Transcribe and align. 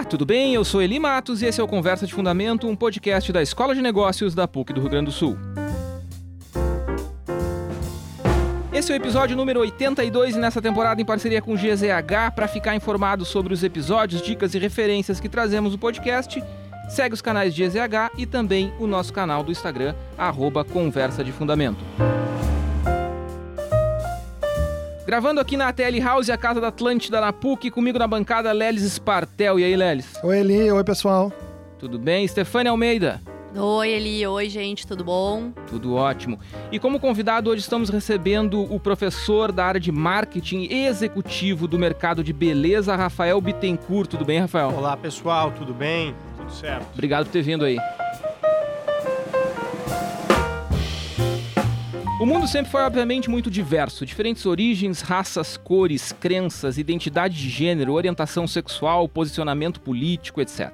Olá, 0.00 0.08
tudo 0.08 0.24
bem? 0.24 0.54
Eu 0.54 0.64
sou 0.64 0.80
Eli 0.80 0.98
Matos 0.98 1.42
e 1.42 1.46
esse 1.46 1.60
é 1.60 1.62
o 1.62 1.68
Conversa 1.68 2.06
de 2.06 2.14
Fundamento, 2.14 2.66
um 2.66 2.74
podcast 2.74 3.30
da 3.30 3.42
Escola 3.42 3.74
de 3.74 3.82
Negócios 3.82 4.34
da 4.34 4.48
PUC 4.48 4.72
do 4.72 4.80
Rio 4.80 4.88
Grande 4.88 5.04
do 5.04 5.12
Sul. 5.12 5.36
Esse 8.72 8.90
é 8.90 8.94
o 8.94 8.96
episódio 8.96 9.36
número 9.36 9.60
82 9.60 10.36
e 10.36 10.38
nessa 10.38 10.62
temporada 10.62 11.02
em 11.02 11.04
parceria 11.04 11.42
com 11.42 11.52
o 11.52 11.54
GZH 11.54 12.32
para 12.34 12.48
ficar 12.48 12.74
informado 12.74 13.26
sobre 13.26 13.52
os 13.52 13.62
episódios, 13.62 14.22
dicas 14.22 14.54
e 14.54 14.58
referências 14.58 15.20
que 15.20 15.28
trazemos 15.28 15.72
no 15.72 15.78
podcast. 15.78 16.42
Segue 16.88 17.12
os 17.14 17.20
canais 17.20 17.54
GZH 17.54 18.16
e 18.16 18.24
também 18.24 18.72
o 18.78 18.86
nosso 18.86 19.12
canal 19.12 19.44
do 19.44 19.52
Instagram, 19.52 19.94
arroba 20.16 20.64
Conversa 20.64 21.22
de 21.22 21.30
Fundamento. 21.30 21.84
Gravando 25.06 25.40
aqui 25.40 25.56
na 25.56 25.72
TL 25.72 25.98
House, 26.02 26.28
a 26.30 26.36
casa 26.36 26.60
da 26.60 26.68
Atlântida 26.68 27.20
na 27.20 27.32
PUC, 27.32 27.70
comigo 27.70 27.98
na 27.98 28.06
bancada, 28.06 28.52
Lelis 28.52 28.82
Spartel. 28.92 29.58
E 29.58 29.64
aí, 29.64 29.74
Lelis? 29.74 30.12
Oi, 30.22 30.38
Eli. 30.38 30.70
Oi, 30.70 30.84
pessoal. 30.84 31.32
Tudo 31.78 31.98
bem? 31.98 32.28
Stefania 32.28 32.70
Almeida? 32.70 33.20
Oi, 33.56 33.88
Eli. 33.88 34.24
Oi, 34.24 34.48
gente. 34.48 34.86
Tudo 34.86 35.02
bom? 35.02 35.50
Tudo 35.66 35.94
ótimo. 35.94 36.38
E 36.70 36.78
como 36.78 37.00
convidado, 37.00 37.50
hoje 37.50 37.62
estamos 37.62 37.88
recebendo 37.88 38.62
o 38.72 38.78
professor 38.78 39.50
da 39.50 39.64
área 39.64 39.80
de 39.80 39.90
marketing 39.90 40.68
executivo 40.70 41.66
do 41.66 41.78
mercado 41.78 42.22
de 42.22 42.32
beleza, 42.32 42.94
Rafael 42.94 43.40
Bittencourt. 43.40 44.08
Tudo 44.08 44.24
bem, 44.24 44.38
Rafael? 44.40 44.68
Olá, 44.68 44.96
pessoal. 44.96 45.50
Tudo 45.50 45.74
bem? 45.74 46.14
Tudo 46.36 46.52
certo. 46.52 46.86
Obrigado 46.92 47.24
por 47.24 47.32
ter 47.32 47.42
vindo 47.42 47.64
aí. 47.64 47.78
O 52.20 52.26
mundo 52.26 52.46
sempre 52.46 52.70
foi, 52.70 52.82
obviamente, 52.82 53.30
muito 53.30 53.50
diverso. 53.50 54.04
Diferentes 54.04 54.44
origens, 54.44 55.00
raças, 55.00 55.56
cores, 55.56 56.12
crenças, 56.12 56.76
identidade 56.76 57.34
de 57.34 57.48
gênero, 57.48 57.94
orientação 57.94 58.46
sexual, 58.46 59.08
posicionamento 59.08 59.80
político, 59.80 60.38
etc. 60.38 60.70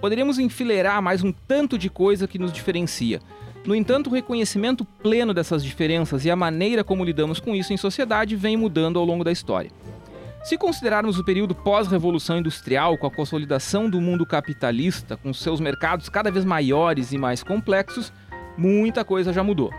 Poderíamos 0.00 0.38
enfileirar 0.38 1.02
mais 1.02 1.24
um 1.24 1.32
tanto 1.32 1.76
de 1.76 1.90
coisa 1.90 2.28
que 2.28 2.38
nos 2.38 2.52
diferencia. 2.52 3.18
No 3.66 3.74
entanto, 3.74 4.08
o 4.08 4.12
reconhecimento 4.12 4.84
pleno 4.84 5.34
dessas 5.34 5.64
diferenças 5.64 6.24
e 6.24 6.30
a 6.30 6.36
maneira 6.36 6.84
como 6.84 7.04
lidamos 7.04 7.40
com 7.40 7.56
isso 7.56 7.72
em 7.72 7.76
sociedade 7.76 8.36
vem 8.36 8.56
mudando 8.56 9.00
ao 9.00 9.04
longo 9.04 9.24
da 9.24 9.32
história. 9.32 9.72
Se 10.44 10.56
considerarmos 10.56 11.18
o 11.18 11.24
período 11.24 11.56
pós-revolução 11.56 12.38
industrial, 12.38 12.96
com 12.96 13.08
a 13.08 13.10
consolidação 13.10 13.90
do 13.90 14.00
mundo 14.00 14.24
capitalista, 14.24 15.16
com 15.16 15.34
seus 15.34 15.58
mercados 15.58 16.08
cada 16.08 16.30
vez 16.30 16.44
maiores 16.44 17.10
e 17.10 17.18
mais 17.18 17.42
complexos, 17.42 18.12
muita 18.56 19.04
coisa 19.04 19.32
já 19.32 19.42
mudou. 19.42 19.72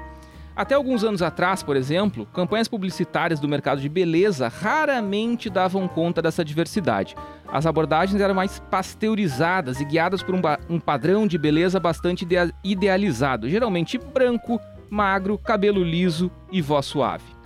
Até 0.59 0.75
alguns 0.75 1.05
anos 1.05 1.21
atrás, 1.21 1.63
por 1.63 1.77
exemplo, 1.77 2.25
campanhas 2.33 2.67
publicitárias 2.67 3.39
do 3.39 3.47
mercado 3.47 3.79
de 3.79 3.87
beleza 3.87 4.49
raramente 4.49 5.49
davam 5.49 5.87
conta 5.87 6.21
dessa 6.21 6.43
diversidade. 6.43 7.15
As 7.47 7.65
abordagens 7.65 8.19
eram 8.19 8.35
mais 8.35 8.59
pasteurizadas 8.69 9.79
e 9.79 9.85
guiadas 9.85 10.21
por 10.21 10.35
um, 10.35 10.41
um 10.69 10.77
padrão 10.77 11.25
de 11.25 11.37
beleza 11.37 11.79
bastante 11.79 12.27
idealizado, 12.61 13.49
geralmente 13.49 13.97
branco, 13.97 14.59
magro, 14.89 15.37
cabelo 15.37 15.81
liso 15.81 16.29
e 16.51 16.61
voz 16.61 16.87
suave. 16.87 17.39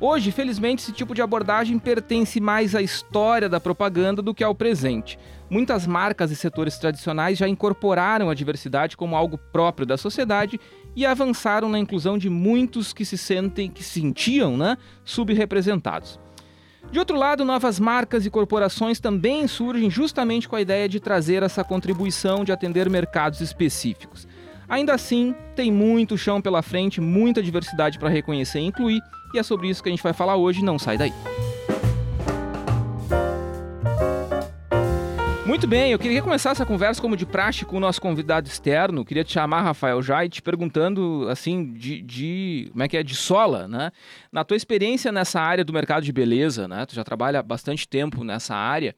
Hoje, 0.00 0.30
felizmente, 0.30 0.80
esse 0.80 0.92
tipo 0.92 1.16
de 1.16 1.20
abordagem 1.20 1.76
pertence 1.76 2.38
mais 2.38 2.76
à 2.76 2.80
história 2.80 3.48
da 3.48 3.58
propaganda 3.58 4.22
do 4.22 4.32
que 4.32 4.44
ao 4.44 4.54
presente. 4.54 5.18
Muitas 5.50 5.88
marcas 5.88 6.30
e 6.30 6.36
setores 6.36 6.78
tradicionais 6.78 7.36
já 7.36 7.48
incorporaram 7.48 8.30
a 8.30 8.34
diversidade 8.34 8.96
como 8.96 9.16
algo 9.16 9.36
próprio 9.36 9.84
da 9.84 9.96
sociedade 9.96 10.60
e 10.98 11.06
avançaram 11.06 11.68
na 11.68 11.78
inclusão 11.78 12.18
de 12.18 12.28
muitos 12.28 12.92
que 12.92 13.04
se 13.04 13.16
sentem, 13.16 13.70
que 13.70 13.84
se 13.84 14.00
sentiam, 14.00 14.56
né, 14.56 14.76
subrepresentados. 15.04 16.18
De 16.90 16.98
outro 16.98 17.16
lado, 17.16 17.44
novas 17.44 17.78
marcas 17.78 18.26
e 18.26 18.30
corporações 18.30 18.98
também 18.98 19.46
surgem 19.46 19.88
justamente 19.88 20.48
com 20.48 20.56
a 20.56 20.60
ideia 20.60 20.88
de 20.88 20.98
trazer 20.98 21.44
essa 21.44 21.62
contribuição 21.62 22.44
de 22.44 22.50
atender 22.50 22.90
mercados 22.90 23.40
específicos. 23.40 24.26
Ainda 24.68 24.92
assim, 24.92 25.36
tem 25.54 25.70
muito 25.70 26.18
chão 26.18 26.42
pela 26.42 26.62
frente, 26.62 27.00
muita 27.00 27.40
diversidade 27.40 27.96
para 27.96 28.08
reconhecer 28.08 28.58
e 28.58 28.64
incluir, 28.64 29.00
e 29.32 29.38
é 29.38 29.42
sobre 29.44 29.68
isso 29.68 29.80
que 29.80 29.88
a 29.88 29.92
gente 29.92 30.02
vai 30.02 30.12
falar 30.12 30.34
hoje, 30.34 30.64
não 30.64 30.80
sai 30.80 30.98
daí. 30.98 31.12
Muito 35.48 35.66
bem, 35.66 35.92
eu 35.92 35.98
queria 35.98 36.20
começar 36.20 36.50
essa 36.50 36.66
conversa 36.66 37.00
como 37.00 37.16
de 37.16 37.24
praxe 37.24 37.64
com 37.64 37.78
o 37.78 37.80
nosso 37.80 38.02
convidado 38.02 38.46
externo. 38.46 39.02
Queria 39.02 39.24
te 39.24 39.32
chamar, 39.32 39.62
Rafael 39.62 40.02
Jai, 40.02 40.28
te 40.28 40.42
perguntando 40.42 41.26
assim 41.30 41.72
de, 41.72 42.02
de, 42.02 42.68
como 42.70 42.82
é 42.82 42.86
que 42.86 42.98
é 42.98 43.02
de 43.02 43.14
sola, 43.14 43.66
né? 43.66 43.90
Na 44.30 44.44
tua 44.44 44.58
experiência 44.58 45.10
nessa 45.10 45.40
área 45.40 45.64
do 45.64 45.72
mercado 45.72 46.04
de 46.04 46.12
beleza, 46.12 46.68
né? 46.68 46.84
Tu 46.84 46.94
já 46.94 47.02
trabalha 47.02 47.42
bastante 47.42 47.88
tempo 47.88 48.22
nessa 48.22 48.54
área. 48.54 48.94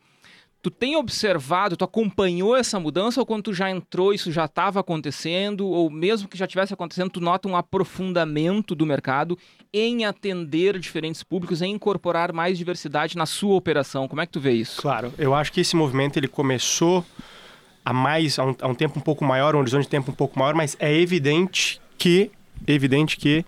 Tu 0.62 0.70
tem 0.70 0.94
observado, 0.94 1.76
tu 1.76 1.84
acompanhou 1.84 2.54
essa 2.54 2.78
mudança 2.78 3.18
ou 3.18 3.24
quando 3.24 3.44
tu 3.44 3.54
já 3.54 3.70
entrou 3.70 4.12
isso 4.12 4.30
já 4.30 4.44
estava 4.44 4.80
acontecendo 4.80 5.66
ou 5.66 5.88
mesmo 5.88 6.28
que 6.28 6.36
já 6.36 6.46
tivesse 6.46 6.74
acontecendo, 6.74 7.10
tu 7.10 7.20
nota 7.20 7.48
um 7.48 7.56
aprofundamento 7.56 8.74
do 8.74 8.84
mercado 8.84 9.38
em 9.72 10.04
atender 10.04 10.78
diferentes 10.78 11.22
públicos, 11.22 11.62
em 11.62 11.72
incorporar 11.72 12.32
mais 12.32 12.58
diversidade 12.58 13.16
na 13.16 13.24
sua 13.24 13.54
operação? 13.54 14.06
Como 14.06 14.20
é 14.20 14.26
que 14.26 14.32
tu 14.32 14.40
vê 14.40 14.52
isso? 14.52 14.82
Claro, 14.82 15.14
eu 15.16 15.34
acho 15.34 15.50
que 15.50 15.62
esse 15.62 15.74
movimento 15.74 16.18
ele 16.18 16.28
começou 16.28 17.04
há 17.82 17.92
mais 17.92 18.38
há 18.38 18.44
um, 18.44 18.54
há 18.60 18.68
um 18.68 18.74
tempo 18.74 18.98
um 18.98 19.02
pouco 19.02 19.24
maior, 19.24 19.56
um 19.56 19.60
horizonte 19.60 19.84
de 19.84 19.88
tempo 19.88 20.10
um 20.10 20.14
pouco 20.14 20.38
maior, 20.38 20.54
mas 20.54 20.76
é 20.78 20.94
evidente 20.94 21.80
que 21.96 22.30
evidente 22.66 23.16
que 23.16 23.44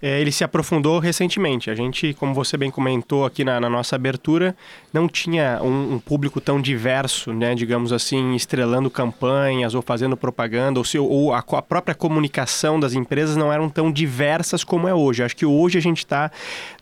é, 0.00 0.20
ele 0.20 0.30
se 0.30 0.44
aprofundou 0.44 0.98
recentemente. 0.98 1.70
A 1.70 1.74
gente, 1.74 2.12
como 2.14 2.34
você 2.34 2.56
bem 2.56 2.70
comentou 2.70 3.24
aqui 3.24 3.44
na, 3.44 3.58
na 3.58 3.70
nossa 3.70 3.96
abertura, 3.96 4.54
não 4.92 5.08
tinha 5.08 5.60
um, 5.62 5.94
um, 5.94 5.98
público 5.98 6.40
tão 6.40 6.60
diverso, 6.60 7.32
né, 7.32 7.54
digamos 7.54 7.92
assim, 7.92 8.34
estrelando 8.34 8.90
campanhas 8.90 9.74
ou 9.74 9.80
fazendo 9.80 10.16
propaganda, 10.16 10.78
ou, 10.78 10.84
se, 10.84 10.98
ou 10.98 11.32
a, 11.32 11.38
a, 11.38 11.62
própria 11.62 11.94
comunicação 11.94 12.78
das 12.78 12.92
empresas 12.92 13.36
não 13.36 13.52
eram 13.52 13.68
tão 13.68 13.90
diversas 13.90 14.62
como 14.62 14.86
é 14.86 14.94
hoje. 14.94 15.22
Acho 15.22 15.36
que 15.36 15.46
hoje 15.46 15.78
a 15.78 15.82
gente 15.82 15.98
está 15.98 16.30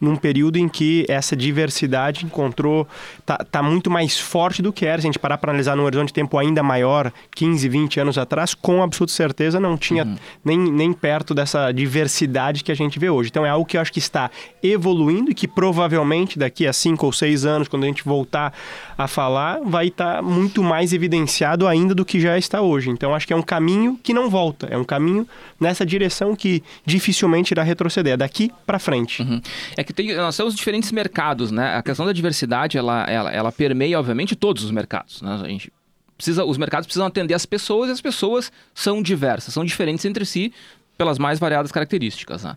num 0.00 0.16
período 0.16 0.56
em 0.56 0.68
que 0.68 1.06
essa 1.08 1.36
diversidade 1.36 2.24
encontrou, 2.24 2.86
tá, 3.24 3.38
tá 3.38 3.62
muito 3.62 3.90
mais 3.90 4.18
forte 4.18 4.60
do 4.60 4.72
que 4.72 4.86
era. 4.86 5.00
Se 5.00 5.06
a 5.06 5.08
gente 5.08 5.18
parar 5.18 5.38
para 5.38 5.52
analisar 5.52 5.76
num 5.76 5.84
horizonte 5.84 6.08
de 6.08 6.14
tempo 6.14 6.36
ainda 6.36 6.62
maior, 6.62 7.12
15, 7.34 7.68
20 7.68 8.00
anos 8.00 8.18
atrás, 8.18 8.54
com 8.54 8.82
absoluta 8.82 9.12
certeza 9.12 9.60
não 9.60 9.76
tinha 9.76 10.04
uhum. 10.04 10.16
nem, 10.44 10.58
nem 10.58 10.92
perto 10.92 11.32
dessa 11.32 11.70
diversidade 11.70 12.64
que 12.64 12.72
a 12.72 12.74
gente 12.74 12.98
vê 13.04 13.10
hoje. 13.10 13.28
Então 13.28 13.44
é 13.44 13.50
algo 13.50 13.66
que 13.66 13.76
eu 13.76 13.80
acho 13.80 13.92
que 13.92 13.98
está 13.98 14.30
evoluindo 14.62 15.30
e 15.30 15.34
que 15.34 15.46
provavelmente 15.46 16.38
daqui 16.38 16.66
a 16.66 16.72
cinco 16.72 17.06
ou 17.06 17.12
seis 17.12 17.44
anos, 17.44 17.68
quando 17.68 17.84
a 17.84 17.86
gente 17.86 18.02
voltar 18.04 18.52
a 18.96 19.06
falar, 19.06 19.60
vai 19.64 19.88
estar 19.88 20.22
muito 20.22 20.62
mais 20.62 20.92
evidenciado 20.92 21.66
ainda 21.66 21.94
do 21.94 22.04
que 22.04 22.18
já 22.20 22.38
está 22.38 22.60
hoje. 22.60 22.90
Então 22.90 23.14
acho 23.14 23.26
que 23.26 23.32
é 23.32 23.36
um 23.36 23.42
caminho 23.42 23.98
que 24.02 24.14
não 24.14 24.30
volta, 24.30 24.66
é 24.70 24.76
um 24.76 24.84
caminho 24.84 25.26
nessa 25.60 25.84
direção 25.84 26.34
que 26.34 26.62
dificilmente 26.84 27.52
irá 27.52 27.62
retroceder, 27.62 28.14
é 28.14 28.16
daqui 28.16 28.50
para 28.66 28.78
frente. 28.78 29.22
Uhum. 29.22 29.40
É 29.76 29.84
que 29.84 29.92
tem, 29.92 30.14
nós 30.16 30.36
temos 30.36 30.54
diferentes 30.54 30.90
mercados, 30.92 31.50
né? 31.50 31.76
A 31.76 31.82
questão 31.82 32.06
da 32.06 32.12
diversidade, 32.12 32.78
ela, 32.78 33.04
ela, 33.04 33.32
ela 33.32 33.52
permeia, 33.52 33.98
obviamente, 33.98 34.34
todos 34.34 34.64
os 34.64 34.70
mercados. 34.70 35.20
Né? 35.22 35.40
A 35.42 35.48
gente 35.48 35.72
precisa, 36.16 36.44
os 36.44 36.56
mercados 36.56 36.86
precisam 36.86 37.06
atender 37.06 37.34
as 37.34 37.46
pessoas 37.46 37.88
e 37.88 37.92
as 37.92 38.00
pessoas 38.00 38.52
são 38.74 39.02
diversas, 39.02 39.52
são 39.52 39.64
diferentes 39.64 40.04
entre 40.04 40.24
si 40.24 40.52
pelas 40.96 41.18
mais 41.18 41.38
variadas 41.38 41.72
características. 41.72 42.44
Né? 42.44 42.56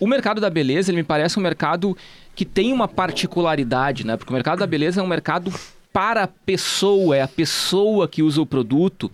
O 0.00 0.06
mercado 0.06 0.40
da 0.40 0.48
beleza, 0.48 0.90
ele 0.90 0.96
me 0.96 1.04
parece 1.04 1.38
um 1.38 1.42
mercado 1.42 1.96
que 2.34 2.44
tem 2.44 2.72
uma 2.72 2.88
particularidade, 2.88 4.06
né? 4.06 4.16
Porque 4.16 4.32
o 4.32 4.34
mercado 4.34 4.60
da 4.60 4.66
beleza 4.66 5.00
é 5.00 5.04
um 5.04 5.06
mercado 5.06 5.52
para 5.92 6.24
a 6.24 6.26
pessoa, 6.26 7.16
é 7.16 7.22
a 7.22 7.28
pessoa 7.28 8.08
que 8.08 8.22
usa 8.22 8.40
o 8.40 8.46
produto. 8.46 9.10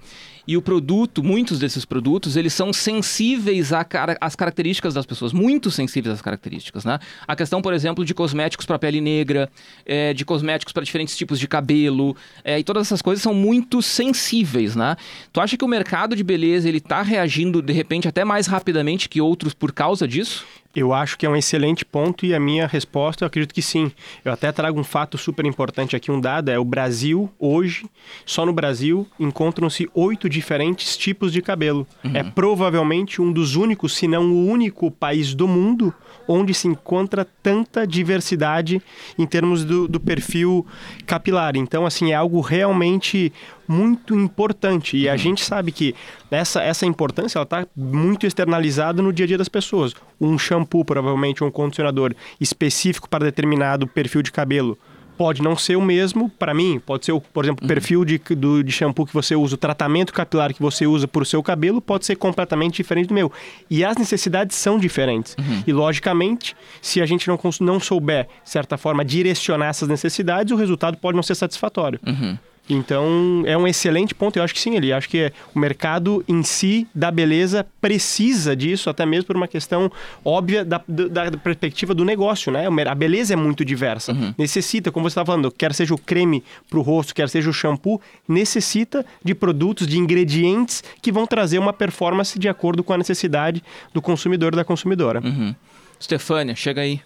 E 0.48 0.56
o 0.56 0.62
produto, 0.62 1.24
muitos 1.24 1.58
desses 1.58 1.84
produtos, 1.84 2.36
eles 2.36 2.52
são 2.52 2.72
sensíveis 2.72 3.72
às 4.20 4.36
características 4.36 4.94
das 4.94 5.04
pessoas, 5.04 5.32
muito 5.32 5.72
sensíveis 5.72 6.14
às 6.14 6.22
características, 6.22 6.84
né? 6.84 7.00
A 7.26 7.34
questão, 7.34 7.60
por 7.60 7.74
exemplo, 7.74 8.04
de 8.04 8.14
cosméticos 8.14 8.64
para 8.64 8.78
pele 8.78 9.00
negra, 9.00 9.50
é, 9.84 10.14
de 10.14 10.24
cosméticos 10.24 10.72
para 10.72 10.84
diferentes 10.84 11.16
tipos 11.16 11.40
de 11.40 11.48
cabelo, 11.48 12.16
é, 12.44 12.60
e 12.60 12.62
todas 12.62 12.86
essas 12.86 13.02
coisas 13.02 13.20
são 13.20 13.34
muito 13.34 13.82
sensíveis, 13.82 14.76
né? 14.76 14.96
Tu 15.32 15.40
acha 15.40 15.56
que 15.56 15.64
o 15.64 15.68
mercado 15.68 16.14
de 16.14 16.22
beleza 16.22 16.68
ele 16.68 16.78
está 16.78 17.02
reagindo 17.02 17.60
de 17.60 17.72
repente 17.72 18.06
até 18.06 18.24
mais 18.24 18.46
rapidamente 18.46 19.08
que 19.08 19.20
outros 19.20 19.52
por 19.52 19.72
causa 19.72 20.06
disso? 20.06 20.46
Eu 20.76 20.92
acho 20.92 21.16
que 21.16 21.24
é 21.24 21.28
um 21.28 21.34
excelente 21.34 21.86
ponto 21.86 22.26
e 22.26 22.34
a 22.34 22.38
minha 22.38 22.66
resposta 22.66 23.24
eu 23.24 23.26
acredito 23.26 23.54
que 23.54 23.62
sim. 23.62 23.90
Eu 24.22 24.30
até 24.30 24.52
trago 24.52 24.78
um 24.78 24.84
fato 24.84 25.16
super 25.16 25.46
importante 25.46 25.96
aqui, 25.96 26.10
um 26.10 26.20
dado, 26.20 26.50
é 26.50 26.58
o 26.58 26.64
Brasil, 26.64 27.30
hoje, 27.38 27.86
só 28.26 28.44
no 28.44 28.52
Brasil, 28.52 29.08
encontram-se 29.18 29.88
oito 29.94 30.28
diferentes 30.28 30.94
tipos 30.94 31.32
de 31.32 31.40
cabelo. 31.40 31.86
Uhum. 32.04 32.10
É 32.14 32.22
provavelmente 32.22 33.22
um 33.22 33.32
dos 33.32 33.56
únicos, 33.56 33.96
se 33.96 34.06
não 34.06 34.30
o 34.30 34.46
único 34.46 34.90
país 34.90 35.34
do 35.34 35.48
mundo 35.48 35.94
onde 36.28 36.52
se 36.52 36.68
encontra 36.68 37.26
tanta 37.42 37.86
diversidade 37.86 38.82
em 39.18 39.26
termos 39.26 39.64
do, 39.64 39.88
do 39.88 40.00
perfil 40.00 40.66
capilar. 41.06 41.56
Então, 41.56 41.86
assim, 41.86 42.12
é 42.12 42.14
algo 42.14 42.40
realmente 42.40 43.32
muito 43.68 44.14
importante. 44.14 44.96
E 44.96 45.08
a 45.08 45.12
uhum. 45.12 45.18
gente 45.18 45.44
sabe 45.44 45.72
que 45.72 45.94
essa, 46.30 46.62
essa 46.62 46.86
importância 46.86 47.40
está 47.40 47.66
muito 47.76 48.26
externalizada 48.26 49.02
no 49.02 49.12
dia 49.12 49.24
a 49.24 49.26
dia 49.28 49.38
das 49.38 49.48
pessoas. 49.48 49.94
Um 50.20 50.38
shampoo, 50.38 50.84
provavelmente, 50.84 51.42
um 51.42 51.50
condicionador 51.50 52.14
específico 52.40 53.08
para 53.08 53.24
determinado 53.24 53.86
perfil 53.86 54.22
de 54.22 54.32
cabelo 54.32 54.78
pode 55.16 55.42
não 55.42 55.56
ser 55.56 55.76
o 55.76 55.82
mesmo 55.82 56.28
para 56.28 56.52
mim, 56.52 56.80
pode 56.84 57.06
ser, 57.06 57.18
por 57.32 57.44
exemplo, 57.44 57.64
o 57.64 57.68
perfil 57.68 58.04
de, 58.04 58.18
do, 58.18 58.62
de 58.62 58.70
shampoo 58.70 59.06
que 59.06 59.12
você 59.12 59.34
usa, 59.34 59.54
o 59.54 59.58
tratamento 59.58 60.12
capilar 60.12 60.52
que 60.52 60.60
você 60.60 60.86
usa 60.86 61.08
para 61.08 61.22
o 61.22 61.26
seu 61.26 61.42
cabelo 61.42 61.80
pode 61.80 62.04
ser 62.04 62.16
completamente 62.16 62.76
diferente 62.76 63.08
do 63.08 63.14
meu. 63.14 63.32
E 63.70 63.84
as 63.84 63.96
necessidades 63.96 64.56
são 64.56 64.78
diferentes. 64.78 65.34
Uhum. 65.38 65.62
E, 65.66 65.72
logicamente, 65.72 66.54
se 66.82 67.00
a 67.00 67.06
gente 67.06 67.26
não, 67.28 67.38
não 67.60 67.80
souber, 67.80 68.28
de 68.44 68.50
certa 68.50 68.76
forma, 68.76 69.04
direcionar 69.04 69.68
essas 69.68 69.88
necessidades, 69.88 70.52
o 70.52 70.56
resultado 70.56 70.98
pode 70.98 71.16
não 71.16 71.22
ser 71.22 71.34
satisfatório. 71.34 71.98
Uhum. 72.06 72.38
Então, 72.68 73.42
é 73.46 73.56
um 73.56 73.66
excelente 73.66 74.14
ponto. 74.14 74.38
Eu 74.38 74.42
acho 74.42 74.52
que 74.52 74.60
sim, 74.60 74.76
ele 74.76 74.92
acho 74.92 75.08
que 75.08 75.32
o 75.54 75.58
mercado 75.58 76.24
em 76.26 76.42
si 76.42 76.86
da 76.94 77.10
beleza 77.10 77.66
precisa 77.80 78.56
disso, 78.56 78.90
até 78.90 79.06
mesmo 79.06 79.26
por 79.26 79.36
uma 79.36 79.46
questão 79.46 79.90
óbvia 80.24 80.64
da, 80.64 80.82
da, 80.88 81.30
da 81.30 81.38
perspectiva 81.38 81.94
do 81.94 82.04
negócio, 82.04 82.50
né? 82.50 82.66
A 82.86 82.94
beleza 82.94 83.32
é 83.32 83.36
muito 83.36 83.64
diversa. 83.64 84.12
Uhum. 84.12 84.34
Necessita, 84.36 84.90
como 84.90 85.04
você 85.04 85.12
estava 85.12 85.26
falando, 85.26 85.50
quer 85.50 85.72
seja 85.72 85.94
o 85.94 85.98
creme 85.98 86.42
para 86.68 86.78
o 86.78 86.82
rosto, 86.82 87.14
quer 87.14 87.28
seja 87.28 87.48
o 87.48 87.52
shampoo, 87.52 88.00
necessita 88.28 89.06
de 89.24 89.34
produtos, 89.34 89.86
de 89.86 89.98
ingredientes 89.98 90.82
que 91.00 91.12
vão 91.12 91.26
trazer 91.26 91.58
uma 91.58 91.72
performance 91.72 92.38
de 92.38 92.48
acordo 92.48 92.82
com 92.82 92.92
a 92.92 92.98
necessidade 92.98 93.62
do 93.92 94.02
consumidor 94.02 94.52
ou 94.52 94.56
da 94.56 94.64
consumidora. 94.64 95.20
Uhum. 95.24 95.54
Stefânia, 96.00 96.54
chega 96.54 96.82
aí. 96.82 97.00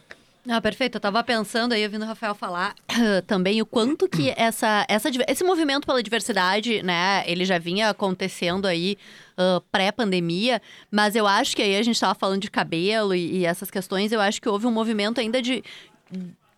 Ah, 0.48 0.60
perfeito. 0.60 0.96
Eu 0.96 1.00
tava 1.00 1.22
pensando 1.22 1.72
aí, 1.72 1.84
ouvindo 1.84 2.02
o 2.02 2.06
Rafael 2.06 2.34
falar 2.34 2.74
também 3.26 3.60
o 3.60 3.66
quanto 3.66 4.08
que 4.08 4.30
essa, 4.36 4.86
essa, 4.88 5.10
esse 5.28 5.44
movimento 5.44 5.86
pela 5.86 6.02
diversidade, 6.02 6.82
né, 6.82 7.22
ele 7.26 7.44
já 7.44 7.58
vinha 7.58 7.90
acontecendo 7.90 8.66
aí 8.66 8.96
uh, 9.36 9.60
pré-pandemia, 9.70 10.62
mas 10.90 11.14
eu 11.14 11.26
acho 11.26 11.54
que 11.54 11.62
aí 11.62 11.76
a 11.76 11.82
gente 11.82 12.00
tava 12.00 12.14
falando 12.14 12.40
de 12.40 12.50
cabelo 12.50 13.14
e, 13.14 13.38
e 13.38 13.44
essas 13.44 13.70
questões, 13.70 14.12
eu 14.12 14.20
acho 14.20 14.40
que 14.40 14.48
houve 14.48 14.66
um 14.66 14.72
movimento 14.72 15.20
ainda 15.20 15.42
de 15.42 15.62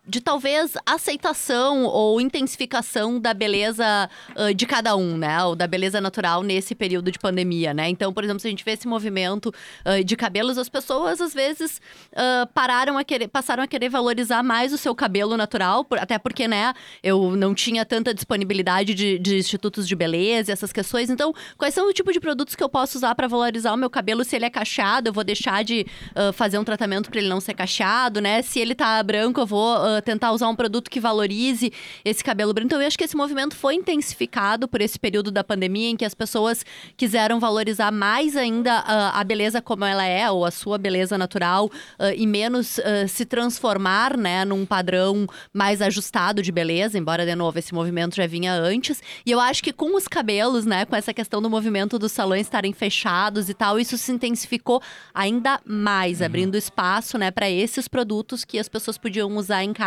de 0.05 0.19
talvez 0.19 0.73
aceitação 0.85 1.85
ou 1.85 2.19
intensificação 2.19 3.19
da 3.21 3.33
beleza 3.33 4.09
uh, 4.35 4.53
de 4.53 4.65
cada 4.65 4.97
um, 4.97 5.17
né? 5.17 5.41
Ou 5.45 5.55
da 5.55 5.65
beleza 5.65 6.01
natural 6.01 6.43
nesse 6.43 6.75
período 6.75 7.09
de 7.09 7.17
pandemia, 7.17 7.73
né? 7.73 7.87
Então, 7.87 8.11
por 8.11 8.23
exemplo, 8.23 8.41
se 8.41 8.47
a 8.47 8.49
gente 8.49 8.65
vê 8.65 8.71
esse 8.71 8.85
movimento 8.85 9.53
uh, 9.85 10.03
de 10.03 10.15
cabelos, 10.17 10.57
as 10.57 10.67
pessoas 10.67 11.21
às 11.21 11.33
vezes 11.33 11.79
uh, 12.11 12.45
pararam 12.53 12.97
a 12.97 13.03
querer, 13.05 13.29
passaram 13.29 13.63
a 13.63 13.67
querer 13.67 13.87
valorizar 13.87 14.43
mais 14.43 14.73
o 14.73 14.77
seu 14.77 14.93
cabelo 14.93 15.37
natural, 15.37 15.85
por, 15.85 15.97
até 15.97 16.19
porque, 16.19 16.49
né, 16.49 16.73
eu 17.01 17.33
não 17.37 17.55
tinha 17.55 17.85
tanta 17.85 18.13
disponibilidade 18.13 18.93
de, 18.93 19.17
de 19.17 19.37
institutos 19.37 19.87
de 19.87 19.95
beleza, 19.95 20.51
essas 20.51 20.73
questões. 20.73 21.09
Então, 21.09 21.33
quais 21.57 21.73
são 21.73 21.87
o 21.87 21.93
tipo 21.93 22.11
de 22.11 22.19
produtos 22.19 22.55
que 22.55 22.63
eu 22.63 22.69
posso 22.69 22.97
usar 22.97 23.15
para 23.15 23.27
valorizar 23.27 23.71
o 23.71 23.77
meu 23.77 23.89
cabelo? 23.89 24.25
Se 24.25 24.35
ele 24.35 24.45
é 24.45 24.49
cacheado, 24.49 25.07
eu 25.07 25.13
vou 25.13 25.23
deixar 25.23 25.63
de 25.63 25.85
fazer 26.33 26.57
um 26.57 26.63
tratamento 26.63 27.09
para 27.09 27.19
ele 27.19 27.29
não 27.29 27.39
ser 27.39 27.53
cacheado, 27.53 28.19
né? 28.19 28.41
Se 28.41 28.59
ele 28.59 28.75
tá 28.75 29.01
branco, 29.01 29.39
eu 29.39 29.45
vou 29.45 29.92
tentar 30.01 30.31
usar 30.31 30.47
um 30.49 30.55
produto 30.55 30.89
que 30.89 30.99
valorize 30.99 31.71
esse 32.03 32.23
cabelo 32.23 32.53
branco. 32.53 32.67
Então, 32.67 32.81
eu 32.81 32.87
acho 32.87 32.97
que 32.97 33.03
esse 33.03 33.15
movimento 33.15 33.55
foi 33.55 33.75
intensificado 33.75 34.67
por 34.67 34.81
esse 34.81 34.99
período 34.99 35.31
da 35.31 35.43
pandemia 35.43 35.89
em 35.89 35.95
que 35.95 36.05
as 36.05 36.13
pessoas 36.13 36.65
quiseram 36.97 37.39
valorizar 37.39 37.91
mais 37.91 38.35
ainda 38.35 38.79
uh, 38.79 39.17
a 39.17 39.23
beleza 39.23 39.61
como 39.61 39.85
ela 39.85 40.05
é, 40.05 40.29
ou 40.29 40.45
a 40.45 40.51
sua 40.51 40.77
beleza 40.77 41.17
natural, 41.17 41.65
uh, 41.65 42.13
e 42.15 42.25
menos 42.25 42.77
uh, 42.79 43.07
se 43.07 43.25
transformar, 43.25 44.17
né, 44.17 44.45
num 44.45 44.65
padrão 44.65 45.27
mais 45.53 45.81
ajustado 45.81 46.41
de 46.41 46.51
beleza, 46.51 46.97
embora, 46.97 47.25
de 47.25 47.35
novo, 47.35 47.59
esse 47.59 47.73
movimento 47.73 48.15
já 48.15 48.25
vinha 48.25 48.53
antes. 48.53 49.01
E 49.25 49.31
eu 49.31 49.39
acho 49.39 49.63
que 49.63 49.73
com 49.73 49.95
os 49.95 50.07
cabelos, 50.07 50.65
né, 50.65 50.85
com 50.85 50.95
essa 50.95 51.13
questão 51.13 51.41
do 51.41 51.49
movimento 51.49 51.99
dos 51.99 52.11
salões 52.11 52.47
estarem 52.47 52.73
fechados 52.73 53.49
e 53.49 53.53
tal, 53.53 53.79
isso 53.79 53.97
se 53.97 54.11
intensificou 54.11 54.81
ainda 55.13 55.59
mais, 55.65 56.19
uhum. 56.19 56.25
abrindo 56.25 56.57
espaço, 56.57 57.17
né, 57.17 57.31
para 57.31 57.49
esses 57.49 57.87
produtos 57.87 58.43
que 58.43 58.57
as 58.57 58.67
pessoas 58.67 58.97
podiam 58.97 59.35
usar 59.37 59.63
em 59.63 59.73
casa 59.73 59.82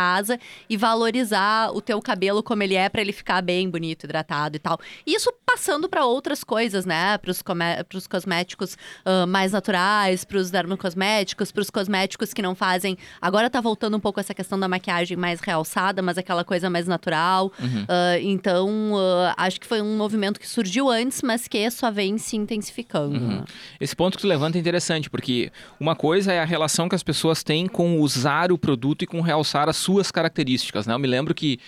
e 0.69 0.77
valorizar 0.77 1.71
o 1.75 1.81
teu 1.81 2.01
cabelo 2.01 2.43
como 2.43 2.63
ele 2.63 2.75
é 2.75 2.89
para 2.89 3.01
ele 3.01 3.13
ficar 3.13 3.41
bem 3.43 3.69
bonito, 3.69 4.05
hidratado 4.05 4.57
e 4.57 4.59
tal. 4.59 4.79
Isso 5.07 5.33
passando 5.57 5.89
para 5.89 6.05
outras 6.05 6.45
coisas, 6.45 6.85
né? 6.85 7.17
Para 7.17 7.31
os 7.31 8.07
cosméticos 8.07 8.75
uh, 8.75 9.27
mais 9.27 9.53
naturais, 9.53 10.23
para 10.23 10.37
os 10.37 10.51
dermocosméticos, 10.51 11.51
para 11.51 11.63
os 11.63 11.71
cosméticos 11.71 12.35
que 12.35 12.43
não 12.43 12.55
fazem. 12.55 12.99
Agora 13.23 13.49
tá 13.49 13.59
voltando 13.59 13.97
um 13.97 14.01
pouco 14.01 14.21
essa 14.21 14.35
questão 14.35 14.61
da 14.61 14.69
maquiagem 14.69 15.17
mais 15.17 15.41
realçada, 15.41 16.03
mas 16.03 16.19
aquela 16.19 16.45
coisa 16.45 16.69
mais 16.69 16.87
natural. 16.87 17.51
Uhum. 17.59 17.85
Uh, 17.85 18.21
então, 18.21 18.93
uh, 18.93 19.33
acho 19.39 19.59
que 19.59 19.67
foi 19.67 19.81
um 19.81 19.97
movimento 19.97 20.39
que 20.39 20.47
surgiu 20.47 20.91
antes, 20.91 21.23
mas 21.23 21.49
que 21.49 21.71
só 21.71 21.91
vem 21.91 22.19
se 22.19 22.37
intensificando. 22.37 23.19
Uhum. 23.19 23.45
Esse 23.81 23.97
ponto 23.97 24.19
que 24.19 24.23
tu 24.23 24.29
levanta 24.29 24.59
é 24.59 24.61
interessante, 24.61 25.09
porque 25.09 25.51
uma 25.81 25.97
coisa 25.97 26.35
é 26.35 26.41
a 26.41 26.45
relação 26.45 26.87
que 26.87 26.95
as 26.95 27.03
pessoas 27.03 27.43
têm 27.43 27.67
com 27.67 27.99
usar 27.99 28.53
o 28.53 28.59
produto 28.59 29.05
e 29.05 29.07
com 29.07 29.23
realçar 29.23 29.71
as 29.71 29.77
suas 29.79 30.11
características, 30.11 30.87
né? 30.87 30.93
Eu 30.93 30.99
me 30.99 31.09
lembro 31.09 31.35
que 31.35 31.59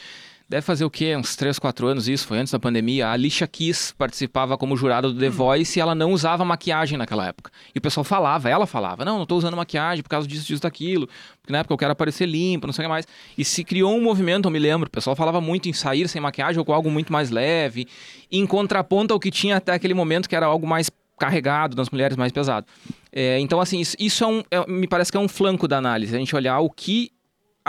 deve 0.49 0.63
fazer 0.63 0.85
o 0.85 0.91
quê? 0.91 1.15
Uns 1.15 1.37
3, 1.37 1.59
4 1.59 1.87
anos 1.87 2.09
isso, 2.09 2.27
foi 2.27 2.39
antes 2.39 2.53
da 2.53 2.59
pandemia. 2.59 3.09
A 3.09 3.13
Alicia 3.13 3.47
Keys 3.47 3.93
participava 3.97 4.57
como 4.57 4.77
jurada 4.77 5.13
do 5.13 5.19
The 5.19 5.29
hum. 5.29 5.33
Voice 5.33 5.79
e 5.79 5.83
ela 5.83 5.95
não 5.95 6.13
usava 6.13 6.45
maquiagem 6.45 6.97
naquela 6.97 7.27
época. 7.27 7.51
E 7.75 7.79
o 7.79 7.83
pessoal 7.83 8.03
falava, 8.03 8.49
ela 8.49 8.67
falava, 8.67 9.05
não, 9.05 9.19
não 9.19 9.27
tô 9.27 9.37
usando 9.37 9.57
maquiagem 9.57 10.03
por 10.03 10.09
causa 10.09 10.27
disso, 10.27 10.47
disso, 10.47 10.63
daquilo. 10.63 11.07
Porque 11.41 11.53
na 11.53 11.59
época 11.59 11.75
eu 11.75 11.79
quero 11.79 11.93
aparecer 11.93 12.27
limpa, 12.27 12.67
não 12.67 12.73
sei 12.73 12.85
o 12.85 12.87
que 12.87 12.89
mais. 12.89 13.07
E 13.37 13.45
se 13.45 13.63
criou 13.63 13.95
um 13.95 14.03
movimento, 14.03 14.47
eu 14.47 14.51
me 14.51 14.59
lembro, 14.59 14.89
o 14.89 14.91
pessoal 14.91 15.15
falava 15.15 15.41
muito 15.41 15.69
em 15.69 15.73
sair 15.73 16.09
sem 16.09 16.21
maquiagem 16.21 16.59
ou 16.59 16.65
com 16.65 16.73
algo 16.73 16.91
muito 16.91 17.13
mais 17.13 17.31
leve, 17.31 17.87
em 18.33 18.47
contraponto 18.47 19.13
ao 19.13 19.21
que 19.21 19.31
tinha 19.31 19.57
até 19.57 19.73
aquele 19.73 19.95
momento, 19.95 20.29
que 20.29 20.37
era 20.37 20.47
algo 20.47 20.67
mais 20.67 20.91
carregado 21.19 21.77
das 21.77 21.91
mulheres, 21.91 22.17
mais 22.17 22.33
pesado. 22.33 22.67
É, 23.13 23.39
então, 23.41 23.61
assim, 23.61 23.81
isso, 23.81 23.97
isso 23.99 24.25
é 24.25 24.27
um, 24.27 24.43
é, 24.51 24.71
me 24.71 24.87
parece 24.87 25.11
que 25.11 25.19
é 25.19 25.21
um 25.21 25.29
flanco 25.29 25.67
da 25.67 25.77
análise, 25.77 26.15
a 26.15 26.19
gente 26.19 26.35
olhar 26.35 26.61
o 26.61 26.71
que 26.71 27.11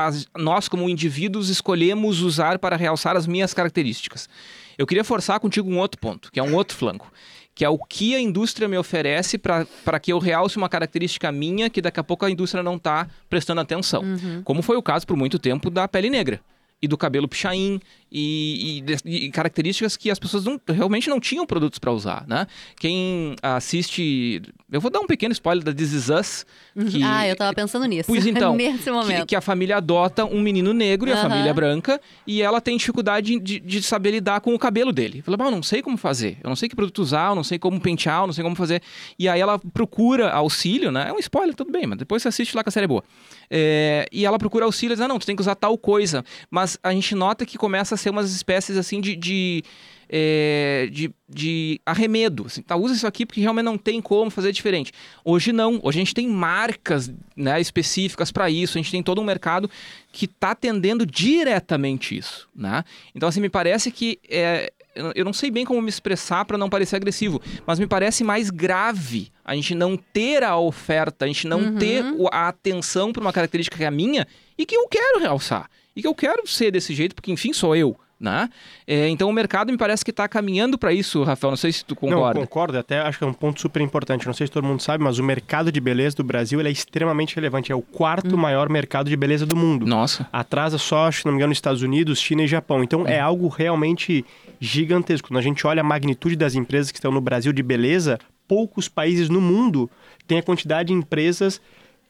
as, 0.05 0.27
nós, 0.37 0.67
como 0.67 0.89
indivíduos, 0.89 1.49
escolhemos 1.49 2.21
usar 2.21 2.59
para 2.59 2.75
realçar 2.75 3.15
as 3.15 3.27
minhas 3.27 3.53
características. 3.53 4.29
Eu 4.77 4.87
queria 4.87 5.03
forçar 5.03 5.39
contigo 5.39 5.69
um 5.69 5.77
outro 5.77 5.99
ponto, 5.99 6.31
que 6.31 6.39
é 6.39 6.43
um 6.43 6.55
outro 6.55 6.77
flanco, 6.77 7.11
que 7.53 7.65
é 7.65 7.69
o 7.69 7.77
que 7.77 8.15
a 8.15 8.19
indústria 8.19 8.67
me 8.67 8.77
oferece 8.77 9.37
para 9.37 9.99
que 9.99 10.13
eu 10.13 10.19
realce 10.19 10.57
uma 10.57 10.69
característica 10.69 11.31
minha 11.31 11.69
que 11.69 11.81
daqui 11.81 11.99
a 11.99 12.03
pouco 12.03 12.25
a 12.25 12.31
indústria 12.31 12.63
não 12.63 12.75
está 12.75 13.07
prestando 13.29 13.61
atenção. 13.61 14.01
Uhum. 14.01 14.41
Como 14.43 14.61
foi 14.61 14.77
o 14.77 14.81
caso 14.81 15.05
por 15.05 15.17
muito 15.17 15.37
tempo 15.37 15.69
da 15.69 15.87
pele 15.87 16.09
negra 16.09 16.39
e 16.81 16.87
do 16.87 16.97
cabelo 16.97 17.27
pichain 17.27 17.79
e, 18.11 18.83
e, 19.05 19.25
e, 19.25 19.31
características 19.31 19.95
que 19.95 20.09
as 20.09 20.17
pessoas 20.17 20.43
não, 20.43 20.59
realmente 20.67 21.09
não 21.09 21.19
tinham 21.19 21.45
produtos 21.45 21.77
para 21.77 21.91
usar, 21.91 22.25
né? 22.27 22.47
Quem 22.79 23.35
assiste, 23.41 24.41
eu 24.71 24.81
vou 24.81 24.89
dar 24.89 24.99
um 24.99 25.05
pequeno 25.05 25.31
spoiler 25.31 25.63
da 25.63 25.71
This 25.71 25.93
Is 25.93 26.09
Us. 26.09 26.45
Uhum. 26.75 26.85
Que, 26.85 27.03
ah, 27.03 27.27
eu 27.27 27.35
tava 27.35 27.53
pensando 27.53 27.85
nisso. 27.85 28.07
Pois 28.07 28.25
então, 28.27 28.55
Nesse 28.55 28.89
momento. 28.89 29.19
Que, 29.19 29.25
que, 29.27 29.35
a 29.35 29.41
família 29.41 29.77
adota 29.77 30.25
um 30.25 30.41
menino 30.41 30.73
negro 30.73 31.09
e 31.09 31.13
a 31.13 31.17
família 31.17 31.53
branca 31.53 32.01
e 32.25 32.41
ela 32.41 32.59
tem 32.59 32.77
dificuldade 32.77 33.39
de, 33.39 33.59
de 33.59 33.83
saber 33.83 34.11
lidar 34.11 34.41
com 34.41 34.55
o 34.55 34.59
cabelo 34.59 34.91
dele. 34.91 35.21
Fala, 35.21 35.37
eu 35.39 35.51
não 35.51 35.61
sei 35.61 35.81
como 35.81 35.97
fazer, 35.97 36.37
eu 36.43 36.49
não 36.49 36.55
sei 36.55 36.67
que 36.67 36.75
produto 36.75 36.99
usar, 36.99 37.29
eu 37.29 37.35
não 37.35 37.43
sei 37.43 37.59
como 37.59 37.79
pentear, 37.79 38.21
eu 38.21 38.27
não 38.27 38.33
sei 38.33 38.43
como 38.43 38.55
fazer. 38.55 38.81
E 39.19 39.29
aí 39.29 39.39
ela 39.39 39.59
procura 39.59 40.31
auxílio, 40.31 40.91
né? 40.91 41.09
É 41.09 41.13
um 41.13 41.19
spoiler, 41.19 41.53
tudo 41.53 41.71
bem, 41.71 41.85
mas 41.85 41.99
depois 41.99 42.23
você 42.23 42.29
assiste 42.29 42.55
lá 42.55 42.63
que 42.63 42.69
a 42.69 42.71
série 42.71 42.85
é 42.85 42.87
boa. 42.87 43.03
É, 43.49 44.07
e 44.11 44.25
ela 44.25 44.37
procura 44.37 44.65
auxílio 44.65 44.93
e 44.93 44.95
diz, 44.95 45.01
ah, 45.01 45.07
não, 45.07 45.19
tu 45.19 45.25
tem 45.25 45.35
que 45.35 45.41
usar 45.41 45.55
tal 45.55 45.77
coisa. 45.77 46.23
Mas 46.49 46.68
a 46.83 46.91
gente 46.91 47.15
nota 47.15 47.45
que 47.45 47.57
começa 47.57 47.95
a 47.95 47.97
ser 47.97 48.09
umas 48.09 48.31
espécies 48.31 48.77
assim 48.77 48.99
de, 49.01 49.15
de 49.15 49.63
é, 50.09 50.89
de, 50.91 51.11
de 51.29 51.79
arremedo. 51.85 52.47
Assim, 52.47 52.61
tá, 52.61 52.75
usa 52.75 52.95
isso 52.95 53.07
aqui 53.07 53.25
porque 53.25 53.39
realmente 53.39 53.65
não 53.65 53.77
tem 53.77 54.01
como 54.01 54.31
fazer 54.31 54.51
diferente. 54.51 54.91
Hoje 55.23 55.53
não. 55.53 55.79
Hoje 55.83 55.99
a 55.99 56.01
gente 56.01 56.15
tem 56.15 56.27
marcas 56.27 57.11
né, 57.35 57.61
específicas 57.61 58.31
para 58.31 58.49
isso. 58.49 58.77
A 58.77 58.81
gente 58.81 58.91
tem 58.91 59.03
todo 59.03 59.21
um 59.21 59.23
mercado 59.23 59.69
que 60.11 60.25
está 60.25 60.51
atendendo 60.51 61.05
diretamente 61.05 62.17
isso. 62.17 62.49
Né? 62.55 62.83
Então, 63.13 63.29
assim, 63.29 63.39
me 63.39 63.49
parece 63.49 63.91
que. 63.91 64.19
É, 64.27 64.73
eu 65.15 65.23
não 65.23 65.31
sei 65.31 65.49
bem 65.49 65.63
como 65.63 65.81
me 65.81 65.87
expressar 65.87 66.43
para 66.43 66.57
não 66.57 66.69
parecer 66.69 66.97
agressivo, 66.97 67.41
mas 67.65 67.79
me 67.79 67.87
parece 67.87 68.21
mais 68.21 68.49
grave 68.49 69.31
a 69.45 69.55
gente 69.55 69.73
não 69.73 69.95
ter 69.95 70.43
a 70.43 70.57
oferta, 70.57 71.23
a 71.23 71.27
gente 71.27 71.47
não 71.47 71.61
uhum. 71.61 71.77
ter 71.77 72.03
a 72.31 72.49
atenção 72.49 73.13
para 73.13 73.21
uma 73.21 73.31
característica 73.31 73.77
que 73.77 73.83
é 73.83 73.87
a 73.87 73.91
minha 73.91 74.27
e 74.57 74.65
que 74.65 74.75
eu 74.75 74.87
quero 74.89 75.19
realçar. 75.19 75.69
E 75.99 76.01
que 76.01 76.07
eu 76.07 76.15
quero 76.15 76.47
ser 76.47 76.71
desse 76.71 76.95
jeito, 76.95 77.13
porque 77.13 77.29
enfim 77.29 77.51
sou 77.51 77.75
eu. 77.75 77.93
Né? 78.17 78.49
É, 78.85 79.07
então 79.07 79.29
o 79.29 79.33
mercado 79.33 79.71
me 79.71 79.77
parece 79.77 80.03
que 80.03 80.11
está 80.11 80.27
caminhando 80.27 80.77
para 80.77 80.91
isso, 80.91 81.23
Rafael. 81.23 81.51
Não 81.51 81.57
sei 81.57 81.71
se 81.71 81.85
tu 81.85 81.95
concorda. 81.95 82.39
Não, 82.39 82.45
concordo. 82.45 82.77
Até 82.77 82.99
acho 82.99 83.17
que 83.17 83.23
é 83.23 83.27
um 83.27 83.33
ponto 83.33 83.61
super 83.61 83.81
importante. 83.81 84.25
Não 84.25 84.33
sei 84.33 84.45
se 84.47 84.51
todo 84.51 84.65
mundo 84.65 84.81
sabe, 84.81 85.01
mas 85.01 85.19
o 85.19 85.23
mercado 85.23 85.71
de 85.71 85.79
beleza 85.79 86.17
do 86.17 86.23
Brasil 86.23 86.59
é 86.59 86.69
extremamente 86.69 87.35
relevante. 87.35 87.71
É 87.71 87.75
o 87.75 87.81
quarto 87.81 88.35
hum. 88.35 88.37
maior 88.37 88.67
mercado 88.67 89.09
de 89.09 89.15
beleza 89.15 89.45
do 89.45 89.55
mundo. 89.55 89.85
Nossa. 89.85 90.27
Atrasa 90.33 90.77
só, 90.77 91.09
se 91.09 91.25
não 91.25 91.31
me 91.31 91.37
engano, 91.37 91.53
Estados 91.53 91.81
Unidos, 91.81 92.19
China 92.19 92.43
e 92.43 92.47
Japão. 92.47 92.83
Então 92.83 93.03
hum. 93.03 93.07
é 93.07 93.21
algo 93.21 93.47
realmente 93.47 94.25
gigantesco. 94.59 95.29
Quando 95.29 95.39
a 95.39 95.43
gente 95.43 95.65
olha 95.65 95.79
a 95.79 95.83
magnitude 95.83 96.35
das 96.35 96.55
empresas 96.55 96.91
que 96.91 96.97
estão 96.97 97.11
no 97.13 97.21
Brasil 97.21 97.53
de 97.53 97.63
beleza, 97.63 98.19
poucos 98.49 98.89
países 98.89 99.29
no 99.29 99.39
mundo 99.39 99.89
têm 100.27 100.39
a 100.39 100.43
quantidade 100.43 100.87
de 100.87 100.93
empresas 100.93 101.61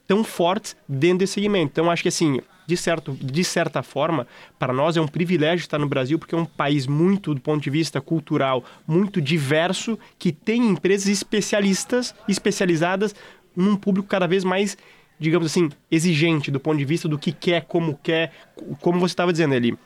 tão 0.09 0.23
fortes 0.23 0.75
dentro 0.87 1.19
desse 1.19 1.33
segmento. 1.33 1.69
Então 1.71 1.91
acho 1.91 2.01
que 2.01 2.09
assim 2.09 2.39
de, 2.65 2.75
certo, 2.75 3.15
de 3.19 3.43
certa 3.43 3.83
forma, 3.83 4.27
para 4.57 4.73
nós 4.73 4.97
é 4.97 5.01
um 5.01 5.07
privilégio 5.07 5.63
estar 5.63 5.77
no 5.77 5.87
Brasil, 5.87 6.17
porque 6.17 6.33
é 6.33 6.37
um 6.37 6.45
país 6.45 6.85
muito, 6.85 7.33
do 7.33 7.41
ponto 7.41 7.61
de 7.61 7.69
vista 7.69 7.99
cultural, 8.01 8.63
muito 8.87 9.21
diverso, 9.21 9.97
que 10.19 10.31
tem 10.31 10.67
empresas 10.67 11.07
especialistas, 11.07 12.13
especializadas 12.27 13.15
num 13.55 13.75
público 13.75 14.07
cada 14.07 14.27
vez 14.27 14.43
mais 14.43 14.77
digamos 15.19 15.47
assim, 15.47 15.69
exigente 15.91 16.49
do 16.49 16.61
ponto 16.61 16.77
de 16.77 16.85
vista 16.85 17.05
do 17.05 17.19
que 17.19 17.33
quer, 17.33 17.65
como 17.65 17.99
quer, 18.01 18.31
como 18.79 19.01
você 19.01 19.11
estava 19.11 19.33
dizendo 19.33 19.53
ali. 19.53 19.77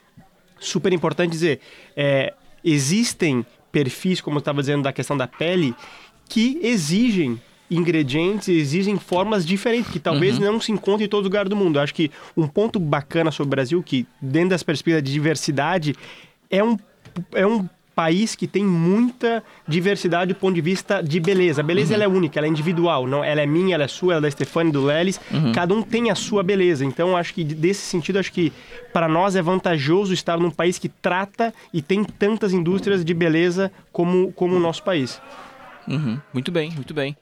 super 0.59 0.93
importante 0.93 1.31
dizer, 1.31 1.59
é, 1.95 2.33
existem 2.63 3.43
perfis, 3.71 4.21
como 4.21 4.37
eu 4.37 4.39
estava 4.39 4.61
dizendo 4.61 4.83
da 4.83 4.93
questão 4.93 5.17
da 5.17 5.27
pele, 5.27 5.73
que 6.29 6.59
exigem 6.61 7.41
ingredientes, 7.69 8.47
exigem 8.47 8.97
formas 8.97 9.45
diferentes, 9.45 9.91
que 9.91 9.99
talvez 9.99 10.37
uhum. 10.37 10.45
não 10.45 10.61
se 10.61 10.71
encontrem 10.71 11.05
em 11.05 11.09
todo 11.09 11.23
lugar 11.23 11.47
do 11.47 11.55
mundo. 11.55 11.77
Eu 11.77 11.83
acho 11.83 11.93
que 11.93 12.11
um 12.35 12.47
ponto 12.47 12.79
bacana 12.79 13.31
sobre 13.31 13.47
o 13.47 13.51
Brasil, 13.51 13.83
que 13.83 14.05
dentro 14.21 14.49
das 14.49 14.63
perspectivas 14.63 15.03
de 15.03 15.11
diversidade, 15.11 15.95
é 16.49 16.63
um, 16.63 16.77
é 17.33 17.45
um 17.45 17.67
país 17.95 18.35
que 18.35 18.47
tem 18.47 18.65
muita 18.65 19.43
diversidade 19.67 20.33
do 20.33 20.39
ponto 20.39 20.55
de 20.55 20.61
vista 20.61 21.01
de 21.01 21.19
beleza. 21.19 21.61
A 21.61 21.63
beleza 21.63 21.89
uhum. 21.89 21.95
ela 21.95 22.03
é 22.03 22.07
única, 22.07 22.39
ela 22.39 22.47
é 22.47 22.49
individual. 22.49 23.07
Não, 23.07 23.23
ela 23.23 23.41
é 23.41 23.45
minha, 23.45 23.75
ela 23.75 23.83
é 23.83 23.87
sua, 23.87 24.13
ela 24.13 24.21
é 24.21 24.23
da 24.23 24.31
Stefani, 24.31 24.71
do 24.71 24.83
Lelis. 24.83 25.19
Uhum. 25.31 25.51
Cada 25.51 25.73
um 25.73 25.81
tem 25.81 26.09
a 26.09 26.15
sua 26.15 26.43
beleza. 26.43 26.83
Então, 26.83 27.15
acho 27.15 27.33
que 27.33 27.43
desse 27.43 27.81
sentido, 27.81 28.19
acho 28.19 28.31
que 28.31 28.51
para 28.91 29.07
nós 29.07 29.35
é 29.35 29.41
vantajoso 29.41 30.13
estar 30.13 30.39
num 30.39 30.51
país 30.51 30.77
que 30.77 30.89
trata 30.89 31.53
e 31.73 31.81
tem 31.81 32.03
tantas 32.03 32.53
indústrias 32.53 33.05
de 33.05 33.13
beleza 33.13 33.71
como, 33.91 34.31
como 34.33 34.55
o 34.55 34.59
nosso 34.59 34.83
país. 34.83 35.21
Uhum. 35.87 36.19
Muito 36.33 36.51
bem, 36.51 36.71
muito 36.71 36.93
bem. 36.93 37.15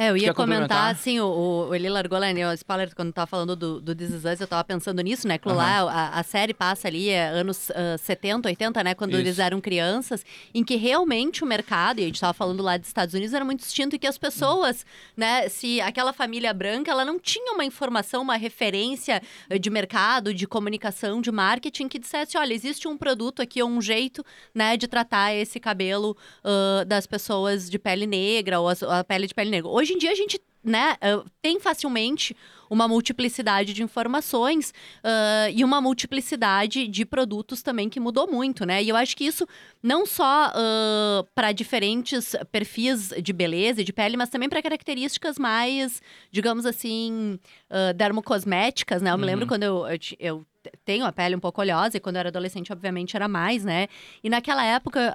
É, 0.00 0.08
eu 0.08 0.16
ia 0.16 0.32
comentar, 0.32 0.90
assim, 0.90 1.20
o, 1.20 1.68
o, 1.68 1.74
ele 1.74 1.90
largou 1.90 2.18
lá, 2.18 2.32
né, 2.32 2.48
o 2.48 2.54
spoiler, 2.54 2.90
quando 2.96 3.12
tava 3.12 3.26
falando 3.26 3.54
do, 3.54 3.82
do 3.82 3.94
This 3.94 4.08
Is 4.08 4.24
Us, 4.24 4.40
eu 4.40 4.46
tava 4.46 4.64
pensando 4.64 5.02
nisso, 5.02 5.28
né, 5.28 5.36
que 5.36 5.46
uhum. 5.46 5.54
lá 5.54 5.80
a, 5.82 6.18
a, 6.18 6.22
série 6.22 6.54
passa 6.54 6.88
ali, 6.88 7.10
é, 7.10 7.28
anos 7.28 7.68
uh, 7.68 7.98
70, 7.98 8.48
80, 8.48 8.82
né, 8.82 8.94
quando 8.94 9.10
Isso. 9.10 9.20
eles 9.20 9.38
eram 9.38 9.60
crianças, 9.60 10.24
em 10.54 10.64
que 10.64 10.76
realmente 10.76 11.44
o 11.44 11.46
mercado, 11.46 12.00
e 12.00 12.04
a 12.04 12.06
gente 12.06 12.18
tava 12.18 12.32
falando 12.32 12.62
lá 12.62 12.78
dos 12.78 12.88
Estados 12.88 13.14
Unidos, 13.14 13.34
era 13.34 13.44
muito 13.44 13.60
distinto 13.60 13.94
e 13.94 13.98
que 13.98 14.06
as 14.06 14.16
pessoas, 14.16 14.86
né, 15.14 15.50
se 15.50 15.82
aquela 15.82 16.14
família 16.14 16.54
branca, 16.54 16.90
ela 16.90 17.04
não 17.04 17.18
tinha 17.18 17.52
uma 17.52 17.66
informação, 17.66 18.22
uma 18.22 18.36
referência 18.36 19.20
eh, 19.50 19.58
de 19.58 19.68
mercado, 19.68 20.32
de 20.32 20.46
comunicação, 20.46 21.20
de 21.20 21.30
marketing, 21.30 21.88
que 21.88 21.98
dissesse, 21.98 22.38
olha, 22.38 22.54
existe 22.54 22.88
um 22.88 22.96
produto 22.96 23.42
aqui, 23.42 23.62
ou 23.62 23.68
um 23.68 23.82
jeito, 23.82 24.24
né, 24.54 24.78
de 24.78 24.88
tratar 24.88 25.34
esse 25.34 25.60
cabelo 25.60 26.16
uh, 26.42 26.86
das 26.86 27.06
pessoas 27.06 27.68
de 27.68 27.78
pele 27.78 28.06
negra, 28.06 28.60
ou 28.60 28.70
a, 28.70 29.00
a 29.00 29.04
pele 29.04 29.26
de 29.26 29.34
pele 29.34 29.50
negra. 29.50 29.68
Hoje 29.68 29.89
hoje 29.90 29.94
em 29.94 29.98
dia 29.98 30.12
a 30.12 30.14
gente 30.14 30.40
né, 30.62 30.96
uh, 31.02 31.28
tem 31.40 31.58
facilmente 31.58 32.36
uma 32.68 32.86
multiplicidade 32.86 33.72
de 33.72 33.82
informações 33.82 34.72
uh, 35.02 35.50
e 35.52 35.64
uma 35.64 35.80
multiplicidade 35.80 36.86
de 36.86 37.04
produtos 37.04 37.62
também 37.62 37.88
que 37.88 37.98
mudou 37.98 38.30
muito, 38.30 38.64
né? 38.64 38.80
E 38.80 38.88
eu 38.88 38.94
acho 38.94 39.16
que 39.16 39.24
isso 39.24 39.48
não 39.82 40.06
só 40.06 40.50
uh, 40.50 41.26
para 41.34 41.50
diferentes 41.50 42.36
perfis 42.52 43.12
de 43.20 43.32
beleza 43.32 43.80
e 43.80 43.84
de 43.84 43.92
pele, 43.92 44.16
mas 44.16 44.28
também 44.28 44.48
para 44.48 44.62
características 44.62 45.36
mais, 45.36 46.00
digamos 46.30 46.64
assim, 46.64 47.40
uh, 47.70 47.92
dermocosméticas, 47.94 49.02
né? 49.02 49.10
Eu 49.10 49.18
me 49.18 49.26
lembro 49.26 49.46
uhum. 49.46 49.48
quando 49.48 49.62
eu, 49.64 49.86
eu, 49.88 49.98
eu 50.20 50.46
tenho 50.84 51.04
a 51.04 51.10
pele 51.10 51.34
um 51.34 51.40
pouco 51.40 51.60
oleosa 51.60 51.96
e 51.96 52.00
quando 52.00 52.16
eu 52.16 52.20
era 52.20 52.28
adolescente, 52.28 52.72
obviamente, 52.72 53.16
era 53.16 53.26
mais, 53.26 53.64
né? 53.64 53.88
E 54.22 54.30
naquela 54.30 54.64
época, 54.64 55.12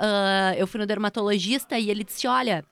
eu 0.58 0.68
fui 0.68 0.80
no 0.80 0.88
dermatologista 0.88 1.78
e 1.78 1.90
ele 1.90 2.04
disse: 2.04 2.28
olha, 2.28 2.66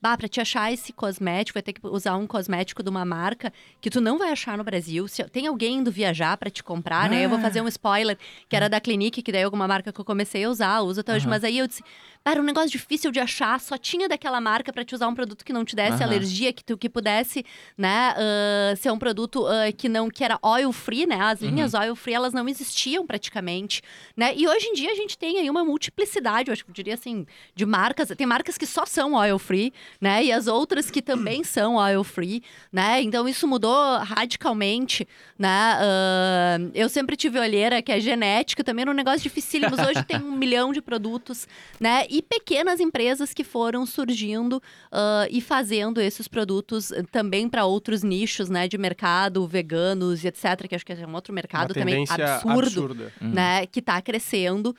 bah, 0.00 0.16
pra 0.16 0.28
te 0.28 0.40
achar 0.40 0.72
esse 0.72 0.92
cosmético, 0.92 1.56
vai 1.56 1.62
ter 1.62 1.72
que 1.72 1.86
usar 1.86 2.16
um 2.16 2.26
cosmético 2.26 2.82
de 2.82 2.88
uma 2.88 3.04
marca 3.04 3.52
que 3.80 3.90
tu 3.90 4.00
não 4.00 4.18
vai 4.18 4.30
achar 4.30 4.56
no 4.56 4.64
Brasil. 4.64 5.06
Se 5.06 5.22
tem 5.24 5.46
alguém 5.46 5.78
indo 5.78 5.90
viajar 5.90 6.36
para 6.36 6.50
te 6.50 6.62
comprar, 6.62 7.06
ah. 7.06 7.08
né? 7.08 7.24
Eu 7.24 7.28
vou 7.28 7.38
fazer 7.38 7.60
um 7.60 7.68
spoiler, 7.68 8.16
que 8.48 8.56
era 8.56 8.68
da 8.68 8.80
Clinique, 8.80 9.22
que 9.22 9.30
daí 9.30 9.42
é 9.42 9.44
alguma 9.44 9.68
marca 9.68 9.92
que 9.92 10.00
eu 10.00 10.04
comecei 10.04 10.44
a 10.44 10.50
usar, 10.50 10.80
uso 10.80 11.00
até 11.00 11.14
hoje. 11.14 11.26
Uhum. 11.26 11.30
Mas 11.30 11.44
aí 11.44 11.58
eu 11.58 11.66
disse, 11.66 11.82
era 12.24 12.40
um 12.40 12.44
negócio 12.44 12.70
difícil 12.70 13.10
de 13.10 13.18
achar, 13.18 13.58
só 13.60 13.76
tinha 13.76 14.08
daquela 14.08 14.40
marca 14.40 14.72
para 14.72 14.84
te 14.84 14.94
usar 14.94 15.08
um 15.08 15.14
produto 15.14 15.44
que 15.44 15.52
não 15.52 15.64
te 15.64 15.76
desse 15.76 15.98
uhum. 15.98 16.02
alergia, 16.02 16.52
que 16.52 16.64
tu 16.64 16.76
que 16.76 16.88
pudesse, 16.88 17.44
né, 17.76 18.14
uh, 18.14 18.76
ser 18.76 18.90
um 18.90 18.98
produto 18.98 19.44
uh, 19.46 19.74
que 19.76 19.88
não 19.88 20.08
que 20.08 20.24
era 20.24 20.38
oil 20.42 20.72
free, 20.72 21.06
né? 21.06 21.20
As 21.20 21.40
linhas 21.40 21.74
uhum. 21.74 21.80
oil 21.80 21.96
free 21.96 22.14
elas 22.14 22.32
não 22.32 22.48
existiam 22.48 23.06
praticamente, 23.06 23.82
né? 24.16 24.34
E 24.34 24.46
hoje 24.48 24.66
em 24.66 24.74
dia 24.74 24.92
a 24.92 24.94
gente 24.94 25.16
tem 25.16 25.38
aí 25.38 25.48
uma 25.48 25.64
multiplicidade, 25.64 26.48
eu 26.48 26.52
acho 26.52 26.64
que 26.64 26.70
eu 26.70 26.74
diria 26.74 26.94
assim, 26.94 27.26
de 27.54 27.66
marcas, 27.66 28.08
tem 28.16 28.26
marcas 28.26 28.56
que 28.56 28.66
só 28.66 28.84
são 28.84 29.14
oil 29.14 29.38
free, 29.38 29.72
né? 30.00 30.24
E 30.24 30.32
as 30.32 30.46
outras 30.46 30.90
que 30.90 31.00
também 31.00 31.42
são 31.44 31.76
oil 31.76 32.04
free, 32.04 32.42
né? 32.72 33.00
Então 33.02 33.28
isso 33.28 33.46
mudou 33.46 33.98
radicalmente, 33.98 35.06
né? 35.38 35.78
Uh, 35.80 36.70
eu 36.74 36.88
sempre 36.88 37.16
tive 37.16 37.38
olheira 37.38 37.80
que 37.80 37.92
é 37.92 38.00
genética, 38.00 38.62
também 38.62 38.82
era 38.82 38.90
um 38.90 38.94
negócio 38.94 39.20
dificílimo, 39.20 39.74
mas 39.76 39.86
hoje 39.86 40.04
tem 40.04 40.18
um 40.18 40.32
milhão 40.36 40.72
de 40.72 40.80
produtos, 40.80 41.46
né? 41.78 42.06
E 42.10 42.22
pequenas 42.22 42.80
empresas 42.80 43.32
que 43.32 43.44
foram 43.44 43.86
surgindo 43.86 44.56
uh, 44.92 45.26
e 45.30 45.40
fazendo 45.40 46.00
esses 46.00 46.28
produtos 46.28 46.92
também 47.10 47.48
para 47.48 47.64
outros 47.64 48.02
nichos, 48.02 48.48
né? 48.48 48.68
De 48.68 48.76
mercado, 48.76 49.46
veganos 49.46 50.24
e 50.24 50.28
etc. 50.28 50.68
Que 50.68 50.74
acho 50.74 50.84
que 50.84 50.92
é 50.92 51.06
um 51.06 51.14
outro 51.14 51.32
mercado 51.32 51.74
também 51.74 52.04
absurdo, 52.08 52.60
absurda. 52.60 53.12
né? 53.20 53.60
Uhum. 53.60 53.66
Que 53.70 53.80
está 53.80 54.00
crescendo. 54.00 54.74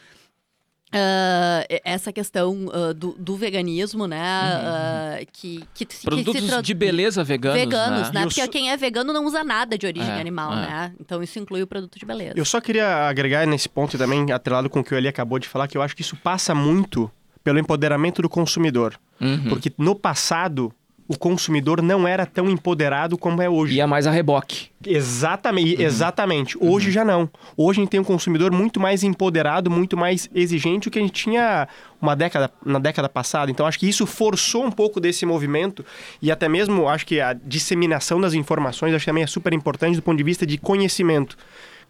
Uh, 0.94 1.64
essa 1.86 2.12
questão 2.12 2.66
uh, 2.66 2.94
do, 2.94 3.16
do, 3.18 3.38
veganismo, 3.38 4.08
né? 4.08 4.20
Uhum. 4.20 5.24
Uh, 5.24 5.28
que, 5.32 5.64
que, 5.74 5.86
Produtos 6.04 6.42
que 6.42 6.62
de 6.62 6.74
beleza 6.74 7.24
veganos. 7.24 7.58
Veganos, 7.58 8.12
né? 8.12 8.20
né? 8.20 8.26
Porque 8.26 8.46
quem 8.50 8.70
é 8.70 8.76
vegano 8.76 9.14
não 9.14 9.26
usa 9.26 9.42
nada 9.42 9.78
de 9.78 9.88
origem 9.88 10.12
é, 10.12 10.20
animal, 10.20 10.52
é. 10.52 10.56
né? 10.56 10.94
Então 11.00 11.24
isso 11.24 11.40
inclui 11.40 11.62
o 11.62 11.68
produto 11.68 11.98
de 11.98 12.06
beleza. 12.06 12.34
Eu 12.36 12.44
só 12.44 12.60
queria 12.60 13.08
agregar 13.08 13.46
nesse 13.48 13.70
ponto 13.70 13.98
também, 13.98 14.30
atrelado 14.34 14.70
com 14.70 14.82
o 14.82 14.84
que 14.84 14.94
o 14.94 14.98
Eli 14.98 15.08
acabou 15.08 15.40
de 15.40 15.48
falar, 15.48 15.70
que 15.70 15.78
eu 15.78 15.82
acho 15.82 15.96
que 15.96 16.02
isso 16.02 16.18
passa 16.18 16.54
muito 16.54 17.10
pelo 17.42 17.58
empoderamento 17.58 18.22
do 18.22 18.28
consumidor. 18.28 19.00
Uhum. 19.22 19.48
Porque 19.48 19.72
no 19.78 19.96
passado, 19.96 20.74
o 21.12 21.18
consumidor 21.18 21.82
não 21.82 22.08
era 22.08 22.26
tão 22.26 22.50
empoderado 22.50 23.18
como 23.18 23.42
é 23.42 23.50
hoje. 23.50 23.76
Ia 23.76 23.86
mais 23.86 24.08
a 24.08 24.12
reboque. 24.12 24.70
Exatamente, 24.86 25.76
uhum. 25.76 25.82
exatamente. 25.82 26.58
Hoje 26.58 26.88
uhum. 26.88 26.94
já 26.94 27.04
não. 27.04 27.30
Hoje 27.58 27.80
a 27.80 27.84
gente 27.84 27.92
tem 27.92 28.00
um 28.00 28.04
consumidor 28.04 28.50
muito 28.50 28.80
mais 28.80 29.04
empoderado, 29.04 29.70
muito 29.70 29.98
mais 29.98 30.30
exigente 30.34 30.88
do 30.88 30.94
que 30.94 31.00
a 31.00 31.02
gente 31.02 31.12
tinha 31.12 31.68
uma 32.02 32.16
década, 32.16 32.50
na 32.66 32.80
década 32.80 33.10
passada. 33.10 33.52
Então 33.52 33.66
acho 33.66 33.78
que 33.78 33.90
isso 33.90 34.06
forçou 34.06 34.64
um 34.64 34.72
pouco 34.72 35.02
desse 35.02 35.26
movimento 35.26 35.86
e 36.22 36.32
até 36.32 36.48
mesmo 36.48 36.88
acho 36.88 37.06
que 37.06 37.20
a 37.20 37.34
disseminação 37.34 38.22
das 38.22 38.34
informações 38.34 38.94
acho 38.94 39.04
que 39.04 39.12
também 39.12 39.24
é 39.24 39.28
super 39.28 39.52
importante 39.52 39.98
do 39.98 40.02
ponto 40.02 40.18
de 40.18 40.24
vista 40.24 40.46
de 40.46 40.58
conhecimento. 40.58 41.38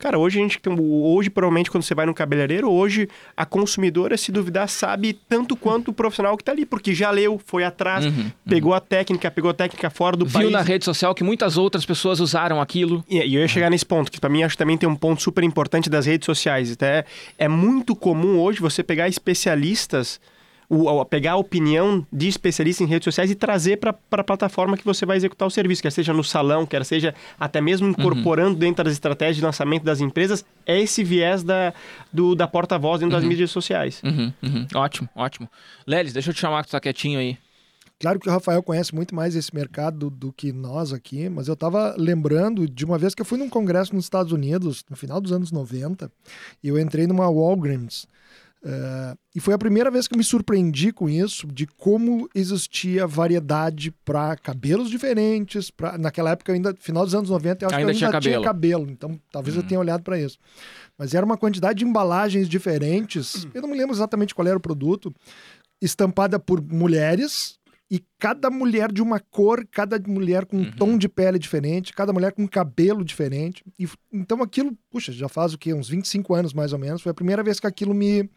Cara, 0.01 0.17
hoje 0.17 0.39
a 0.39 0.41
gente 0.41 0.57
tem. 0.57 0.75
Hoje, 0.79 1.29
provavelmente, 1.29 1.69
quando 1.69 1.83
você 1.83 1.93
vai 1.93 2.07
no 2.07 2.13
cabeleireiro, 2.13 2.67
hoje 2.67 3.07
a 3.37 3.45
consumidora, 3.45 4.17
se 4.17 4.31
duvidar, 4.31 4.67
sabe 4.67 5.13
tanto 5.13 5.55
quanto 5.55 5.89
o 5.89 5.93
profissional 5.93 6.35
que 6.35 6.41
está 6.41 6.51
ali, 6.51 6.65
porque 6.65 6.91
já 6.91 7.11
leu, 7.11 7.39
foi 7.45 7.63
atrás, 7.63 8.03
uhum, 8.03 8.11
uhum. 8.11 8.31
pegou 8.49 8.71
uhum. 8.71 8.77
a 8.77 8.79
técnica, 8.79 9.29
pegou 9.29 9.51
a 9.51 9.53
técnica 9.53 9.91
fora 9.91 10.17
do 10.17 10.25
Viu 10.25 10.33
país. 10.33 10.47
Viu 10.47 10.57
na 10.57 10.63
rede 10.63 10.85
social 10.85 11.13
que 11.13 11.23
muitas 11.23 11.55
outras 11.55 11.85
pessoas 11.85 12.19
usaram 12.19 12.59
aquilo. 12.59 13.05
E, 13.07 13.19
e 13.19 13.35
eu 13.35 13.41
ia 13.41 13.47
chegar 13.47 13.69
nesse 13.69 13.85
ponto, 13.85 14.11
que 14.11 14.19
para 14.19 14.27
mim 14.27 14.41
acho 14.41 14.55
que 14.55 14.57
também 14.57 14.75
tem 14.75 14.89
um 14.89 14.95
ponto 14.95 15.21
super 15.21 15.43
importante 15.43 15.87
das 15.87 16.07
redes 16.07 16.25
sociais. 16.25 16.71
Até 16.71 17.05
é 17.37 17.47
muito 17.47 17.95
comum 17.95 18.39
hoje 18.39 18.59
você 18.59 18.81
pegar 18.81 19.07
especialistas 19.07 20.19
o, 20.73 21.03
pegar 21.03 21.33
a 21.33 21.35
opinião 21.35 22.07
de 22.13 22.29
especialistas 22.29 22.87
em 22.87 22.89
redes 22.89 23.03
sociais 23.03 23.29
e 23.29 23.35
trazer 23.35 23.75
para 23.75 23.93
a 24.11 24.23
plataforma 24.23 24.77
que 24.77 24.85
você 24.85 25.05
vai 25.05 25.17
executar 25.17 25.45
o 25.45 25.51
serviço, 25.51 25.81
quer 25.81 25.91
seja 25.91 26.13
no 26.13 26.23
salão, 26.23 26.65
quer 26.65 26.85
seja 26.85 27.13
até 27.37 27.59
mesmo 27.59 27.87
uhum. 27.87 27.91
incorporando 27.91 28.53
uhum. 28.53 28.59
dentro 28.59 28.85
das 28.85 28.93
estratégias 28.93 29.35
de 29.35 29.41
lançamento 29.41 29.83
das 29.83 29.99
empresas, 29.99 30.45
é 30.65 30.79
esse 30.79 31.03
viés 31.03 31.43
da, 31.43 31.73
do, 32.11 32.35
da 32.35 32.47
porta-voz 32.47 33.01
dentro 33.01 33.13
uhum. 33.13 33.21
das 33.21 33.27
mídias 33.27 33.51
sociais. 33.51 34.01
Uhum. 34.01 34.31
uhum. 34.41 34.67
Ótimo, 34.73 35.09
ótimo. 35.13 35.49
Lelis, 35.85 36.13
deixa 36.13 36.29
eu 36.29 36.33
te 36.33 36.39
chamar 36.39 36.63
que 36.63 36.69
tu 36.69 36.71
tá 36.71 36.79
quietinho 36.79 37.19
aí. 37.19 37.37
Claro 37.99 38.17
que 38.17 38.29
o 38.29 38.31
Rafael 38.31 38.63
conhece 38.63 38.95
muito 38.95 39.13
mais 39.13 39.35
esse 39.35 39.53
mercado 39.53 39.97
do, 39.97 40.09
do 40.09 40.33
que 40.33 40.53
nós 40.53 40.93
aqui, 40.93 41.27
mas 41.27 41.49
eu 41.49 41.53
estava 41.53 41.95
lembrando 41.97 42.65
de 42.65 42.85
uma 42.85 42.97
vez 42.97 43.13
que 43.13 43.21
eu 43.21 43.25
fui 43.25 43.37
num 43.37 43.49
congresso 43.49 43.93
nos 43.93 44.05
Estados 44.05 44.31
Unidos, 44.31 44.85
no 44.89 44.95
final 44.95 45.19
dos 45.19 45.33
anos 45.33 45.51
90, 45.51 46.09
e 46.63 46.69
eu 46.69 46.79
entrei 46.79 47.05
numa 47.05 47.29
Walgreens. 47.29 48.07
Uh, 48.63 49.17
e 49.35 49.39
foi 49.39 49.55
a 49.55 49.57
primeira 49.57 49.89
vez 49.89 50.07
que 50.07 50.13
eu 50.13 50.17
me 50.17 50.23
surpreendi 50.23 50.93
com 50.93 51.09
isso, 51.09 51.47
de 51.47 51.65
como 51.65 52.29
existia 52.35 53.07
variedade 53.07 53.91
para 54.05 54.35
cabelos 54.35 54.89
diferentes. 54.89 55.71
Pra, 55.71 55.97
naquela 55.97 56.31
época, 56.31 56.53
ainda, 56.53 56.75
final 56.79 57.03
dos 57.03 57.15
anos 57.15 57.29
90, 57.29 57.65
eu 57.65 57.69
acho 57.69 57.77
ainda 57.77 57.91
que 57.91 58.03
eu 58.03 58.07
ainda 58.07 58.19
tinha 58.19 58.39
cabelo. 58.41 58.41
tinha 58.41 58.53
cabelo. 58.53 58.89
Então, 58.91 59.19
talvez 59.31 59.55
eu 59.55 59.63
uhum. 59.63 59.67
tenha 59.67 59.79
olhado 59.79 60.03
para 60.03 60.19
isso. 60.19 60.37
Mas 60.97 61.13
era 61.13 61.25
uma 61.25 61.37
quantidade 61.37 61.79
de 61.79 61.85
embalagens 61.85 62.47
diferentes. 62.47 63.47
Eu 63.53 63.61
não 63.61 63.69
me 63.69 63.77
lembro 63.77 63.95
exatamente 63.95 64.35
qual 64.35 64.47
era 64.47 64.57
o 64.57 64.61
produto. 64.61 65.11
Estampada 65.81 66.37
por 66.37 66.61
mulheres, 66.61 67.57
e 67.91 68.01
cada 68.17 68.49
mulher 68.49 68.89
de 68.89 69.01
uma 69.01 69.19
cor, 69.19 69.67
cada 69.69 69.99
mulher 70.07 70.45
com 70.45 70.55
um 70.55 70.61
uhum. 70.61 70.71
tom 70.71 70.97
de 70.97 71.09
pele 71.09 71.37
diferente, 71.37 71.91
cada 71.91 72.13
mulher 72.13 72.31
com 72.31 72.43
um 72.43 72.47
cabelo 72.47 73.03
diferente. 73.03 73.65
E, 73.77 73.85
então 74.13 74.41
aquilo, 74.41 74.71
puxa, 74.89 75.11
já 75.11 75.27
faz 75.27 75.53
o 75.53 75.57
quê? 75.57 75.73
Uns 75.73 75.89
25 75.89 76.33
anos 76.33 76.53
mais 76.53 76.71
ou 76.71 76.79
menos. 76.79 77.01
Foi 77.01 77.11
a 77.11 77.13
primeira 77.13 77.43
vez 77.43 77.59
que 77.59 77.67
aquilo 77.67 77.93
me, 77.93 78.29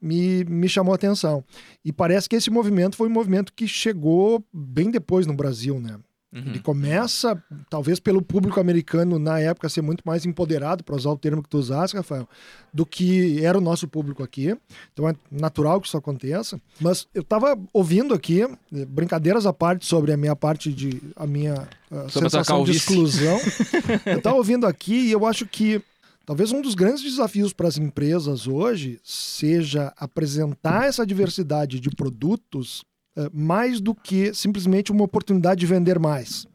me, 0.00 0.44
me 0.44 0.66
chamou 0.66 0.92
a 0.92 0.94
atenção. 0.94 1.44
E 1.84 1.92
parece 1.92 2.26
que 2.26 2.36
esse 2.36 2.50
movimento 2.50 2.96
foi 2.96 3.06
um 3.06 3.12
movimento 3.12 3.52
que 3.52 3.68
chegou 3.68 4.42
bem 4.50 4.90
depois 4.90 5.26
no 5.26 5.34
Brasil, 5.34 5.78
né? 5.78 5.98
Uhum. 6.32 6.42
Ele 6.46 6.60
começa, 6.60 7.42
talvez 7.68 7.98
pelo 7.98 8.22
público 8.22 8.60
americano 8.60 9.18
na 9.18 9.40
época 9.40 9.68
ser 9.68 9.82
muito 9.82 10.02
mais 10.06 10.24
empoderado, 10.24 10.84
para 10.84 10.94
usar 10.94 11.10
o 11.10 11.16
termo 11.16 11.42
que 11.42 11.48
tu 11.48 11.58
usaste, 11.58 11.96
Rafael, 11.96 12.28
do 12.72 12.86
que 12.86 13.44
era 13.44 13.58
o 13.58 13.60
nosso 13.60 13.88
público 13.88 14.22
aqui. 14.22 14.56
Então 14.92 15.08
é 15.08 15.14
natural 15.30 15.80
que 15.80 15.88
isso 15.88 15.96
aconteça. 15.96 16.60
Mas 16.80 17.08
eu 17.12 17.22
estava 17.22 17.58
ouvindo 17.72 18.14
aqui, 18.14 18.46
brincadeiras 18.88 19.44
à 19.44 19.52
parte 19.52 19.86
sobre 19.86 20.12
a 20.12 20.16
minha 20.16 20.36
parte 20.36 20.72
de. 20.72 21.02
a 21.16 21.26
minha 21.26 21.68
uh, 21.90 22.08
sensação 22.08 22.62
de 22.62 22.72
exclusão. 22.72 23.38
eu 24.06 24.18
estava 24.18 24.36
ouvindo 24.36 24.66
aqui 24.66 25.08
e 25.08 25.12
eu 25.12 25.26
acho 25.26 25.46
que 25.46 25.82
Talvez 26.26 26.52
um 26.52 26.62
dos 26.62 26.76
grandes 26.76 27.02
desafios 27.02 27.52
para 27.52 27.66
as 27.66 27.76
empresas 27.76 28.46
hoje 28.46 29.00
seja 29.02 29.92
apresentar 29.96 30.86
essa 30.86 31.04
diversidade 31.04 31.80
de 31.80 31.90
produtos 31.90 32.84
mais 33.32 33.80
do 33.80 33.94
que 33.94 34.32
simplesmente 34.32 34.92
uma 34.92 35.04
oportunidade 35.04 35.60
de 35.60 35.66
vender 35.66 35.98
mais. 35.98 36.46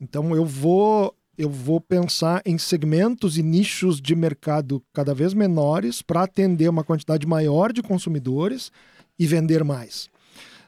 Então 0.00 0.34
eu 0.34 0.44
vou 0.44 1.14
eu 1.36 1.48
vou 1.48 1.80
pensar 1.80 2.42
em 2.44 2.58
segmentos 2.58 3.38
e 3.38 3.44
nichos 3.44 4.00
de 4.00 4.16
mercado 4.16 4.82
cada 4.92 5.14
vez 5.14 5.32
menores 5.32 6.02
para 6.02 6.24
atender 6.24 6.68
uma 6.68 6.82
quantidade 6.82 7.24
maior 7.28 7.72
de 7.72 7.80
consumidores 7.80 8.72
e 9.16 9.24
vender 9.24 9.62
mais. 9.62 10.10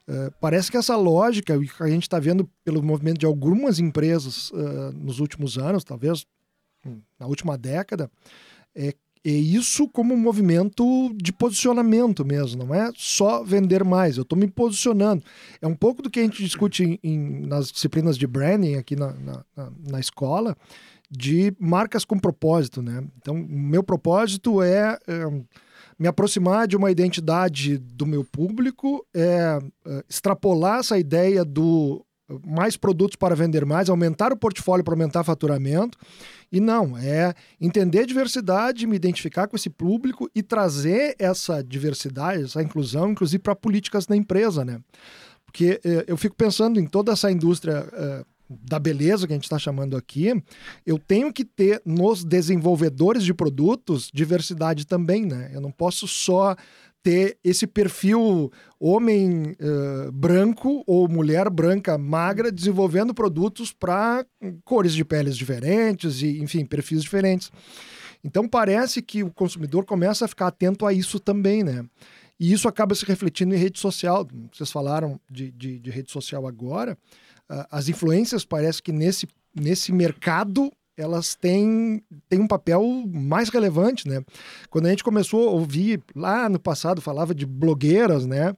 Uh, 0.08 0.32
parece 0.40 0.70
que 0.70 0.76
essa 0.76 0.96
lógica, 0.96 1.58
que 1.58 1.82
a 1.82 1.88
gente 1.88 2.04
está 2.04 2.20
vendo 2.20 2.48
pelo 2.64 2.82
movimento 2.82 3.18
de 3.18 3.26
algumas 3.26 3.80
empresas 3.80 4.50
uh, 4.52 4.92
nos 4.94 5.18
últimos 5.18 5.58
anos, 5.58 5.82
talvez 5.82 6.24
hum, 6.86 7.00
na 7.18 7.26
última 7.26 7.58
década, 7.58 8.08
é 8.72 8.94
é 9.24 9.30
isso 9.30 9.86
como 9.88 10.14
um 10.14 10.16
movimento 10.16 11.12
de 11.14 11.32
posicionamento 11.32 12.24
mesmo, 12.24 12.64
não 12.64 12.74
é 12.74 12.90
só 12.96 13.44
vender 13.44 13.84
mais, 13.84 14.16
eu 14.16 14.22
estou 14.22 14.38
me 14.38 14.48
posicionando. 14.48 15.22
É 15.60 15.66
um 15.66 15.74
pouco 15.74 16.02
do 16.02 16.08
que 16.08 16.20
a 16.20 16.22
gente 16.22 16.42
discute 16.42 16.84
em, 16.84 16.98
em, 17.02 17.46
nas 17.46 17.70
disciplinas 17.70 18.16
de 18.16 18.26
branding 18.26 18.76
aqui 18.76 18.96
na, 18.96 19.12
na, 19.12 19.44
na, 19.90 20.00
escola, 20.00 20.56
de 21.10 21.54
marcas 21.58 22.04
com 22.04 22.18
propósito, 22.18 22.80
né? 22.80 23.04
Então, 23.18 23.34
meu 23.34 23.82
propósito 23.82 24.62
é, 24.62 24.98
é 25.06 25.26
me 25.98 26.08
aproximar 26.08 26.66
de 26.66 26.76
uma 26.76 26.90
identidade 26.90 27.76
do 27.76 28.06
meu 28.06 28.24
público, 28.24 29.04
é, 29.14 29.58
é 29.86 30.04
extrapolar 30.08 30.78
essa 30.78 30.98
ideia 30.98 31.44
do 31.44 32.02
mais 32.46 32.76
produtos 32.76 33.16
para 33.16 33.34
vender 33.34 33.64
mais, 33.64 33.88
aumentar 33.88 34.32
o 34.32 34.36
portfólio 34.36 34.84
para 34.84 34.94
aumentar 34.94 35.24
faturamento. 35.24 35.98
E 36.52 36.60
não, 36.60 36.98
é 36.98 37.32
entender 37.60 38.00
a 38.00 38.06
diversidade, 38.06 38.86
me 38.86 38.96
identificar 38.96 39.46
com 39.46 39.56
esse 39.56 39.70
público 39.70 40.28
e 40.34 40.42
trazer 40.42 41.14
essa 41.18 41.62
diversidade, 41.62 42.44
essa 42.44 42.62
inclusão, 42.62 43.10
inclusive 43.10 43.42
para 43.42 43.54
políticas 43.54 44.06
da 44.06 44.16
empresa, 44.16 44.64
né? 44.64 44.80
Porque 45.44 45.80
eh, 45.84 46.04
eu 46.06 46.16
fico 46.16 46.36
pensando 46.36 46.80
em 46.80 46.86
toda 46.86 47.12
essa 47.12 47.30
indústria 47.30 47.88
eh, 47.92 48.24
da 48.48 48.80
beleza 48.80 49.26
que 49.26 49.32
a 49.32 49.36
gente 49.36 49.44
está 49.44 49.58
chamando 49.58 49.96
aqui, 49.96 50.32
eu 50.84 50.98
tenho 50.98 51.32
que 51.32 51.44
ter 51.44 51.80
nos 51.84 52.24
desenvolvedores 52.24 53.22
de 53.22 53.32
produtos 53.32 54.10
diversidade 54.12 54.86
também, 54.86 55.24
né? 55.24 55.50
Eu 55.54 55.60
não 55.60 55.70
posso 55.70 56.08
só 56.08 56.56
ter 57.02 57.38
esse 57.42 57.66
perfil 57.66 58.50
homem 58.78 59.56
uh, 59.60 60.12
branco 60.12 60.82
ou 60.86 61.08
mulher 61.08 61.48
branca 61.48 61.96
magra 61.96 62.52
desenvolvendo 62.52 63.14
produtos 63.14 63.72
para 63.72 64.24
cores 64.64 64.94
de 64.94 65.04
peles 65.04 65.36
diferentes 65.36 66.22
e, 66.22 66.40
enfim, 66.40 66.64
perfis 66.64 67.02
diferentes. 67.02 67.50
Então 68.22 68.46
parece 68.46 69.00
que 69.00 69.22
o 69.22 69.30
consumidor 69.30 69.84
começa 69.84 70.24
a 70.24 70.28
ficar 70.28 70.48
atento 70.48 70.86
a 70.86 70.92
isso 70.92 71.18
também, 71.18 71.62
né? 71.62 71.84
E 72.38 72.52
isso 72.52 72.68
acaba 72.68 72.94
se 72.94 73.04
refletindo 73.04 73.54
em 73.54 73.58
rede 73.58 73.78
social. 73.78 74.26
Vocês 74.52 74.70
falaram 74.70 75.20
de, 75.30 75.50
de, 75.52 75.78
de 75.78 75.90
rede 75.90 76.10
social 76.10 76.46
agora. 76.46 76.96
Uh, 77.50 77.64
as 77.70 77.88
influências 77.88 78.44
parece 78.44 78.82
que 78.82 78.92
nesse, 78.92 79.26
nesse 79.54 79.92
mercado 79.92 80.70
elas 81.00 81.34
têm, 81.34 82.02
têm 82.28 82.40
um 82.40 82.46
papel 82.46 82.82
mais 83.12 83.48
relevante, 83.48 84.08
né? 84.08 84.22
Quando 84.68 84.86
a 84.86 84.90
gente 84.90 85.04
começou 85.04 85.48
a 85.48 85.52
ouvir, 85.52 86.02
lá 86.14 86.48
no 86.48 86.58
passado, 86.58 87.00
falava 87.00 87.34
de 87.34 87.46
blogueiras, 87.46 88.26
né? 88.26 88.54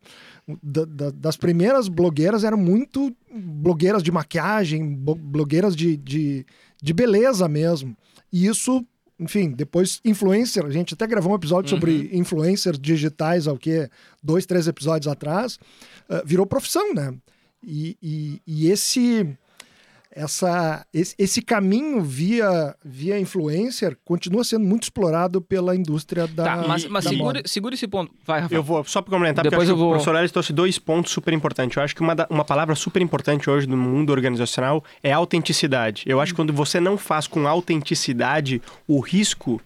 Da, 0.63 0.85
da, 0.85 1.11
das 1.11 1.37
primeiras 1.37 1.89
blogueiras 1.89 2.45
eram 2.45 2.59
muito 2.59 3.15
blogueiras 3.33 4.03
de 4.03 4.11
maquiagem, 4.11 4.95
blogueiras 4.95 5.77
de, 5.77 5.97
de, 5.97 6.45
de 6.83 6.93
beleza 6.93 7.49
mesmo. 7.49 7.97
E 8.33 8.47
isso, 8.47 8.85
enfim, 9.19 9.51
depois 9.51 10.01
influencer, 10.05 10.65
a 10.65 10.71
gente 10.71 10.95
até 10.95 11.07
gravou 11.07 11.33
um 11.33 11.37
episódio 11.37 11.73
uhum. 11.73 11.81
sobre 11.81 12.11
influencers 12.13 12.79
digitais, 12.79 13.47
ao 13.47 13.57
que 13.57 13.89
dois, 14.23 14.47
três 14.47 14.67
episódios 14.67 15.11
atrás, 15.11 15.59
uh, 16.09 16.27
virou 16.27 16.47
profissão, 16.47 16.93
né? 16.93 17.15
E, 17.65 17.97
e, 18.03 18.43
e 18.45 18.71
esse 18.71 19.39
essa, 20.15 20.87
esse, 20.93 21.15
esse, 21.19 21.43
caminho 21.43 22.03
via, 22.03 22.77
via 22.85 23.19
influencer 23.19 23.97
continua 24.05 24.45
sendo 24.45 24.65
muito 24.65 24.85
explorado 24.85 25.41
pela 25.41 25.75
indústria 25.75 26.27
da 26.27 26.45
Tá, 26.45 26.57
mas, 26.69 26.87
mas 26.87 27.05
da 27.05 27.11
segura, 27.11 27.43
segura, 27.47 27.75
esse 27.75 27.89
ponto. 27.89 28.13
Vai, 28.25 28.41
Rafael. 28.41 28.59
Eu 28.59 28.63
vou, 28.63 28.85
só 28.85 29.01
para 29.01 29.11
complementar, 29.11 29.43
Depois 29.43 29.69
eu 29.69 29.77
vou... 29.77 29.89
o 29.89 29.91
professor 29.93 30.15
Ellis 30.17 30.31
trouxe 30.31 30.53
dois 30.53 30.79
pontos 30.79 31.13
super 31.13 31.33
importantes. 31.33 31.77
Eu 31.77 31.83
acho 31.83 31.95
que 31.95 32.03
uma, 32.03 32.15
da, 32.15 32.27
uma 32.29 32.45
palavra 32.45 32.75
super 32.75 33.01
importante 33.01 33.49
hoje 33.49 33.67
no 33.67 33.77
mundo 33.77 34.11
organizacional 34.11 34.85
é 35.03 35.13
autenticidade. 35.13 36.05
Eu 36.07 36.21
acho 36.21 36.33
que 36.33 36.37
quando 36.37 36.53
você 36.53 36.79
não 36.79 36.99
faz 36.99 37.27
com 37.27 37.49
autenticidade, 37.49 38.61
o 38.87 39.01
risco 39.01 39.61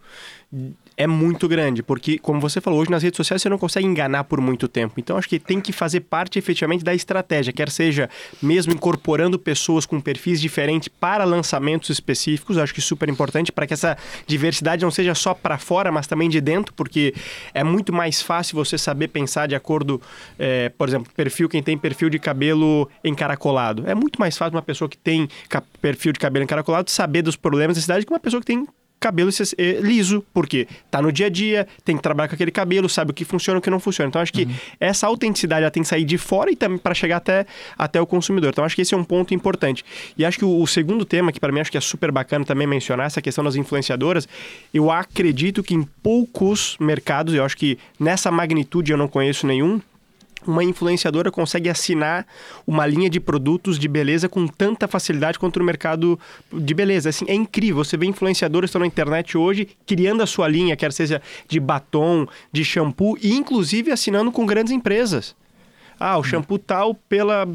é 0.97 1.07
muito 1.07 1.47
grande, 1.47 1.83
porque, 1.83 2.19
como 2.19 2.41
você 2.41 2.61
falou, 2.61 2.81
hoje 2.81 2.91
nas 2.91 3.03
redes 3.03 3.17
sociais 3.17 3.43
você 3.43 3.49
não 3.49 3.59
consegue 3.59 3.87
enganar 3.87 4.25
por 4.25 4.41
muito 4.41 4.67
tempo. 4.67 4.95
Então, 4.99 5.19
acho 5.19 5.29
que 5.29 5.39
tem 5.39 5.61
que 5.61 5.73
fazer 5.73 6.01
parte 6.01 6.39
efetivamente 6.39 6.83
da 6.83 6.95
estratégia, 6.95 7.53
quer 7.53 7.69
seja 7.69 8.09
mesmo 8.43 8.73
incorporando 8.73 9.39
pessoas 9.39 9.85
com 9.85 10.01
perfis 10.01 10.41
diferentes 10.41 10.89
para 10.89 11.25
lançamentos 11.25 11.91
específicos, 11.91 12.57
acho 12.57 12.73
que 12.73 12.81
super 12.81 13.09
importante 13.09 13.53
para 13.53 13.67
que 13.67 13.75
essa 13.75 13.97
diversidade 14.27 14.83
não 14.83 14.91
seja 14.91 15.15
só 15.15 15.35
para 15.35 15.59
fora, 15.59 15.93
mas 15.93 16.07
também 16.07 16.29
de 16.29 16.41
dentro, 16.41 16.73
porque 16.73 17.15
é 17.53 17.63
muito 17.63 17.93
mais 17.93 18.23
fácil 18.23 18.57
você 18.57 18.79
saber 18.79 19.09
pensar 19.09 19.47
de 19.47 19.55
acordo, 19.55 20.01
é, 20.39 20.71
por 20.71 20.89
exemplo, 20.89 21.13
perfil, 21.15 21.49
quem 21.49 21.63
tem 21.63 21.77
perfil 21.77 22.09
de 22.09 22.19
cabelo 22.19 22.89
encaracolado. 23.05 23.85
É 23.87 23.95
muito 23.95 24.19
mais 24.19 24.37
fácil 24.37 24.57
uma 24.57 24.63
pessoa 24.63 24.89
que 24.89 24.97
tem 24.97 25.29
perfil 25.81 26.13
de 26.13 26.19
cabelo 26.19 26.45
encaracolado 26.45 26.91
saber 26.91 27.23
dos 27.23 27.37
problemas 27.37 27.77
da 27.77 27.83
cidade 27.83 28.07
que 28.07 28.13
uma 28.13 28.21
pessoa 28.21 28.41
que 28.41 28.47
tem 28.47 28.67
cabelo 29.07 29.31
eh, 29.57 29.79
liso, 29.81 30.25
porque 30.35 30.67
tá 30.91 31.01
no 31.01 31.13
dia 31.13 31.27
a 31.27 31.29
dia, 31.29 31.67
tem 31.85 31.97
que 31.97 32.03
trabalhar 32.03 32.29
com 32.29 32.35
aquele 32.35 32.51
cabelo, 32.51 32.89
sabe 32.89 33.13
o 33.13 33.15
que 33.15 33.25
funciona 33.25 33.59
e 33.59 33.61
o 33.61 33.63
que 33.63 33.71
não 33.71 33.79
funciona. 33.79 34.09
Então, 34.09 34.21
acho 34.21 34.33
que 34.33 34.43
uhum. 34.43 34.55
essa 34.81 35.07
autenticidade 35.07 35.63
ela 35.63 35.71
tem 35.71 35.83
que 35.83 35.89
sair 35.89 36.05
de 36.05 36.19
fora 36.19 36.51
e 36.51 36.57
também 36.57 36.77
para 36.77 36.93
chegar 36.93 37.19
até, 37.19 37.47
até 37.79 38.01
o 38.01 38.07
consumidor. 38.07 38.51
Então, 38.51 38.65
acho 38.65 38.75
que 38.75 38.83
esse 38.83 38.95
é 38.95 38.97
um 38.97 39.05
ponto 39.05 39.33
importante. 39.33 39.85
E 40.19 40.25
acho 40.25 40.39
que 40.39 40.45
o, 40.45 40.61
o 40.61 40.67
segundo 40.67 41.05
tema, 41.05 41.31
que 41.31 41.39
para 41.39 41.53
mim 41.53 41.61
acho 41.61 41.71
que 41.71 41.79
é 41.79 41.81
super 41.81 42.11
bacana 42.11 42.45
também 42.45 42.67
mencionar, 42.67 43.07
essa 43.07 43.23
questão 43.23 43.45
das 43.45 43.55
influenciadoras, 43.55 44.29
eu 44.75 44.91
acredito 44.91 45.63
que 45.63 45.75
em 45.75 45.83
poucos 46.03 46.77
mercados, 46.81 47.33
eu 47.33 47.45
acho 47.45 47.57
que 47.57 47.79
nessa 48.01 48.33
magnitude 48.33 48.91
eu 48.91 48.99
não 48.99 49.07
conheço 49.07 49.47
nenhum, 49.47 49.81
uma 50.47 50.65
influenciadora 50.65 51.31
consegue 51.31 51.69
assinar 51.69 52.27
uma 52.67 52.87
linha 52.87 53.09
de 53.09 53.21
produtos 53.21 53.79
de 53.79 53.89
beleza 53.89 54.29
com 54.29 54.47
tanta 54.47 54.87
facilidade 54.89 55.39
quanto 55.39 55.59
no 55.59 55.65
mercado 55.65 56.19
de 56.53 56.75
beleza. 56.75 57.09
Assim, 57.09 57.25
é 57.29 57.35
incrível. 57.35 57.85
Você 57.85 57.97
vê 57.97 58.07
influenciadoras 58.07 58.69
que 58.69 58.71
estão 58.71 58.81
na 58.81 58.87
internet 58.87 59.37
hoje 59.37 59.69
criando 59.87 60.23
a 60.23 60.27
sua 60.27 60.49
linha, 60.49 60.77
quer 60.77 60.93
seja 60.93 61.21
de 61.49 61.61
batom, 61.61 62.27
de 62.53 62.65
shampoo, 62.65 63.17
e 63.23 63.35
inclusive 63.35 63.91
assinando 63.91 64.33
com 64.33 64.47
grandes 64.47 64.73
empresas. 64.73 65.35
Ah, 65.99 66.19
o 66.19 66.23
shampoo 66.23 66.59
tal 66.59 66.95
pela 66.95 67.49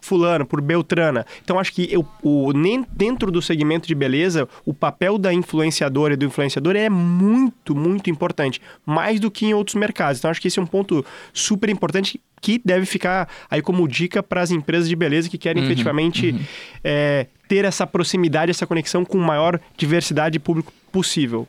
fulana, 0.00 0.44
por 0.44 0.60
Beltrana. 0.60 1.24
Então 1.42 1.58
acho 1.58 1.72
que 1.72 1.88
eu, 1.92 2.06
o, 2.22 2.52
nem 2.52 2.84
dentro 2.92 3.30
do 3.30 3.40
segmento 3.40 3.86
de 3.86 3.94
beleza, 3.94 4.48
o 4.64 4.74
papel 4.74 5.16
da 5.16 5.32
influenciadora 5.32 6.14
e 6.14 6.16
do 6.16 6.24
influenciador 6.24 6.76
é 6.76 6.88
muito, 6.88 7.74
muito 7.74 8.10
importante. 8.10 8.60
Mais 8.84 9.20
do 9.20 9.30
que 9.30 9.46
em 9.46 9.54
outros 9.54 9.76
mercados. 9.76 10.18
Então 10.18 10.30
acho 10.30 10.40
que 10.40 10.48
esse 10.48 10.58
é 10.58 10.62
um 10.62 10.66
ponto 10.66 11.04
super 11.32 11.70
importante 11.70 12.20
que 12.40 12.60
deve 12.62 12.84
ficar 12.84 13.28
aí 13.50 13.62
como 13.62 13.88
dica 13.88 14.22
para 14.22 14.42
as 14.42 14.50
empresas 14.50 14.88
de 14.88 14.94
beleza 14.94 15.30
que 15.30 15.38
querem 15.38 15.62
uhum, 15.62 15.68
efetivamente 15.70 16.30
uhum. 16.30 16.40
É, 16.82 17.26
ter 17.48 17.64
essa 17.64 17.86
proximidade, 17.86 18.50
essa 18.50 18.66
conexão 18.66 19.04
com 19.04 19.16
maior 19.18 19.58
diversidade 19.76 20.34
de 20.34 20.38
público 20.38 20.72
possível. 20.92 21.48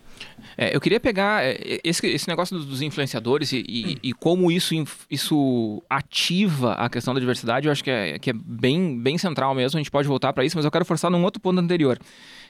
É, 0.58 0.76
eu 0.76 0.80
queria 0.80 1.00
pegar 1.00 1.44
é, 1.44 1.80
esse, 1.84 2.08
esse 2.08 2.28
negócio 2.28 2.58
dos 2.58 2.82
influenciadores 2.82 3.52
e, 3.52 3.64
e, 3.68 3.98
e, 4.02 4.14
como 4.14 4.52
isso, 4.52 4.74
isso 5.10 5.84
ativa 5.90 6.74
a 6.74 6.90
questão 6.90 7.14
da 7.14 7.20
diversidade, 7.20 7.68
eu 7.68 7.72
acho 7.72 7.84
que 7.84 7.92
é, 7.92 8.18
que 8.18 8.30
é 8.30 8.34
bem, 8.34 9.00
bem 9.00 9.18
central 9.18 9.54
mesmo. 9.54 9.78
A 9.78 9.82
gente 9.82 9.92
pode 9.92 10.08
voltar 10.08 10.32
para 10.34 10.46
isso, 10.46 10.58
mas 10.58 10.66
eu 10.66 10.72
quero 10.72 10.86
forçar 10.86 11.12
num 11.12 11.24
outro 11.24 11.42
ponto 11.42 11.60
anterior, 11.60 12.00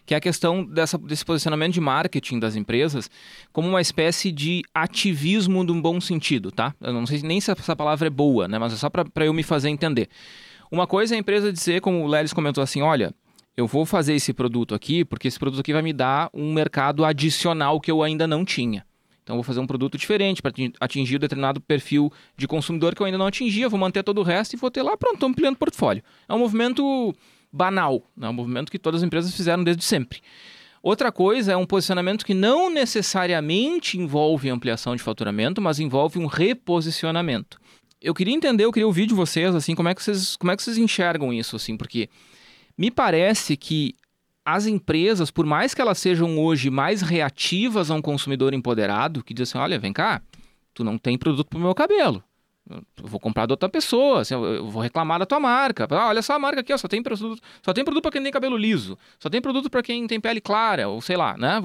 que 0.06 0.14
é 0.14 0.18
a 0.18 0.22
questão 0.22 0.64
dessa, 0.64 0.98
desse 0.98 1.26
posicionamento 1.26 1.74
de 1.74 1.82
marketing 1.82 2.40
das 2.40 2.56
empresas 2.56 3.10
como 3.52 3.68
uma 3.68 3.82
espécie 3.82 4.32
de 4.32 4.62
ativismo 4.74 5.64
num 5.64 5.82
bom 5.82 6.00
sentido, 6.00 6.52
tá? 6.52 6.74
Eu 6.82 6.94
não 6.94 7.06
sei 7.06 7.22
nem 7.24 7.42
se 7.42 7.52
essa 7.52 7.76
palavra 7.76 8.08
é 8.08 8.12
boa, 8.12 8.48
né? 8.48 8.60
Mas 8.60 8.74
é 8.74 8.76
só 8.76 8.90
para 8.90 9.26
eu 9.26 9.34
me 9.34 9.44
fazer 9.44 9.70
entender. 9.70 10.10
Uma 10.72 10.86
coisa 10.88 11.14
é 11.14 11.18
a 11.18 11.20
empresa 11.20 11.52
dizer, 11.52 11.82
como 11.82 12.04
o 12.04 12.08
Lelis 12.08 12.34
comentou 12.34 12.64
assim, 12.64 12.82
olha, 12.82 13.14
eu 13.58 13.68
vou 13.68 13.86
fazer 13.86 14.14
esse 14.14 14.34
produto 14.34 14.76
aqui 14.76 15.06
porque 15.06 15.28
esse 15.28 15.40
produto 15.40 15.62
aqui 15.62 15.72
vai 15.72 15.82
me 15.82 15.94
dar 15.94 16.30
um 16.34 16.54
mercado 16.54 17.06
adicional 17.06 17.80
que 17.80 17.90
eu 17.90 18.04
ainda 18.04 18.28
não 18.28 18.44
tinha. 18.44 18.86
Então, 19.24 19.36
vou 19.36 19.44
fazer 19.44 19.60
um 19.60 19.66
produto 19.66 19.98
diferente 19.98 20.40
para 20.40 20.52
atingir 20.80 21.16
um 21.16 21.20
determinado 21.20 21.60
perfil 21.60 22.14
de 22.38 22.48
consumidor 22.48 22.94
que 22.94 23.02
eu 23.02 23.08
ainda 23.08 23.18
não 23.18 23.26
atingia, 23.26 23.68
vou 23.68 23.80
manter 23.80 24.04
todo 24.04 24.20
o 24.20 24.24
resto 24.24 24.54
e 24.54 24.58
vou 24.58 24.70
ter 24.70 24.84
lá, 24.84 24.96
pronto, 24.96 25.16
estou 25.16 25.28
ampliando 25.28 25.56
o 25.56 25.58
portfólio. 25.58 26.04
É 26.30 26.34
um 26.34 26.38
movimento 26.38 27.12
banal, 27.52 28.08
é 28.22 28.30
um 28.30 28.34
movimento 28.34 28.72
que 28.72 28.78
todas 28.78 29.02
as 29.02 29.06
empresas 29.08 29.36
fizeram 29.36 29.64
desde 29.64 29.84
sempre. 29.84 30.22
Outra 30.84 31.12
coisa 31.12 31.54
é 31.54 31.58
um 31.58 31.66
posicionamento 31.66 32.24
que 32.24 32.36
não 32.36 32.70
necessariamente 32.70 33.98
envolve 33.98 34.48
ampliação 34.48 34.96
de 34.96 35.02
faturamento, 35.02 35.60
mas 35.60 35.80
envolve 35.80 36.20
um 36.20 36.28
reposicionamento. 36.28 37.60
Eu 38.00 38.14
queria 38.14 38.36
entender, 38.36 38.66
eu 38.66 38.72
queria 38.72 38.86
ouvir 38.86 39.08
de 39.08 39.16
vocês, 39.16 39.56
assim, 39.56 39.74
como 39.74 39.90
é 39.90 39.96
que 39.96 40.04
vocês, 40.04 40.36
como 40.36 40.52
é 40.52 40.56
que 40.56 40.62
vocês 40.62 40.78
enxergam 40.78 41.34
isso, 41.34 41.56
assim, 41.56 41.76
porque 41.76 42.08
me 42.78 42.92
parece 42.92 43.56
que 43.56 43.96
as 44.46 44.68
empresas, 44.68 45.32
por 45.32 45.46
mais 45.46 45.74
que 45.74 45.82
elas 45.82 45.98
sejam 45.98 46.38
hoje 46.40 46.70
mais 46.70 47.02
reativas 47.02 47.90
a 47.90 47.96
um 47.96 48.02
consumidor 48.02 48.54
empoderado, 48.54 49.24
que 49.24 49.34
diz 49.34 49.50
assim, 49.50 49.58
olha, 49.58 49.80
vem 49.80 49.92
cá, 49.92 50.22
tu 50.74 50.84
não 50.84 50.98
tem 50.98 51.18
produto 51.18 51.48
pro 51.48 51.60
meu 51.60 51.74
cabelo. 51.74 52.24
Eu 52.70 52.82
vou 53.04 53.20
comprar 53.20 53.46
de 53.46 53.54
outra 53.54 53.70
pessoa, 53.70 54.22
assim, 54.22 54.34
eu 54.34 54.68
vou 54.68 54.82
reclamar 54.82 55.20
da 55.20 55.26
tua 55.26 55.40
marca. 55.40 55.88
Ah, 55.92 56.08
olha 56.08 56.22
só 56.22 56.34
a 56.34 56.40
marca 56.40 56.62
aqui, 56.62 56.74
ó, 56.74 56.78
só 56.78 56.88
tem 56.88 57.02
produto, 57.02 57.40
só 57.62 57.74
tem 57.74 57.84
produto 57.84 58.02
para 58.02 58.12
quem 58.12 58.24
tem 58.24 58.32
cabelo 58.32 58.58
liso, 58.58 58.98
só 59.20 59.30
tem 59.30 59.40
produto 59.40 59.70
para 59.70 59.84
quem 59.84 60.08
tem 60.08 60.20
pele 60.20 60.42
clara, 60.42 60.88
ou 60.88 61.00
sei 61.00 61.16
lá, 61.16 61.38
né? 61.38 61.62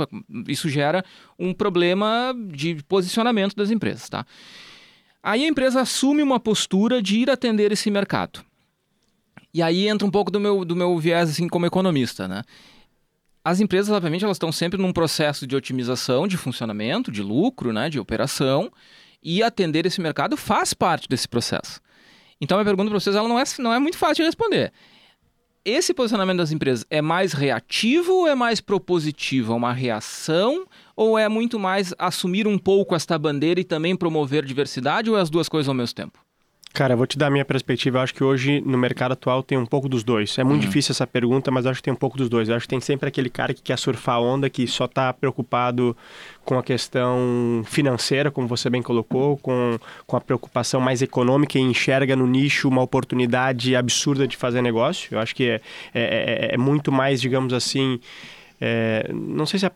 Isso 0.47 0.69
gera 0.69 1.03
um 1.39 1.55
problema 1.55 2.35
de 2.49 2.83
posicionamento 2.87 3.57
das 3.57 3.71
empresas, 3.71 4.09
tá? 4.11 4.27
Aí 5.23 5.45
a 5.45 5.49
empresa 5.49 5.81
assume 5.81 6.23
uma 6.23 6.39
postura 6.39 7.03
de 7.03 7.19
ir 7.19 7.31
atender 7.31 7.73
esse 7.73 7.91
mercado. 7.91 8.43
E 9.53 9.63
aí 9.63 9.89
entra 9.89 10.07
um 10.07 10.11
pouco 10.11 10.31
do 10.31 10.39
meu, 10.39 10.65
do 10.65 10.77
meu 10.77 10.97
viés 10.99 11.31
assim 11.31 11.49
como 11.49 11.67
economista, 11.67 12.29
né? 12.29 12.43
As 13.45 13.59
empresas, 13.59 13.91
obviamente, 13.91 14.25
elas 14.25 14.37
estão 14.37 14.53
sempre 14.53 14.81
num 14.81 14.93
processo 14.93 15.47
de 15.47 15.57
otimização, 15.57 16.29
de 16.29 16.37
funcionamento, 16.37 17.11
de 17.11 17.23
lucro, 17.23 17.73
né, 17.73 17.89
de 17.89 17.99
operação, 17.99 18.71
e 19.23 19.43
atender 19.43 19.87
esse 19.87 20.01
mercado 20.01 20.37
faz 20.37 20.75
parte 20.75 21.09
desse 21.09 21.27
processo. 21.27 21.81
Então, 22.41 22.59
a 22.59 22.65
pergunta 22.65 22.91
para 22.91 23.01
vocês 23.01 23.17
ela 23.17 23.29
não 23.29 23.39
é, 23.39 23.45
não 23.59 23.73
é 23.73 23.79
muito 23.79 23.97
fácil 23.97 24.17
de 24.17 24.25
responder. 24.25 24.73
Esse 25.65 25.93
posicionamento 25.93 26.39
das 26.39 26.53
empresas 26.53 26.87
é 26.89 27.03
mais 27.03 27.35
reativo 27.35 28.13
ou 28.13 28.29
é 28.29 28.35
mais 28.35 28.61
propositivo? 28.63 29.53
É 29.53 29.57
uma 29.57 29.73
reação 29.73 30.67
ou 30.97 31.19
é 31.19 31.29
muito 31.29 31.59
mais 31.59 31.95
assumir 31.99 32.47
um 32.47 32.59
pouco 32.59 32.95
esta 32.95 33.19
bandeira 33.19 33.61
e 33.61 33.65
também 33.65 33.95
promover 33.95 34.45
diversidade 34.45 35.11
ou 35.11 35.19
é 35.19 35.21
as 35.21 35.29
duas 35.29 35.51
coisas 35.51 35.69
ao 35.69 35.75
mesmo 35.75 35.95
tempo? 35.95 36.19
Cara, 36.73 36.95
eu 36.95 36.97
vou 36.97 37.07
te 37.07 37.19
dar 37.19 37.27
a 37.27 37.31
minha 37.31 37.45
perspectiva. 37.45 37.99
Eu 37.99 38.03
acho 38.03 38.15
que 38.15 38.23
hoje, 38.23 38.61
no 38.61 38.79
mercado 38.79 39.13
atual, 39.13 39.43
tem 39.43 39.59
um 39.59 39.67
pouco 39.67 39.89
dos 39.89 40.05
dois. 40.05 40.39
É 40.39 40.45
muito 40.45 40.63
uhum. 40.63 40.69
difícil 40.69 40.93
essa 40.93 41.07
pergunta, 41.07 41.51
mas 41.51 41.67
acho 41.67 41.81
que 41.81 41.83
tem 41.83 41.93
um 41.93 41.97
pouco 41.97 42.17
dos 42.17 42.29
dois. 42.29 42.49
Eu 42.49 42.55
acho 42.55 42.65
que 42.65 42.71
tem 42.71 42.81
sempre 42.81 43.09
aquele 43.09 43.29
cara 43.29 43.53
que 43.53 43.61
quer 43.61 43.77
surfar 43.77 44.17
a 44.17 44.21
onda, 44.21 44.49
que 44.49 44.67
só 44.69 44.85
está 44.85 45.13
preocupado 45.13 45.97
com 46.45 46.59
a 46.59 46.63
questão 46.63 47.63
financeira, 47.67 48.31
como 48.31 48.47
você 48.47 48.71
bem 48.71 48.83
colocou, 48.83 49.37
com, 49.39 49.79
com 50.07 50.17
a 50.17 50.21
preocupação 50.21 50.81
mais 50.81 51.03
econômica 51.03 51.59
e 51.59 51.61
enxerga 51.61 52.15
no 52.15 52.27
nicho 52.27 52.69
uma 52.69 52.83
oportunidade 52.83 53.75
absurda 53.75 54.27
de 54.27 54.37
fazer 54.37 54.63
negócio. 54.63 55.15
Eu 55.15 55.19
acho 55.19 55.35
que 55.35 55.49
é, 55.49 55.61
é, 55.93 56.51
é, 56.51 56.55
é 56.55 56.57
muito 56.57 56.93
mais, 56.93 57.21
digamos 57.21 57.53
assim. 57.53 57.99
É, 58.61 59.11
não 59.13 59.47
sei 59.47 59.59
se 59.59 59.67
é, 59.67 59.73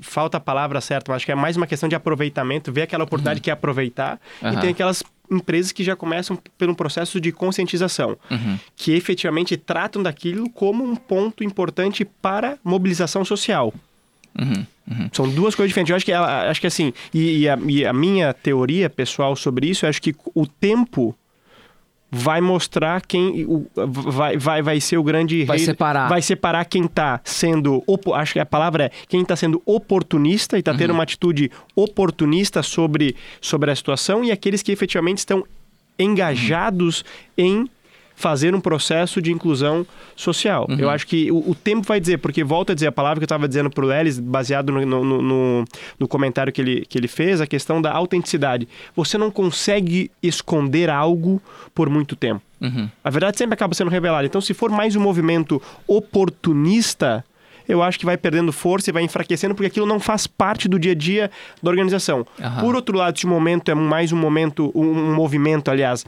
falta 0.00 0.36
a 0.36 0.40
palavra 0.40 0.80
certa, 0.80 1.10
mas 1.10 1.16
acho 1.16 1.26
que 1.26 1.32
é 1.32 1.34
mais 1.34 1.56
uma 1.56 1.66
questão 1.66 1.88
de 1.88 1.96
aproveitamento, 1.96 2.70
ver 2.70 2.82
aquela 2.82 3.02
oportunidade 3.02 3.40
uhum. 3.40 3.42
que 3.44 3.50
é 3.50 3.52
aproveitar. 3.52 4.20
Uhum. 4.40 4.52
E 4.52 4.56
tem 4.60 4.70
aquelas 4.70 5.02
empresas 5.30 5.72
que 5.72 5.82
já 5.82 5.96
começam 5.96 6.38
pelo 6.58 6.74
processo 6.74 7.20
de 7.20 7.32
conscientização, 7.32 8.16
uhum. 8.30 8.58
que 8.76 8.92
efetivamente 8.92 9.56
tratam 9.56 10.02
daquilo 10.02 10.48
como 10.50 10.84
um 10.84 10.94
ponto 10.94 11.42
importante 11.42 12.04
para 12.04 12.58
mobilização 12.62 13.24
social. 13.24 13.72
Uhum, 14.38 14.66
uhum. 14.90 15.10
São 15.12 15.28
duas 15.30 15.54
coisas 15.54 15.70
diferentes. 15.70 15.90
Eu 15.90 15.96
acho 15.96 16.04
que, 16.04 16.12
acho 16.12 16.60
que 16.60 16.66
assim, 16.66 16.92
e, 17.12 17.38
e, 17.38 17.48
a, 17.48 17.58
e, 17.66 17.86
a, 17.86 17.92
minha 17.92 18.32
teoria 18.34 18.90
pessoal 18.90 19.36
sobre 19.36 19.68
isso, 19.68 19.84
eu 19.84 19.90
acho 19.90 20.02
que 20.02 20.14
o 20.34 20.46
tempo 20.46 21.14
vai 22.14 22.40
mostrar 22.40 23.04
quem 23.04 23.44
o, 23.44 23.66
vai, 23.74 24.36
vai, 24.36 24.62
vai 24.62 24.80
ser 24.80 24.96
o 24.96 25.02
grande 25.02 25.44
vai 25.44 25.56
rei, 25.56 25.66
separar 25.66 26.08
vai 26.08 26.22
separar 26.22 26.64
quem 26.64 26.84
está 26.84 27.20
sendo 27.24 27.82
acho 28.14 28.34
que 28.34 28.38
a 28.38 28.46
palavra 28.46 28.84
é 28.84 28.90
quem 29.08 29.22
está 29.22 29.34
sendo 29.34 29.60
oportunista 29.66 30.56
e 30.56 30.60
está 30.60 30.70
uhum. 30.70 30.78
tendo 30.78 30.92
uma 30.92 31.02
atitude 31.02 31.50
oportunista 31.74 32.62
sobre, 32.62 33.16
sobre 33.40 33.70
a 33.70 33.76
situação 33.76 34.24
e 34.24 34.30
aqueles 34.30 34.62
que 34.62 34.70
efetivamente 34.70 35.18
estão 35.18 35.44
engajados 35.98 37.04
uhum. 37.36 37.44
em 37.44 37.70
fazer 38.14 38.54
um 38.54 38.60
processo 38.60 39.20
de 39.20 39.32
inclusão 39.32 39.86
social. 40.14 40.66
Uhum. 40.68 40.78
Eu 40.78 40.90
acho 40.90 41.06
que 41.06 41.30
o, 41.30 41.50
o, 41.50 41.54
tempo 41.54 41.86
vai 41.86 42.00
dizer, 42.00 42.18
porque 42.18 42.44
volta 42.44 42.72
a 42.72 42.74
dizer 42.74 42.86
a 42.86 42.92
palavra 42.92 43.18
que 43.18 43.24
eu 43.24 43.26
estava 43.26 43.48
dizendo 43.48 43.68
para 43.70 43.84
o 43.84 43.88
Lelis, 43.88 44.18
baseado 44.18 44.70
no, 44.70 44.84
no, 44.84 45.22
no, 45.22 45.64
no, 45.98 46.08
comentário 46.08 46.52
que 46.52 46.60
ele, 46.60 46.86
que 46.86 46.96
ele 46.96 47.08
fez, 47.08 47.40
a 47.40 47.46
questão 47.46 47.82
da 47.82 47.92
autenticidade. 47.92 48.68
Você 48.94 49.18
não 49.18 49.30
consegue 49.30 50.10
esconder 50.22 50.88
algo 50.88 51.42
por 51.74 51.90
muito 51.90 52.14
tempo. 52.14 52.42
Uhum. 52.60 52.88
A 53.02 53.10
verdade 53.10 53.36
sempre 53.36 53.54
acaba 53.54 53.74
sendo 53.74 53.90
revelada. 53.90 54.26
Então, 54.26 54.40
se 54.40 54.54
for 54.54 54.70
mais 54.70 54.94
um 54.96 55.00
movimento 55.00 55.60
oportunista, 55.86 57.24
eu 57.68 57.82
acho 57.82 57.98
que 57.98 58.06
vai 58.06 58.16
perdendo 58.16 58.52
força 58.52 58.90
e 58.90 58.92
vai 58.92 59.02
enfraquecendo, 59.02 59.54
porque 59.54 59.66
aquilo 59.66 59.86
não 59.86 59.98
faz 59.98 60.26
parte 60.26 60.68
do 60.68 60.78
dia 60.78 60.92
a 60.92 60.94
dia 60.94 61.30
da 61.62 61.70
organização. 61.70 62.26
Uhum. 62.38 62.60
Por 62.60 62.76
outro 62.76 62.96
lado, 62.96 63.16
esse 63.16 63.26
momento 63.26 63.70
é 63.70 63.74
mais 63.74 64.12
um 64.12 64.16
momento, 64.16 64.70
um 64.74 65.14
movimento, 65.14 65.70
aliás, 65.70 66.04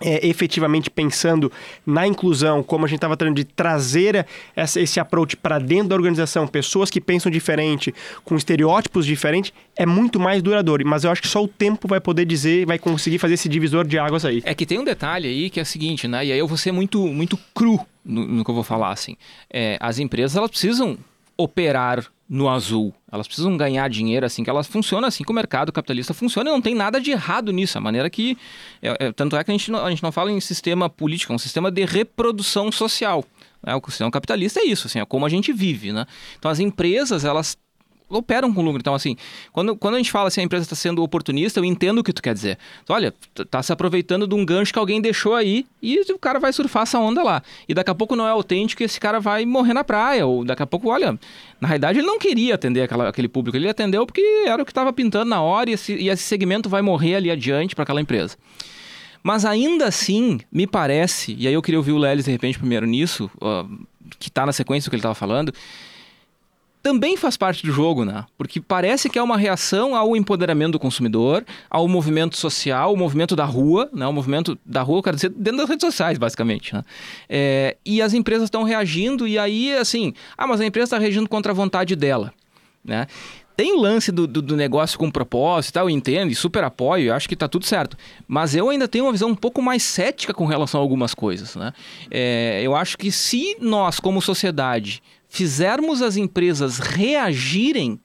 é, 0.00 0.26
efetivamente 0.26 0.90
pensando 0.90 1.50
na 1.86 2.06
inclusão, 2.06 2.62
como 2.62 2.84
a 2.84 2.88
gente 2.88 2.96
estava 2.96 3.16
tratando 3.16 3.36
de 3.36 3.44
trazer 3.44 4.26
essa, 4.54 4.80
esse 4.80 4.98
approach 4.98 5.36
para 5.36 5.58
dentro 5.58 5.88
da 5.88 5.94
organização, 5.94 6.46
pessoas 6.46 6.90
que 6.90 7.00
pensam 7.00 7.30
diferente, 7.30 7.94
com 8.24 8.36
estereótipos 8.36 9.06
diferentes, 9.06 9.52
é 9.76 9.86
muito 9.86 10.18
mais 10.18 10.42
duradouro. 10.42 10.86
Mas 10.86 11.04
eu 11.04 11.10
acho 11.10 11.22
que 11.22 11.28
só 11.28 11.42
o 11.42 11.48
tempo 11.48 11.86
vai 11.86 12.00
poder 12.00 12.24
dizer, 12.24 12.66
vai 12.66 12.78
conseguir 12.78 13.18
fazer 13.18 13.34
esse 13.34 13.48
divisor 13.48 13.86
de 13.86 13.98
águas 13.98 14.24
aí. 14.24 14.42
É 14.44 14.54
que 14.54 14.66
tem 14.66 14.78
um 14.78 14.84
detalhe 14.84 15.28
aí 15.28 15.50
que 15.50 15.60
é 15.60 15.62
o 15.62 15.66
seguinte, 15.66 16.08
né? 16.08 16.26
E 16.26 16.32
aí 16.32 16.38
eu 16.38 16.48
vou 16.48 16.56
ser 16.56 16.72
muito, 16.72 17.06
muito 17.06 17.38
cru 17.54 17.80
no, 18.04 18.26
no 18.26 18.44
que 18.44 18.50
eu 18.50 18.54
vou 18.54 18.64
falar, 18.64 18.90
assim. 18.90 19.16
É, 19.50 19.76
as 19.80 19.98
empresas, 19.98 20.36
elas 20.36 20.50
precisam 20.50 20.98
operar 21.36 22.04
no 22.32 22.48
azul. 22.48 22.94
Elas 23.12 23.26
precisam 23.26 23.54
ganhar 23.58 23.86
dinheiro 23.90 24.24
assim, 24.24 24.42
que 24.42 24.48
elas 24.48 24.66
funcionam 24.66 25.06
assim 25.06 25.22
que 25.22 25.30
o 25.30 25.34
mercado 25.34 25.70
capitalista 25.70 26.14
funciona 26.14 26.48
e 26.48 26.52
não 26.52 26.62
tem 26.62 26.74
nada 26.74 26.98
de 26.98 27.10
errado 27.10 27.52
nisso. 27.52 27.76
A 27.76 27.80
maneira 27.80 28.08
que. 28.08 28.38
É, 28.80 29.08
é, 29.08 29.12
tanto 29.12 29.36
é 29.36 29.44
que 29.44 29.50
a 29.50 29.52
gente, 29.54 29.70
não, 29.70 29.84
a 29.84 29.90
gente 29.90 30.02
não 30.02 30.10
fala 30.10 30.32
em 30.32 30.40
sistema 30.40 30.88
político, 30.88 31.30
é 31.30 31.36
um 31.36 31.38
sistema 31.38 31.70
de 31.70 31.84
reprodução 31.84 32.72
social. 32.72 33.22
Né? 33.62 33.76
O 33.76 33.90
sistema 33.90 34.10
capitalista 34.10 34.60
é 34.60 34.64
isso, 34.64 34.86
assim, 34.86 34.98
é 34.98 35.04
como 35.04 35.26
a 35.26 35.28
gente 35.28 35.52
vive. 35.52 35.92
Né? 35.92 36.06
Então 36.38 36.50
as 36.50 36.58
empresas, 36.58 37.22
elas 37.22 37.54
operam 38.12 38.52
com 38.52 38.62
lucro. 38.62 38.80
Então, 38.80 38.94
assim, 38.94 39.16
quando, 39.52 39.76
quando 39.76 39.94
a 39.94 39.98
gente 39.98 40.10
fala 40.10 40.28
assim, 40.28 40.40
a 40.40 40.44
empresa 40.44 40.64
está 40.64 40.76
sendo 40.76 41.02
oportunista, 41.02 41.60
eu 41.60 41.64
entendo 41.64 41.98
o 41.98 42.04
que 42.04 42.12
tu 42.12 42.22
quer 42.22 42.34
dizer. 42.34 42.58
Olha, 42.88 43.14
tá 43.50 43.62
se 43.62 43.72
aproveitando 43.72 44.26
de 44.26 44.34
um 44.34 44.44
gancho 44.44 44.72
que 44.72 44.78
alguém 44.78 45.00
deixou 45.00 45.34
aí 45.34 45.66
e 45.82 46.00
o 46.12 46.18
cara 46.18 46.38
vai 46.38 46.52
surfar 46.52 46.84
essa 46.84 46.98
onda 46.98 47.22
lá. 47.22 47.42
E 47.68 47.74
daqui 47.74 47.90
a 47.90 47.94
pouco 47.94 48.14
não 48.14 48.26
é 48.26 48.30
autêntico 48.30 48.82
e 48.82 48.84
esse 48.84 49.00
cara 49.00 49.20
vai 49.20 49.44
morrer 49.44 49.74
na 49.74 49.84
praia. 49.84 50.26
Ou 50.26 50.44
daqui 50.44 50.62
a 50.62 50.66
pouco, 50.66 50.88
olha, 50.88 51.18
na 51.60 51.68
realidade 51.68 51.98
ele 51.98 52.06
não 52.06 52.18
queria 52.18 52.54
atender 52.54 52.82
aquela, 52.82 53.08
aquele 53.08 53.28
público, 53.28 53.56
ele 53.56 53.68
atendeu 53.68 54.04
porque 54.06 54.22
era 54.46 54.62
o 54.62 54.64
que 54.64 54.70
estava 54.70 54.92
pintando 54.92 55.26
na 55.26 55.40
hora 55.40 55.70
e 55.70 55.72
esse, 55.74 55.94
e 55.94 56.08
esse 56.08 56.22
segmento 56.22 56.68
vai 56.68 56.82
morrer 56.82 57.16
ali 57.16 57.30
adiante 57.30 57.74
para 57.74 57.84
aquela 57.84 58.00
empresa. 58.00 58.36
Mas 59.22 59.44
ainda 59.44 59.86
assim, 59.86 60.40
me 60.50 60.66
parece, 60.66 61.34
e 61.38 61.46
aí 61.46 61.54
eu 61.54 61.62
queria 61.62 61.78
ouvir 61.78 61.92
o 61.92 61.98
Lelis 61.98 62.24
de 62.24 62.30
repente 62.32 62.58
primeiro 62.58 62.86
nisso, 62.86 63.30
uh, 63.36 63.86
que 64.18 64.28
está 64.28 64.44
na 64.44 64.52
sequência 64.52 64.88
do 64.88 64.90
que 64.90 64.96
ele 64.96 65.00
estava 65.00 65.14
falando, 65.14 65.54
também 66.82 67.16
faz 67.16 67.36
parte 67.36 67.64
do 67.64 67.72
jogo, 67.72 68.04
né? 68.04 68.24
Porque 68.36 68.60
parece 68.60 69.08
que 69.08 69.18
é 69.18 69.22
uma 69.22 69.36
reação 69.36 69.94
ao 69.94 70.16
empoderamento 70.16 70.72
do 70.72 70.78
consumidor, 70.78 71.44
ao 71.70 71.86
movimento 71.86 72.36
social, 72.36 72.92
o 72.92 72.96
movimento 72.96 73.36
da 73.36 73.44
rua, 73.44 73.88
né? 73.92 74.06
O 74.06 74.12
movimento 74.12 74.58
da 74.66 74.82
rua, 74.82 75.00
dizer, 75.12 75.28
dentro 75.30 75.58
das 75.58 75.68
redes 75.68 75.86
sociais, 75.86 76.18
basicamente, 76.18 76.74
né? 76.74 76.82
É, 77.28 77.76
e 77.86 78.02
as 78.02 78.12
empresas 78.12 78.44
estão 78.44 78.64
reagindo, 78.64 79.28
e 79.28 79.38
aí, 79.38 79.72
assim, 79.74 80.12
ah, 80.36 80.46
mas 80.46 80.60
a 80.60 80.66
empresa 80.66 80.84
está 80.86 80.98
reagindo 80.98 81.28
contra 81.28 81.52
a 81.52 81.54
vontade 81.54 81.94
dela, 81.94 82.34
né? 82.84 83.06
Tem 83.54 83.78
lance 83.78 84.10
do, 84.10 84.26
do, 84.26 84.40
do, 84.40 84.56
negócio 84.56 84.98
com 84.98 85.10
propósito 85.10 85.74
tal, 85.74 85.88
eu 85.88 85.90
entendo 85.90 86.32
e 86.32 86.34
super 86.34 86.64
apoio, 86.64 87.08
eu 87.08 87.14
acho 87.14 87.28
que 87.28 87.34
está 87.34 87.46
tudo 87.46 87.66
certo. 87.66 87.96
Mas 88.26 88.56
eu 88.56 88.70
ainda 88.70 88.88
tenho 88.88 89.04
uma 89.04 89.12
visão 89.12 89.28
um 89.28 89.34
pouco 89.34 89.60
mais 89.60 89.82
cética 89.82 90.32
com 90.32 90.46
relação 90.46 90.80
a 90.80 90.82
algumas 90.82 91.14
coisas, 91.14 91.54
né? 91.54 91.72
É, 92.10 92.62
eu 92.64 92.74
acho 92.74 92.96
que 92.96 93.12
se 93.12 93.56
nós, 93.60 94.00
como 94.00 94.22
sociedade, 94.22 95.02
fizermos 95.32 96.02
as 96.02 96.18
empresas 96.18 96.78
reagirem, 96.78 97.98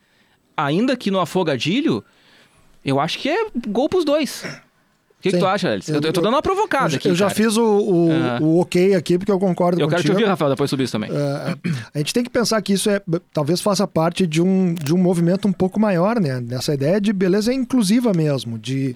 ainda 0.55 0.95
que 0.95 1.11
no 1.11 1.19
afogadilho, 1.19 2.01
eu 2.85 3.01
acho 3.01 3.19
que 3.19 3.27
é 3.27 3.47
gol 3.67 3.89
pros 3.89 4.05
dois. 4.05 4.45
O 4.45 5.21
que, 5.21 5.31
que, 5.31 5.37
tu 5.37 5.45
acha, 5.45 5.69
Alice? 5.69 5.91
Eu, 5.91 5.99
eu 5.99 6.13
tô 6.13 6.21
dando 6.21 6.35
uma 6.35 6.41
provocada 6.41 6.93
eu, 6.93 6.97
aqui. 6.97 7.09
Eu 7.09 7.15
já 7.15 7.25
cara. 7.25 7.35
fiz 7.35 7.57
o, 7.57 7.65
o, 7.65 8.07
uh, 8.07 8.43
o, 8.43 8.61
ok 8.61 8.95
aqui, 8.95 9.17
porque 9.17 9.31
eu 9.31 9.39
concordo 9.39 9.81
eu 9.81 9.89
contigo. 9.89 9.99
Eu 9.99 10.03
quero 10.03 10.03
te 10.03 10.11
ouvir, 10.11 10.25
Rafael, 10.29 10.51
depois 10.51 10.69
subir 10.69 10.83
isso 10.83 10.93
também. 10.93 11.09
Uh, 11.11 11.59
a 11.93 11.97
gente 11.97 12.13
tem 12.13 12.23
que 12.23 12.29
pensar 12.29 12.61
que 12.61 12.71
isso 12.71 12.89
é 12.89 13.01
talvez 13.33 13.59
faça 13.59 13.85
parte 13.85 14.25
de 14.25 14.41
um, 14.41 14.73
de 14.73 14.93
um 14.93 14.97
movimento 14.97 15.49
um 15.49 15.53
pouco 15.53 15.81
maior, 15.81 16.21
né? 16.21 16.39
Nessa 16.39 16.75
ideia 16.75 17.01
de 17.01 17.11
beleza 17.11 17.53
inclusiva 17.53 18.13
mesmo, 18.13 18.57
de, 18.57 18.95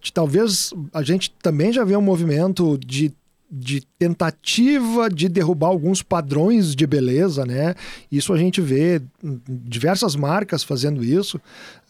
de 0.00 0.10
talvez 0.14 0.72
a 0.94 1.02
gente 1.02 1.30
também 1.42 1.70
já 1.74 1.84
vê 1.84 1.94
um 1.94 2.00
movimento 2.00 2.78
de 2.78 3.12
de 3.50 3.82
tentativa 3.98 5.08
de 5.08 5.28
derrubar 5.28 5.68
alguns 5.68 6.02
padrões 6.02 6.74
de 6.74 6.86
beleza, 6.86 7.44
né? 7.44 7.74
Isso 8.10 8.32
a 8.32 8.36
gente 8.36 8.60
vê 8.60 9.00
diversas 9.48 10.16
marcas 10.16 10.64
fazendo 10.64 11.04
isso. 11.04 11.40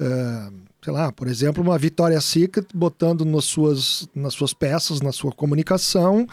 Uh, 0.00 0.52
sei 0.82 0.92
lá, 0.92 1.10
por 1.10 1.26
exemplo, 1.26 1.62
uma 1.62 1.78
Victoria's 1.78 2.24
Secret 2.24 2.66
botando 2.74 3.24
nas 3.24 3.44
suas, 3.44 4.08
nas 4.14 4.34
suas 4.34 4.52
peças, 4.52 5.00
na 5.00 5.12
sua 5.12 5.32
comunicação, 5.32 6.26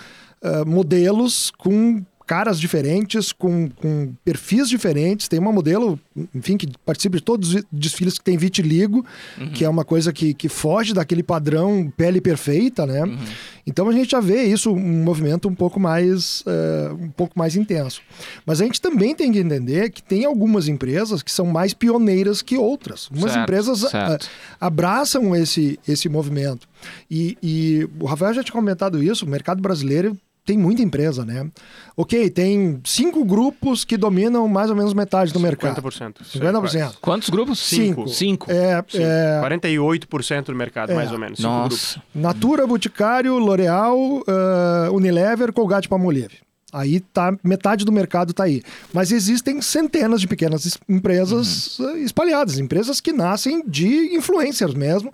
uh, 0.44 0.70
modelos 0.70 1.52
com 1.58 2.04
caras 2.26 2.60
diferentes, 2.60 3.32
com, 3.32 3.70
com 3.70 4.14
perfis 4.24 4.70
diferentes. 4.70 5.28
Tem 5.28 5.40
uma 5.40 5.52
modelo, 5.52 6.00
enfim, 6.34 6.58
que 6.58 6.68
participa 6.86 7.18
de 7.18 7.24
todos 7.24 7.54
os 7.54 7.64
desfiles 7.72 8.18
que 8.18 8.24
tem 8.24 8.38
vitiligo, 8.38 9.06
uhum. 9.38 9.52
que 9.52 9.66
é 9.66 9.70
uma 9.70 9.86
coisa 9.86 10.12
que, 10.12 10.34
que 10.34 10.50
foge 10.50 10.94
daquele 10.94 11.24
padrão 11.24 11.92
pele 11.96 12.22
perfeita, 12.22 12.86
né? 12.86 13.04
Uhum. 13.04 13.18
Então 13.66 13.88
a 13.88 13.94
gente 13.94 14.12
já 14.12 14.20
vê 14.20 14.44
isso, 14.44 14.72
um 14.72 15.04
movimento 15.04 15.48
um 15.48 15.56
pouco 15.56 15.80
mais, 15.80 16.42
uh, 16.42 16.94
um 16.96 17.10
pouco 17.10 17.38
mais 17.38 17.56
intenso. 17.56 18.02
Mas 18.46 18.62
a 18.62 18.66
gente 18.66 18.82
também 18.82 19.16
tem 19.16 19.32
que 19.32 19.40
entender 19.40 19.90
que 19.90 20.04
tem 20.04 20.26
algumas 20.26 20.68
empresas 20.68 21.24
que 21.24 21.32
são 21.32 21.46
mais 21.46 21.74
pioneiras 21.74 22.42
que 22.42 22.58
outras. 22.58 23.10
Umas 23.10 23.32
certo, 23.32 23.44
empresas 23.44 23.84
uh, 23.84 24.30
abraçam 24.60 25.36
esse, 25.36 25.80
esse 25.88 26.10
movimento. 26.10 26.68
E, 27.10 27.38
e 27.42 27.88
o 28.00 28.06
Rafael 28.06 28.34
já 28.34 28.44
tinha 28.44 28.54
comentado 28.54 29.02
isso, 29.02 29.26
o 29.26 29.30
mercado 29.30 29.62
brasileiro 29.62 30.18
tem 30.46 30.58
muita 30.58 30.82
empresa, 30.82 31.24
né? 31.24 31.50
Ok, 31.96 32.30
tem 32.30 32.80
cinco 32.84 33.24
grupos 33.24 33.86
que 33.86 33.96
dominam 33.96 34.48
mais 34.48 34.70
ou 34.70 34.76
menos 34.76 34.94
metade 34.94 35.32
do 35.32 35.40
50%, 35.40 35.42
mercado. 35.42 35.82
50%. 35.82 36.14
50%. 36.36 36.96
Quantos 37.00 37.30
grupos? 37.30 37.60
Cinco. 37.60 38.08
Cinco. 38.08 38.52
É, 38.52 38.84
é... 38.96 39.42
48% 39.42 40.46
do 40.46 40.56
mercado, 40.56 40.92
é. 40.92 40.96
mais 40.96 41.12
ou 41.12 41.20
menos. 41.20 41.40
Nossa. 41.40 41.68
Grupos. 41.68 41.98
Natura, 42.14 42.68
Boticário, 42.68 43.38
L'Oreal, 43.38 43.98
uh, 43.98 44.94
Unilever, 44.94 45.54
Colgate 45.54 45.88
Palmolive. 45.88 46.40
Aí 46.74 47.00
tá 47.00 47.38
metade 47.44 47.86
do 47.86 47.92
mercado 47.92 48.34
tá 48.34 48.46
aí. 48.46 48.64
Mas 48.92 49.12
existem 49.12 49.62
centenas 49.62 50.20
de 50.20 50.28
pequenas 50.28 50.78
empresas 50.90 51.78
uhum. 51.78 51.98
espalhadas, 51.98 52.58
empresas 52.58 53.00
que 53.00 53.14
nascem 53.14 53.64
de 53.68 54.16
influencers 54.16 54.74
mesmo. 54.74 55.14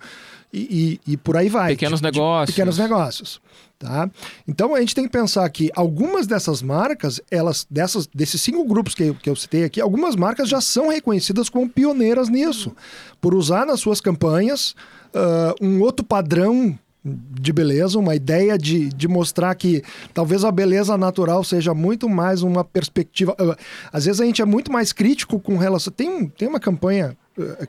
E, 0.51 0.99
e, 1.05 1.13
e 1.13 1.17
por 1.17 1.35
aí 1.35 1.49
vai. 1.49 1.73
Pequenos 1.73 1.99
de, 1.99 2.05
negócios. 2.05 2.47
De 2.47 2.53
pequenos 2.53 2.77
negócios. 2.77 3.41
Tá? 3.79 4.11
Então 4.45 4.75
a 4.75 4.81
gente 4.81 4.93
tem 4.93 5.05
que 5.05 5.09
pensar 5.09 5.49
que 5.49 5.71
algumas 5.73 6.27
dessas 6.27 6.61
marcas, 6.61 7.21
elas 7.31 7.65
dessas, 7.71 8.07
desses 8.13 8.41
cinco 8.41 8.65
grupos 8.65 8.93
que, 8.93 9.13
que 9.13 9.29
eu 9.29 9.35
citei 9.37 9.63
aqui, 9.63 9.79
algumas 9.79 10.17
marcas 10.17 10.49
já 10.49 10.59
são 10.59 10.89
reconhecidas 10.89 11.47
como 11.47 11.69
pioneiras 11.69 12.27
nisso, 12.27 12.75
por 13.21 13.33
usar 13.33 13.65
nas 13.65 13.79
suas 13.79 14.01
campanhas 14.01 14.75
uh, 15.15 15.65
um 15.65 15.79
outro 15.79 16.05
padrão 16.05 16.77
de 17.05 17.53
beleza, 17.53 17.97
uma 17.97 18.13
ideia 18.13 18.57
de, 18.57 18.89
de 18.89 19.07
mostrar 19.07 19.55
que 19.55 19.81
talvez 20.13 20.43
a 20.43 20.51
beleza 20.51 20.97
natural 20.97 21.41
seja 21.45 21.73
muito 21.73 22.09
mais 22.09 22.43
uma 22.43 22.65
perspectiva. 22.65 23.33
Uh, 23.39 23.55
às 23.93 24.03
vezes 24.03 24.19
a 24.19 24.25
gente 24.25 24.41
é 24.41 24.45
muito 24.45 24.73
mais 24.73 24.91
crítico 24.91 25.39
com 25.39 25.55
relação. 25.55 25.93
Tem, 25.93 26.27
tem 26.27 26.49
uma 26.49 26.59
campanha 26.59 27.17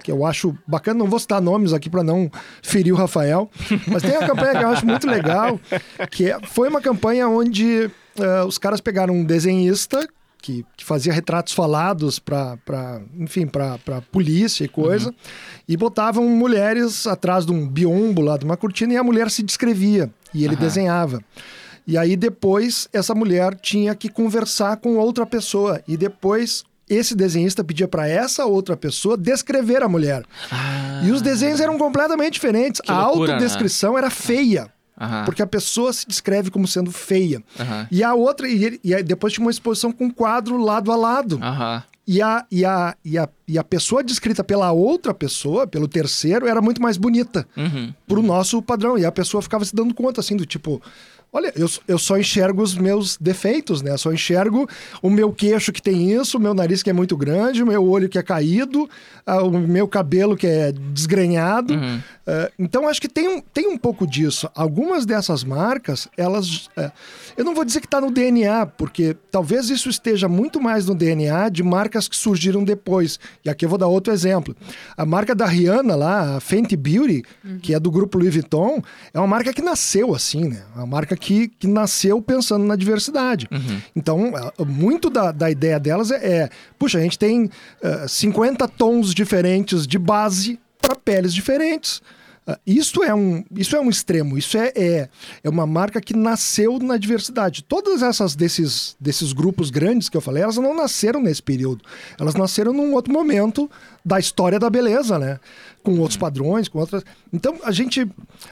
que 0.02 0.10
eu 0.10 0.24
acho 0.24 0.56
bacana, 0.66 0.98
não 0.98 1.06
vou 1.06 1.18
citar 1.18 1.40
nomes 1.40 1.72
aqui 1.72 1.88
para 1.88 2.02
não 2.02 2.30
ferir 2.62 2.92
o 2.92 2.96
Rafael, 2.96 3.50
mas 3.86 4.02
tem 4.02 4.16
uma 4.16 4.26
campanha 4.26 4.58
que 4.58 4.64
eu 4.64 4.68
acho 4.68 4.86
muito 4.86 5.06
legal, 5.06 5.60
que 6.10 6.30
é, 6.30 6.38
foi 6.40 6.68
uma 6.68 6.80
campanha 6.80 7.28
onde 7.28 7.90
uh, 8.18 8.46
os 8.46 8.58
caras 8.58 8.80
pegaram 8.80 9.14
um 9.14 9.24
desenhista 9.24 10.08
que, 10.40 10.64
que 10.76 10.84
fazia 10.84 11.12
retratos 11.12 11.52
falados 11.52 12.18
para, 12.18 12.58
enfim, 13.18 13.46
para 13.46 14.00
polícia 14.10 14.64
e 14.64 14.68
coisa, 14.68 15.10
uhum. 15.10 15.14
e 15.68 15.76
botavam 15.76 16.26
mulheres 16.28 17.06
atrás 17.06 17.44
de 17.44 17.52
um 17.52 17.68
biombo 17.68 18.22
lá 18.22 18.36
de 18.36 18.44
uma 18.44 18.56
cortina 18.56 18.94
e 18.94 18.96
a 18.96 19.04
mulher 19.04 19.30
se 19.30 19.42
descrevia 19.42 20.10
e 20.32 20.44
ele 20.44 20.54
uhum. 20.54 20.60
desenhava. 20.60 21.22
E 21.86 21.96
aí 21.98 22.16
depois 22.16 22.88
essa 22.92 23.14
mulher 23.14 23.54
tinha 23.54 23.94
que 23.94 24.08
conversar 24.08 24.76
com 24.76 24.96
outra 24.96 25.26
pessoa 25.26 25.82
e 25.86 25.96
depois 25.96 26.64
esse 26.90 27.14
desenhista 27.14 27.62
pedia 27.62 27.86
para 27.86 28.08
essa 28.08 28.44
outra 28.44 28.76
pessoa 28.76 29.16
descrever 29.16 29.82
a 29.82 29.88
mulher. 29.88 30.24
Ah. 30.50 31.02
E 31.04 31.12
os 31.12 31.22
desenhos 31.22 31.60
eram 31.60 31.78
completamente 31.78 32.34
diferentes. 32.34 32.82
A 32.86 33.06
loucura, 33.06 33.34
autodescrição 33.34 33.92
né? 33.92 33.98
era 34.00 34.10
feia. 34.10 34.68
Porque 35.24 35.40
a 35.40 35.46
pessoa 35.46 35.92
se 35.94 36.06
descreve 36.06 36.50
como 36.50 36.66
sendo 36.66 36.92
feia. 36.92 37.42
E 37.90 38.02
a 38.02 38.12
outra, 38.12 38.46
e, 38.46 38.78
e 38.84 39.02
depois 39.02 39.32
tinha 39.32 39.42
uma 39.42 39.50
exposição 39.50 39.90
com 39.92 40.06
um 40.06 40.10
quadro 40.10 40.58
lado 40.58 40.92
a 40.92 40.96
lado. 40.96 41.40
E, 42.06 42.20
a, 42.20 42.44
e, 42.50 42.64
a, 42.64 42.96
e, 43.04 43.16
a, 43.16 43.28
e 43.46 43.58
a 43.58 43.62
pessoa 43.62 44.02
descrita 44.02 44.42
pela 44.42 44.72
outra 44.72 45.14
pessoa, 45.14 45.66
pelo 45.66 45.86
terceiro, 45.86 46.46
era 46.46 46.60
muito 46.60 46.82
mais 46.82 46.96
bonita 46.96 47.46
uhum. 47.56 47.94
pro 48.06 48.20
nosso 48.20 48.60
padrão. 48.60 48.98
E 48.98 49.06
a 49.06 49.12
pessoa 49.12 49.40
ficava 49.40 49.64
se 49.64 49.74
dando 49.74 49.94
conta, 49.94 50.20
assim, 50.20 50.36
do 50.36 50.44
tipo, 50.44 50.82
Olha, 51.32 51.52
eu, 51.54 51.68
eu 51.86 51.98
só 51.98 52.18
enxergo 52.18 52.60
os 52.60 52.74
meus 52.74 53.16
defeitos, 53.16 53.82
né? 53.82 53.96
Só 53.96 54.12
enxergo 54.12 54.68
o 55.00 55.08
meu 55.08 55.32
queixo 55.32 55.72
que 55.72 55.80
tem 55.80 56.10
isso, 56.12 56.38
o 56.38 56.40
meu 56.40 56.52
nariz 56.52 56.82
que 56.82 56.90
é 56.90 56.92
muito 56.92 57.16
grande, 57.16 57.62
o 57.62 57.66
meu 57.66 57.84
olho 57.84 58.08
que 58.08 58.18
é 58.18 58.22
caído, 58.22 58.88
o 59.26 59.50
meu 59.50 59.86
cabelo 59.86 60.36
que 60.36 60.46
é 60.46 60.72
desgrenhado. 60.72 61.74
Uhum. 61.74 61.98
Uh, 61.98 62.52
então, 62.58 62.88
acho 62.88 63.00
que 63.00 63.08
tem 63.08 63.28
um, 63.28 63.40
tem 63.40 63.68
um 63.68 63.78
pouco 63.78 64.06
disso. 64.06 64.48
Algumas 64.54 65.06
dessas 65.06 65.42
marcas, 65.42 66.08
elas. 66.16 66.66
Uh, 66.66 66.92
eu 67.36 67.44
não 67.44 67.54
vou 67.54 67.64
dizer 67.64 67.80
que 67.80 67.86
está 67.86 68.00
no 68.00 68.10
DNA, 68.10 68.66
porque 68.66 69.16
talvez 69.30 69.68
isso 69.70 69.88
esteja 69.88 70.28
muito 70.28 70.60
mais 70.60 70.86
no 70.86 70.94
DNA 70.94 71.48
de 71.48 71.62
marcas 71.62 72.08
que 72.08 72.16
surgiram 72.16 72.62
depois. 72.62 73.18
E 73.44 73.50
aqui 73.50 73.64
eu 73.64 73.68
vou 73.68 73.78
dar 73.78 73.88
outro 73.88 74.12
exemplo. 74.12 74.54
A 74.96 75.04
marca 75.04 75.34
da 75.34 75.46
Rihanna 75.46 75.96
lá, 75.96 76.36
a 76.36 76.40
Fenty 76.40 76.76
Beauty, 76.76 77.24
uhum. 77.44 77.58
que 77.58 77.74
é 77.74 77.80
do 77.80 77.90
grupo 77.90 78.18
Louis 78.18 78.32
Vuitton, 78.32 78.82
é 79.12 79.18
uma 79.18 79.26
marca 79.26 79.52
que 79.52 79.62
nasceu 79.62 80.14
assim, 80.14 80.48
né? 80.48 80.62
Uma 80.74 80.86
marca 80.86 81.16
que, 81.20 81.48
que 81.48 81.66
nasceu 81.66 82.20
pensando 82.20 82.64
na 82.64 82.74
diversidade. 82.74 83.46
Uhum. 83.50 83.80
Então, 83.94 84.32
é, 84.58 84.64
muito 84.64 85.10
da, 85.10 85.30
da 85.30 85.50
ideia 85.50 85.78
delas 85.78 86.10
é, 86.10 86.16
é, 86.16 86.50
puxa, 86.78 86.98
a 86.98 87.02
gente 87.02 87.18
tem 87.18 87.44
uh, 87.44 87.50
eh, 87.82 88.08
50 88.08 88.66
tons 88.68 89.14
diferentes 89.14 89.86
de 89.86 89.98
base 89.98 90.58
para 90.80 90.96
peles 90.96 91.34
diferentes. 91.34 92.00
Uh, 92.50 92.56
isso, 92.66 93.02
é 93.04 93.14
um, 93.14 93.44
isso 93.54 93.76
é 93.76 93.80
um 93.80 93.88
extremo, 93.88 94.36
isso 94.36 94.56
é, 94.56 94.72
é, 94.74 95.08
é 95.44 95.48
uma 95.48 95.66
marca 95.66 96.00
que 96.00 96.16
nasceu 96.16 96.78
na 96.78 96.96
diversidade. 96.96 97.62
Todas 97.62 98.02
essas 98.02 98.34
desses, 98.34 98.96
desses 98.98 99.32
grupos 99.32 99.70
grandes 99.70 100.08
que 100.08 100.16
eu 100.16 100.20
falei, 100.20 100.42
elas 100.42 100.56
não 100.56 100.74
nasceram 100.74 101.20
nesse 101.20 101.42
período. 101.42 101.84
Elas 102.18 102.34
nasceram 102.34 102.72
num 102.72 102.92
outro 102.94 103.12
momento 103.12 103.70
da 104.04 104.18
história 104.18 104.58
da 104.58 104.70
beleza, 104.70 105.18
né? 105.18 105.38
Com 105.82 105.98
outros 105.98 106.16
padrões, 106.16 106.68
com 106.68 106.78
outras. 106.78 107.04
Então 107.32 107.56
a 107.62 107.70
gente, 107.70 108.08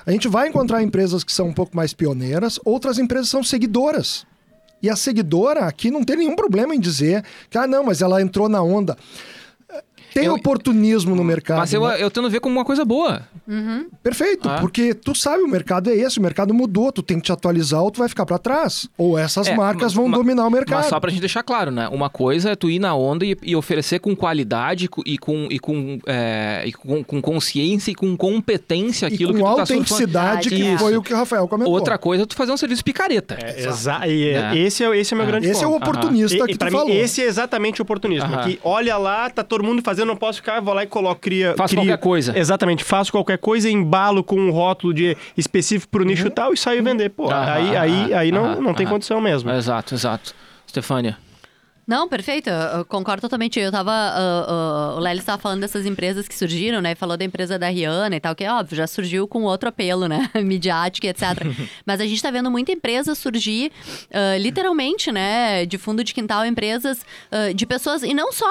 a 0.07 0.13
gente 0.13 0.29
vai 0.29 0.49
encontrar 0.49 0.83
empresas 0.83 1.25
que 1.25 1.33
são 1.33 1.49
um 1.49 1.55
pouco 1.55 1.77
mais 1.77 1.93
pioneiras, 1.93 2.61
outras 2.65 2.99
empresas 2.99 3.29
são 3.29 3.43
seguidoras. 3.43 4.27
E 4.81 4.89
a 4.89 4.95
seguidora 4.95 5.67
aqui 5.67 5.91
não 5.91 6.05
tem 6.05 6.17
nenhum 6.17 6.37
problema 6.37 6.75
em 6.75 6.81
dizer 6.81 7.25
que, 7.51 7.59
ah, 7.59 7.67
não, 7.67 7.83
mas 7.83 8.01
ela 8.01 8.23
entrou 8.23 8.49
na 8.49 8.63
onda. 8.63 8.97
Tem 10.19 10.27
eu, 10.27 10.35
oportunismo 10.35 11.15
no 11.15 11.23
mercado. 11.23 11.59
Mas 11.59 11.73
eu, 11.73 11.87
né? 11.87 12.03
eu 12.03 12.11
tendo 12.11 12.27
a 12.27 12.31
ver 12.31 12.41
como 12.41 12.57
uma 12.57 12.65
coisa 12.65 12.85
boa. 12.85 13.23
Uhum. 13.47 13.87
Perfeito, 14.03 14.49
ah. 14.49 14.59
porque 14.61 14.93
tu 14.93 15.15
sabe, 15.15 15.43
o 15.43 15.49
mercado 15.49 15.91
é 15.91 15.95
esse, 15.95 16.19
o 16.19 16.23
mercado 16.23 16.53
mudou, 16.53 16.93
tu 16.93 17.03
tem 17.03 17.19
que 17.19 17.25
te 17.25 17.33
atualizar 17.33 17.83
ou 17.83 17.91
tu 17.91 17.99
vai 17.99 18.09
ficar 18.09 18.27
para 18.27 18.39
trás. 18.39 18.89
Ou 18.97 19.19
essas 19.19 19.49
é, 19.49 19.57
marcas 19.57 19.95
vão 19.95 20.11
dominar 20.11 20.47
o 20.47 20.51
mercado. 20.51 20.81
Mas 20.81 20.87
só 20.89 21.01
pra 21.01 21.11
gente 21.11 21.21
deixar 21.21 21.43
claro, 21.43 21.71
né? 21.71 21.89
Uma 21.89 22.11
coisa 22.11 22.51
é 22.51 22.57
tu 22.57 22.69
ir 22.69 22.79
na 22.79 22.95
onda 22.95 23.25
e, 23.25 23.37
e 23.43 23.57
oferecer 23.57 24.01
com 24.01 24.15
qualidade 24.15 24.89
e 25.07 25.19
com, 25.19 25.49
e 25.51 25.59
com, 25.59 25.99
é, 26.07 26.65
e 26.67 26.73
com, 26.73 27.03
com, 27.05 27.23
consciência 27.23 27.91
e 27.91 27.95
com 27.95 28.17
competência 28.17 29.09
aquilo 29.09 29.33
e 29.33 29.41
com 29.41 29.45
que 29.45 29.51
tu 29.51 29.55
tá 29.55 29.63
autenticidade, 29.63 30.49
que 30.51 30.57
Isso. 30.57 30.79
foi 30.79 30.97
o 30.97 31.03
que 31.03 31.13
o 31.13 31.17
Rafael 31.17 31.47
comentou. 31.49 31.73
Outra 31.73 31.97
coisa 31.97 32.25
é 32.25 32.27
tu 32.27 32.35
fazer 32.35 32.53
um 32.53 32.57
serviço 32.57 32.85
picareta. 32.85 33.39
É, 33.43 33.67
exa 33.67 34.07
e, 34.07 34.29
é. 34.29 34.57
Esse, 34.57 34.85
é, 34.85 34.97
esse 34.99 35.15
é 35.15 35.17
o 35.17 35.19
meu 35.19 35.27
grande 35.27 35.47
Esse 35.47 35.63
ponto. 35.63 35.73
é 35.73 35.75
o 35.75 35.77
oportunista 35.77 36.47
que 36.47 36.57
tu 36.57 36.65
mim, 36.65 36.71
falou. 36.71 36.91
Esse 36.91 37.23
é 37.23 37.25
exatamente 37.25 37.81
o 37.81 37.83
oportunismo. 37.83 38.39
Que 38.43 38.59
olha 38.63 38.97
lá, 38.97 39.31
tá 39.31 39.43
todo 39.43 39.63
mundo 39.65 39.83
fazendo, 39.83 40.08
não 40.09 40.17
posso 40.17 40.39
ficar, 40.39 40.61
vou 40.61 40.75
lá 40.75 40.83
e 40.83 40.87
coloco, 40.87 41.21
cria... 41.21 41.55
Faço 41.57 41.75
cria, 41.75 41.85
qualquer 41.85 42.03
coisa. 42.03 42.37
Exatamente, 42.37 42.83
faço 42.83 43.13
qualquer 43.13 43.39
coisa, 43.39 43.71
embalo 43.71 44.25
com 44.25 44.37
um 44.37 44.51
rótulo 44.51 44.93
de 44.93 45.17
específico 45.37 45.91
pro 45.91 46.05
nicho 46.05 46.25
uhum. 46.25 46.31
tal 46.31 46.53
e 46.53 46.57
saio 46.57 46.83
vender. 46.83 47.11
Pô, 47.11 47.31
aí, 47.31 47.77
aí, 47.77 48.15
aí 48.15 48.33
não, 48.33 48.61
não 48.61 48.75
tem 48.75 48.87
condição 48.87 49.21
mesmo. 49.21 49.51
Exato, 49.51 49.95
exato. 49.95 50.35
Stefânia. 50.67 51.17
Não, 51.89 52.07
perfeito. 52.07 52.51
Eu 52.51 52.85
concordo 52.85 53.23
totalmente. 53.23 53.59
Eu 53.59 53.73
tava. 53.73 53.91
Uh, 53.91 54.53
uh, 54.53 54.97
o 54.99 55.01
Lely 55.01 55.21
estava 55.21 55.41
falando 55.41 55.63
dessas 55.63 55.87
empresas 55.87 56.29
que 56.29 56.37
surgiram, 56.37 56.83
né? 56.83 56.95
Falou 56.95 57.17
da 57.17 57.25
empresa 57.25 57.59
da 57.59 57.71
Rihanna 57.71 58.15
e 58.15 58.21
tal, 58.21 58.35
que 58.35 58.47
óbvio, 58.47 58.77
já 58.77 58.87
surgiu 58.87 59.27
com 59.27 59.45
outro 59.45 59.71
apelo, 59.71 60.07
né? 60.07 60.29
Midiático 60.45 61.07
e 61.07 61.09
etc. 61.09 61.23
Mas 61.87 62.03
a 62.03 62.05
gente 62.05 62.17
está 62.17 62.31
vendo 62.31 62.51
muita 62.51 62.73
empresa 62.73 63.15
surgir, 63.15 63.73
uh, 64.11 64.39
literalmente, 64.39 65.11
né? 65.11 65.65
De 65.65 65.79
fundo 65.79 66.05
de 66.05 66.13
quintal, 66.13 66.45
empresas 66.45 67.07
de 67.55 67.65
pessoas. 67.65 68.03
E 68.03 68.13
não 68.13 68.33
só 68.33 68.47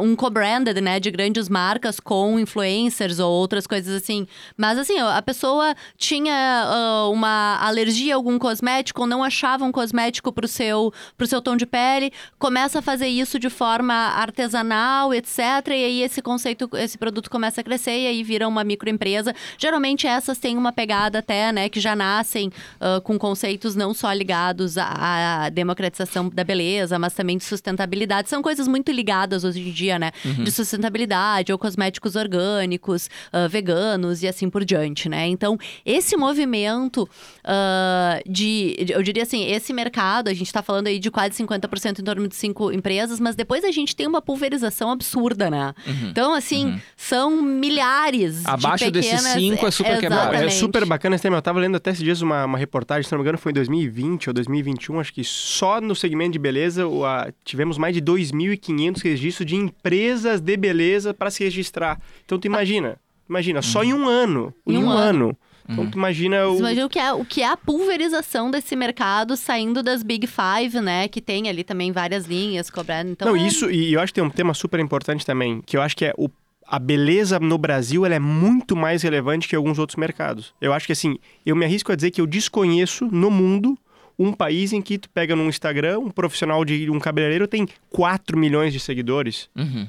um 0.00 0.16
co-branded, 0.16 0.80
né? 0.80 0.98
De 0.98 1.10
grandes 1.10 1.48
marcas 1.48 2.00
com 2.00 2.40
influencers 2.40 3.20
ou 3.20 3.30
outras 3.30 3.64
coisas 3.64 3.94
assim. 3.94 4.26
Mas 4.56 4.76
assim, 4.76 4.98
a 4.98 5.22
pessoa 5.22 5.74
tinha 5.96 7.08
uma 7.12 7.58
alergia 7.62 8.14
a 8.14 8.16
algum 8.16 8.38
cosmético 8.38 9.02
ou 9.02 9.06
não 9.06 9.22
achava 9.22 9.64
um 9.64 9.70
cosmético 9.70 10.32
pro 10.32 10.48
seu, 10.48 10.92
pro 11.16 11.26
seu 11.26 11.40
tom 11.40 11.56
de 11.56 11.66
pele, 11.66 12.12
começa 12.38 12.71
começa 12.72 12.78
a 12.78 12.82
fazer 12.82 13.08
isso 13.08 13.38
de 13.38 13.50
forma 13.50 13.92
artesanal, 13.92 15.12
etc. 15.12 15.38
E 15.68 15.72
aí 15.72 16.02
esse 16.02 16.22
conceito, 16.22 16.70
esse 16.74 16.96
produto 16.96 17.28
começa 17.28 17.60
a 17.60 17.64
crescer 17.64 17.90
e 17.90 18.06
aí 18.06 18.22
vira 18.22 18.48
uma 18.48 18.64
microempresa. 18.64 19.34
Geralmente 19.58 20.06
essas 20.06 20.38
têm 20.38 20.56
uma 20.56 20.72
pegada 20.72 21.18
até, 21.18 21.52
né, 21.52 21.68
que 21.68 21.78
já 21.78 21.94
nascem 21.94 22.48
uh, 22.48 22.98
com 23.02 23.18
conceitos 23.18 23.76
não 23.76 23.92
só 23.92 24.10
ligados 24.10 24.78
à, 24.78 25.44
à, 25.44 25.48
democratização 25.50 26.30
da 26.30 26.42
beleza, 26.42 26.98
mas 26.98 27.12
também 27.12 27.36
de 27.36 27.44
sustentabilidade. 27.44 28.30
São 28.30 28.40
coisas 28.40 28.66
muito 28.66 28.90
ligadas 28.90 29.44
hoje 29.44 29.60
em 29.60 29.70
dia, 29.70 29.98
né? 29.98 30.10
Uhum. 30.24 30.44
De 30.44 30.50
sustentabilidade 30.50 31.52
ou 31.52 31.58
cosméticos 31.58 32.16
orgânicos, 32.16 33.10
uh, 33.34 33.48
veganos 33.50 34.22
e 34.22 34.28
assim 34.28 34.48
por 34.48 34.64
diante, 34.64 35.10
né? 35.10 35.26
Então, 35.26 35.58
esse 35.84 36.16
movimento 36.16 37.02
uh, 37.02 38.30
de, 38.30 38.76
eu 38.88 39.02
diria 39.02 39.24
assim, 39.24 39.44
esse 39.44 39.74
mercado, 39.74 40.28
a 40.28 40.34
gente 40.34 40.46
está 40.46 40.62
falando 40.62 40.86
aí 40.86 40.98
de 40.98 41.10
quase 41.10 41.42
50% 41.42 41.98
em 41.98 42.04
torno 42.04 42.26
de 42.26 42.34
cinco 42.62 42.72
empresas, 42.72 43.18
mas 43.18 43.34
depois 43.34 43.64
a 43.64 43.70
gente 43.70 43.96
tem 43.96 44.06
uma 44.06 44.22
pulverização 44.22 44.90
absurda, 44.90 45.50
né? 45.50 45.74
Uhum. 45.86 46.08
Então, 46.10 46.34
assim, 46.34 46.66
uhum. 46.66 46.80
são 46.96 47.42
milhares 47.42 48.44
Abaixo 48.46 48.84
de 48.84 48.92
pequenas... 48.92 49.22
desses 49.24 49.32
cinco 49.32 49.66
é 49.66 49.70
super 49.70 49.98
quebrado. 49.98 50.34
É 50.34 50.50
super 50.50 50.84
bacana 50.84 51.16
esse 51.16 51.22
tema. 51.22 51.38
Eu 51.38 51.42
tava 51.42 51.58
lendo 51.58 51.76
até 51.76 51.90
esses 51.90 52.02
dias 52.02 52.20
uma, 52.20 52.44
uma 52.44 52.58
reportagem, 52.58 53.04
se 53.04 53.12
não 53.12 53.18
me 53.18 53.22
engano, 53.22 53.38
foi 53.38 53.50
em 53.50 53.54
2020 53.54 54.28
ou 54.28 54.34
2021, 54.34 55.00
acho 55.00 55.12
que 55.12 55.24
só 55.24 55.80
no 55.80 55.94
segmento 55.94 56.32
de 56.32 56.38
beleza 56.38 56.86
o, 56.86 57.04
a, 57.04 57.32
tivemos 57.44 57.78
mais 57.78 57.94
de 57.94 58.02
2.500 58.02 59.02
registros 59.02 59.46
de 59.46 59.56
empresas 59.56 60.40
de 60.40 60.56
beleza 60.56 61.12
para 61.14 61.30
se 61.30 61.42
registrar. 61.42 62.00
Então, 62.24 62.38
tu 62.38 62.46
imagina, 62.46 62.96
imagina, 63.28 63.58
uhum. 63.58 63.62
só 63.62 63.82
em 63.82 63.94
um 63.94 64.08
ano, 64.08 64.54
em, 64.66 64.74
em 64.74 64.78
um, 64.78 64.86
um, 64.86 64.90
ano. 64.90 64.98
ano 65.28 65.38
então, 65.68 65.90
tu 65.90 65.96
imagina 65.96 66.48
o... 66.48 66.58
imagina 66.58 66.86
o 66.86 66.88
que, 66.88 66.98
é, 66.98 67.12
o 67.12 67.24
que 67.24 67.42
é 67.42 67.48
a 67.48 67.56
pulverização 67.56 68.50
desse 68.50 68.74
mercado 68.74 69.36
saindo 69.36 69.82
das 69.82 70.02
Big 70.02 70.26
Five, 70.26 70.80
né? 70.80 71.08
Que 71.08 71.20
tem 71.20 71.48
ali 71.48 71.64
também 71.64 71.92
várias 71.92 72.26
linhas 72.26 72.70
cobrando. 72.70 73.10
Então, 73.10 73.28
Não, 73.28 73.36
é... 73.36 73.46
isso, 73.46 73.70
e 73.70 73.92
eu 73.92 74.00
acho 74.00 74.12
que 74.12 74.20
tem 74.20 74.24
um 74.24 74.30
tema 74.30 74.54
super 74.54 74.80
importante 74.80 75.24
também, 75.24 75.62
que 75.64 75.76
eu 75.76 75.82
acho 75.82 75.96
que 75.96 76.04
é 76.04 76.14
o 76.16 76.28
a 76.64 76.78
beleza 76.78 77.38
no 77.38 77.58
Brasil 77.58 78.06
ela 78.06 78.14
é 78.14 78.18
muito 78.18 78.74
mais 78.74 79.02
relevante 79.02 79.46
que 79.46 79.54
alguns 79.54 79.78
outros 79.78 79.96
mercados. 79.96 80.54
Eu 80.58 80.72
acho 80.72 80.86
que 80.86 80.92
assim, 80.92 81.18
eu 81.44 81.54
me 81.54 81.66
arrisco 81.66 81.92
a 81.92 81.94
dizer 81.94 82.10
que 82.10 82.20
eu 82.20 82.26
desconheço 82.26 83.06
no 83.12 83.30
mundo 83.30 83.76
um 84.18 84.32
país 84.32 84.72
em 84.72 84.80
que 84.80 84.96
tu 84.96 85.10
pega 85.10 85.36
no 85.36 85.44
Instagram, 85.44 85.98
um 85.98 86.10
profissional 86.10 86.64
de 86.64 86.88
um 86.90 86.98
cabeleireiro 86.98 87.46
tem 87.46 87.66
4 87.90 88.38
milhões 88.38 88.72
de 88.72 88.80
seguidores. 88.80 89.50
Uhum. 89.54 89.86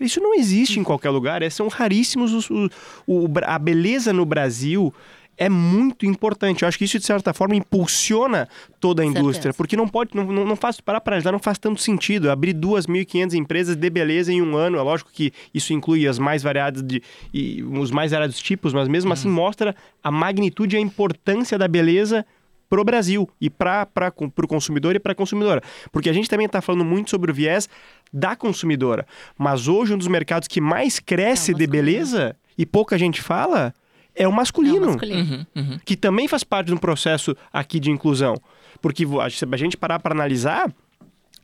Isso 0.00 0.20
não 0.20 0.34
existe 0.34 0.80
em 0.80 0.84
qualquer 0.84 1.10
lugar, 1.10 1.42
é, 1.42 1.50
são 1.50 1.68
raríssimos 1.68 2.32
os, 2.32 2.50
o, 2.50 2.68
o, 3.06 3.28
a 3.44 3.58
beleza 3.58 4.12
no 4.12 4.24
Brasil 4.24 4.92
é 5.36 5.48
muito 5.48 6.06
importante. 6.06 6.62
Eu 6.62 6.68
acho 6.68 6.78
que 6.78 6.84
isso, 6.84 6.98
de 6.98 7.04
certa 7.04 7.34
forma, 7.34 7.54
impulsiona 7.54 8.48
toda 8.80 9.02
a 9.02 9.04
indústria. 9.04 9.34
Certeza. 9.34 9.54
Porque 9.54 9.76
não 9.76 9.86
pode, 9.86 10.10
não, 10.14 10.24
não 10.24 10.56
faz, 10.56 10.80
parar 10.80 11.00
para 11.00 11.16
ajudar, 11.16 11.32
não 11.32 11.38
faz 11.38 11.58
tanto 11.58 11.80
sentido. 11.80 12.30
Abrir 12.30 12.54
2.500 12.54 13.34
empresas 13.34 13.76
de 13.76 13.90
beleza 13.90 14.32
em 14.32 14.40
um 14.40 14.56
ano, 14.56 14.78
é 14.78 14.82
lógico 14.82 15.10
que 15.12 15.32
isso 15.52 15.72
inclui 15.72 16.06
as 16.06 16.18
mais 16.18 16.42
variadas 16.42 16.82
de, 16.82 17.02
e 17.32 17.62
os 17.62 17.90
mais 17.90 18.12
variados 18.12 18.38
tipos, 18.38 18.72
mas 18.72 18.88
mesmo 18.88 19.12
assim 19.12 19.28
uhum. 19.28 19.34
mostra 19.34 19.76
a 20.02 20.10
magnitude 20.10 20.76
e 20.76 20.78
a 20.78 20.80
importância 20.80 21.58
da 21.58 21.68
beleza 21.68 22.24
pro 22.68 22.84
Brasil 22.84 23.28
e 23.40 23.48
para 23.48 23.88
o 24.18 24.48
consumidor 24.48 24.96
e 24.96 24.98
para 24.98 25.12
a 25.12 25.14
consumidora. 25.14 25.62
Porque 25.92 26.10
a 26.10 26.12
gente 26.12 26.28
também 26.28 26.46
está 26.46 26.60
falando 26.60 26.84
muito 26.84 27.10
sobre 27.10 27.30
o 27.30 27.34
viés 27.34 27.68
da 28.12 28.36
consumidora. 28.36 29.06
Mas 29.38 29.68
hoje 29.68 29.94
um 29.94 29.98
dos 29.98 30.08
mercados 30.08 30.48
que 30.48 30.60
mais 30.60 30.98
cresce 30.98 31.52
é 31.52 31.54
de 31.54 31.66
beleza 31.66 32.36
e 32.56 32.64
pouca 32.64 32.98
gente 32.98 33.20
fala 33.22 33.74
é 34.14 34.26
o 34.26 34.32
masculino. 34.32 34.76
É 34.76 34.80
o 34.80 34.86
masculino. 34.86 35.46
Uhum, 35.54 35.62
uhum. 35.62 35.80
Que 35.84 35.96
também 35.96 36.26
faz 36.26 36.42
parte 36.42 36.68
de 36.68 36.74
um 36.74 36.78
processo 36.78 37.36
aqui 37.52 37.78
de 37.78 37.90
inclusão. 37.90 38.34
Porque 38.80 39.04
se 39.30 39.44
a 39.50 39.56
gente 39.56 39.76
parar 39.76 40.00
para 40.00 40.14
analisar, 40.14 40.72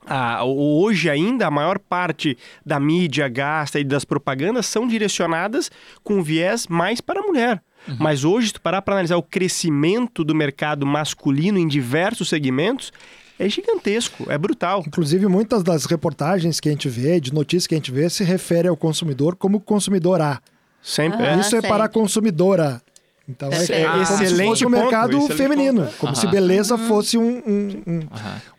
ah, 0.06 0.42
hoje 0.44 1.08
ainda 1.08 1.46
a 1.46 1.50
maior 1.50 1.78
parte 1.78 2.36
da 2.64 2.80
mídia 2.80 3.28
gasta 3.28 3.78
e 3.78 3.84
das 3.84 4.04
propagandas 4.04 4.66
são 4.66 4.86
direcionadas 4.86 5.70
com 6.02 6.22
viés 6.22 6.66
mais 6.66 7.00
para 7.00 7.20
a 7.20 7.22
mulher. 7.22 7.62
Uhum. 7.86 7.96
Mas 7.98 8.24
hoje, 8.24 8.48
se 8.48 8.52
tu 8.54 8.60
parar 8.60 8.82
para 8.82 8.94
analisar 8.94 9.16
o 9.16 9.22
crescimento 9.22 10.24
do 10.24 10.34
mercado 10.34 10.86
masculino 10.86 11.58
em 11.58 11.66
diversos 11.66 12.28
segmentos, 12.28 12.92
é 13.38 13.48
gigantesco, 13.48 14.30
é 14.30 14.38
brutal. 14.38 14.84
Inclusive, 14.86 15.26
muitas 15.26 15.62
das 15.62 15.84
reportagens 15.84 16.60
que 16.60 16.68
a 16.68 16.72
gente 16.72 16.88
vê, 16.88 17.18
de 17.20 17.32
notícias 17.34 17.66
que 17.66 17.74
a 17.74 17.78
gente 17.78 17.90
vê, 17.90 18.08
se 18.08 18.22
refere 18.22 18.68
ao 18.68 18.76
consumidor 18.76 19.36
como 19.36 19.60
consumidor 19.60 20.20
A. 20.20 20.40
Sempre. 20.82 21.26
Uhum, 21.26 21.40
Isso 21.40 21.56
é 21.56 21.62
para 21.62 21.84
a 21.84 21.88
consumidora. 21.88 22.80
Então 23.28 23.50
é, 23.52 23.82
é 23.82 23.86
como 23.86 24.06
se 24.06 24.44
fosse 24.44 24.64
o 24.64 24.68
um 24.68 24.70
mercado 24.70 25.18
ponto, 25.18 25.34
feminino, 25.34 25.82
ponto. 25.82 25.96
como 25.96 26.12
uhum. 26.12 26.20
se 26.20 26.26
beleza 26.26 26.76
fosse 26.76 27.16
um, 27.16 27.38
um, 27.46 27.82
um 27.86 28.00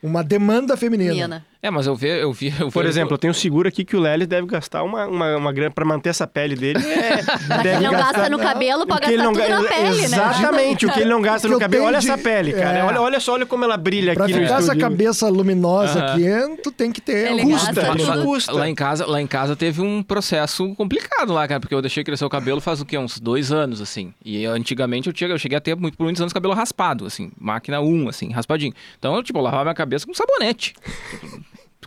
uma 0.02 0.24
demanda 0.24 0.78
feminina. 0.78 1.46
É, 1.64 1.72
mas 1.72 1.88
eu 1.88 1.96
vi, 1.96 2.10
eu 2.10 2.34
vi. 2.34 2.54
Eu 2.60 2.68
vi 2.68 2.74
Por 2.74 2.86
exemplo, 2.86 3.14
eu 3.14 3.18
tenho 3.18 3.34
seguro 3.34 3.70
aqui 3.70 3.86
que 3.86 3.96
o 3.96 4.00
Lely 4.02 4.26
deve 4.26 4.46
gastar 4.48 4.84
uma, 4.84 5.08
uma, 5.08 5.38
uma 5.38 5.54
grana 5.54 5.72
para 5.72 5.86
manter 5.86 6.10
essa 6.10 6.28
pele 6.28 6.58
dele. 6.58 6.84
É, 6.94 7.22
deve 7.64 7.70
ele 7.70 7.86
não 7.86 7.92
gastar, 7.92 8.14
gasta 8.14 8.30
no 8.30 8.40
cabelo, 8.40 8.86
pode 8.86 9.02
gastar 9.02 9.24
tudo 9.24 9.50
na 9.50 9.70
pele, 9.70 9.98
né? 9.98 10.04
Exatamente, 10.04 10.86
o 10.86 10.92
que 10.92 11.00
ele 11.00 11.10
não 11.10 11.22
gasta 11.22 11.48
no 11.48 11.60
cabelo. 11.60 11.86
Olha 11.86 12.00
de... 12.00 12.10
essa 12.10 12.18
pele, 12.18 12.54
cara. 12.54 12.80
É. 12.80 12.84
Olha, 12.84 13.02
olha 13.02 13.20
só, 13.20 13.34
olha 13.34 13.46
como 13.46 13.64
ela 13.64 13.78
brilha 13.78 14.14
pra 14.14 14.26
aqui. 14.26 14.34
Pra 14.34 14.44
ficar 14.44 14.60
essa 14.60 14.76
cabeça 14.76 15.30
luminosa 15.30 16.00
uh 16.00 16.02
-huh. 16.02 16.48
aqui, 16.50 16.62
tu 16.62 16.72
tem 16.72 16.92
que 16.92 17.00
ter. 17.02 17.32
Ele 17.32 17.44
custa, 17.44 17.74
tudo 17.74 18.24
custa. 18.24 18.52
Lá 18.52 18.70
em, 18.70 18.76
casa, 18.76 19.06
lá 19.06 19.22
em 19.22 19.28
casa 19.28 19.56
teve 19.56 19.82
um 19.82 20.04
processo 20.04 20.74
complicado 20.76 21.34
lá, 21.34 21.48
cara, 21.48 21.60
porque 21.60 21.74
eu 21.74 21.82
deixei 21.82 22.04
crescer 22.04 22.26
o 22.26 22.30
cabelo 22.30 22.60
faz 22.60 22.82
o 22.82 22.86
quê? 22.86 22.98
Uns 22.98 23.20
dois 23.20 23.52
anos, 23.52 23.82
assim. 23.82 24.14
E 24.24 24.46
antigamente 24.46 25.08
eu, 25.08 25.14
tinha, 25.14 25.30
eu 25.30 25.40
cheguei 25.40 25.58
a 25.58 25.62
ter 25.62 25.76
muito, 25.76 25.98
por 25.98 26.04
muitos 26.04 26.22
anos 26.22 26.34
cabelo 26.34 26.54
raspado, 26.54 27.06
assim. 27.06 27.32
Máquina 27.40 27.80
1, 27.80 28.10
assim, 28.10 28.32
raspadinho. 28.32 28.74
Então 28.98 29.16
eu, 29.16 29.24
tipo, 29.24 29.40
eu 29.40 29.44
lavava 29.44 29.64
minha 29.64 29.76
cabeça 29.76 30.06
com 30.06 30.14
sabonete 30.14 30.74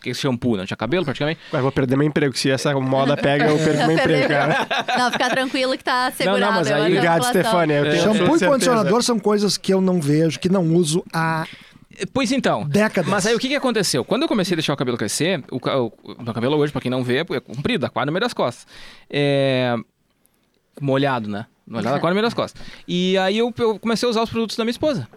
porque 0.06 0.14
shampoo, 0.14 0.56
não 0.56 0.64
tinha 0.64 0.76
cabelo 0.76 1.04
praticamente. 1.04 1.40
Ué, 1.52 1.60
vou 1.60 1.72
perder 1.72 1.96
meu 1.96 2.06
emprego. 2.06 2.36
Se 2.36 2.50
essa 2.50 2.72
moda 2.78 3.16
pega, 3.16 3.46
eu 3.46 3.58
perco 3.58 3.86
meu 3.86 3.92
emprego, 3.98 4.28
cara. 4.28 4.66
Não, 4.96 5.10
fica 5.10 5.30
tranquilo 5.30 5.76
que 5.76 5.82
tá 5.84 6.12
segurado. 6.12 6.40
Não, 6.40 6.48
não, 6.48 6.56
mas 6.58 6.70
aí... 6.70 6.82
Obrigado, 6.82 7.24
Stefania. 7.24 7.76
É. 7.86 7.98
Shampoo 7.98 8.36
e 8.36 8.40
condicionador 8.40 9.02
são 9.02 9.18
coisas 9.18 9.56
que 9.56 9.72
eu 9.72 9.80
não 9.80 10.00
vejo, 10.00 10.38
que 10.38 10.48
não 10.48 10.64
uso 10.74 11.04
há 11.12 11.46
Pois 12.12 12.30
então. 12.30 12.68
Décadas. 12.68 13.10
Mas 13.10 13.26
aí 13.26 13.34
o 13.34 13.38
que, 13.38 13.48
que 13.48 13.54
aconteceu? 13.54 14.04
Quando 14.04 14.22
eu 14.22 14.28
comecei 14.28 14.54
a 14.54 14.56
deixar 14.56 14.74
o 14.74 14.76
cabelo 14.76 14.98
crescer, 14.98 15.42
o, 15.50 15.56
o, 15.56 15.92
o 16.18 16.22
meu 16.22 16.34
cabelo 16.34 16.54
hoje, 16.58 16.70
pra 16.70 16.80
quem 16.80 16.90
não 16.90 17.02
vê, 17.02 17.20
é 17.20 17.40
comprido, 17.40 17.80
dá 17.80 17.88
quase 17.88 18.04
no 18.04 18.12
meio 18.12 18.20
das 18.20 18.34
costas. 18.34 18.66
É... 19.08 19.74
Molhado, 20.78 21.26
né? 21.26 21.46
Molhado, 21.66 21.98
quase 21.98 22.10
no 22.10 22.16
meio 22.16 22.26
das 22.26 22.34
costas. 22.34 22.60
E 22.86 23.16
aí 23.16 23.38
eu, 23.38 23.52
eu 23.58 23.78
comecei 23.78 24.06
a 24.06 24.10
usar 24.10 24.22
os 24.22 24.28
produtos 24.28 24.58
da 24.58 24.64
minha 24.64 24.72
esposa. 24.72 25.08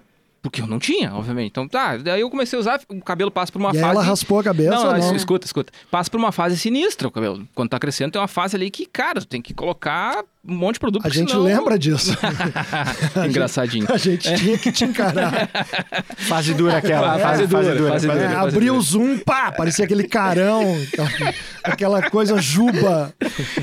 Porque 0.42 0.62
eu 0.62 0.68
não 0.68 0.80
tinha, 0.80 1.14
obviamente. 1.14 1.50
Então, 1.50 1.68
tá, 1.68 1.98
daí 1.98 2.22
eu 2.22 2.30
comecei 2.30 2.58
a 2.58 2.60
usar, 2.60 2.82
o 2.88 3.02
cabelo 3.02 3.30
passa 3.30 3.52
por 3.52 3.60
uma 3.60 3.72
e 3.72 3.80
fase... 3.80 3.84
ela 3.84 4.04
raspou 4.04 4.40
a 4.40 4.44
cabeça 4.44 4.70
não, 4.70 4.98
não? 4.98 5.16
escuta, 5.16 5.46
escuta. 5.46 5.74
Passa 5.92 6.10
por 6.10 6.18
uma 6.18 6.32
fase 6.32 6.58
sinistra 6.58 7.08
o 7.08 7.12
cabelo. 7.12 7.48
Quando 7.54 7.70
tá 7.70 7.80
crescendo, 7.80 8.12
tem 8.14 8.22
uma 8.22 8.28
fase 8.28 8.56
ali 8.56 8.72
que, 8.72 8.86
cara, 8.86 9.20
tu 9.20 9.28
tem 9.28 9.42
que 9.42 9.54
colocar 9.54 10.24
um 10.48 10.56
monte 10.56 10.76
de 10.76 10.80
produto. 10.80 11.06
A 11.06 11.10
gente 11.10 11.32
senão... 11.32 11.44
lembra 11.44 11.78
disso. 11.78 12.18
Engraçadinho. 13.28 13.86
A 13.90 13.98
gente, 13.98 14.28
a 14.28 14.32
gente 14.32 14.44
tinha 14.44 14.58
que 14.58 14.72
te 14.72 14.86
encarar. 14.86 15.50
fase 16.16 16.54
dura 16.54 16.78
aquela. 16.78 17.18
É, 17.18 17.20
fase, 17.20 17.48
dura, 17.48 17.64
fase 17.64 17.78
dura. 17.78 17.92
Fase 17.92 18.08
dura, 18.08 18.20
é, 18.22 18.36
abriu 18.36 18.76
o 18.76 18.82
zoom, 18.82 19.18
pá, 19.20 19.52
parecia 19.52 19.84
aquele 19.86 20.08
carão, 20.08 20.64
aquela 21.64 22.10
coisa 22.10 22.38
juba. 22.42 23.14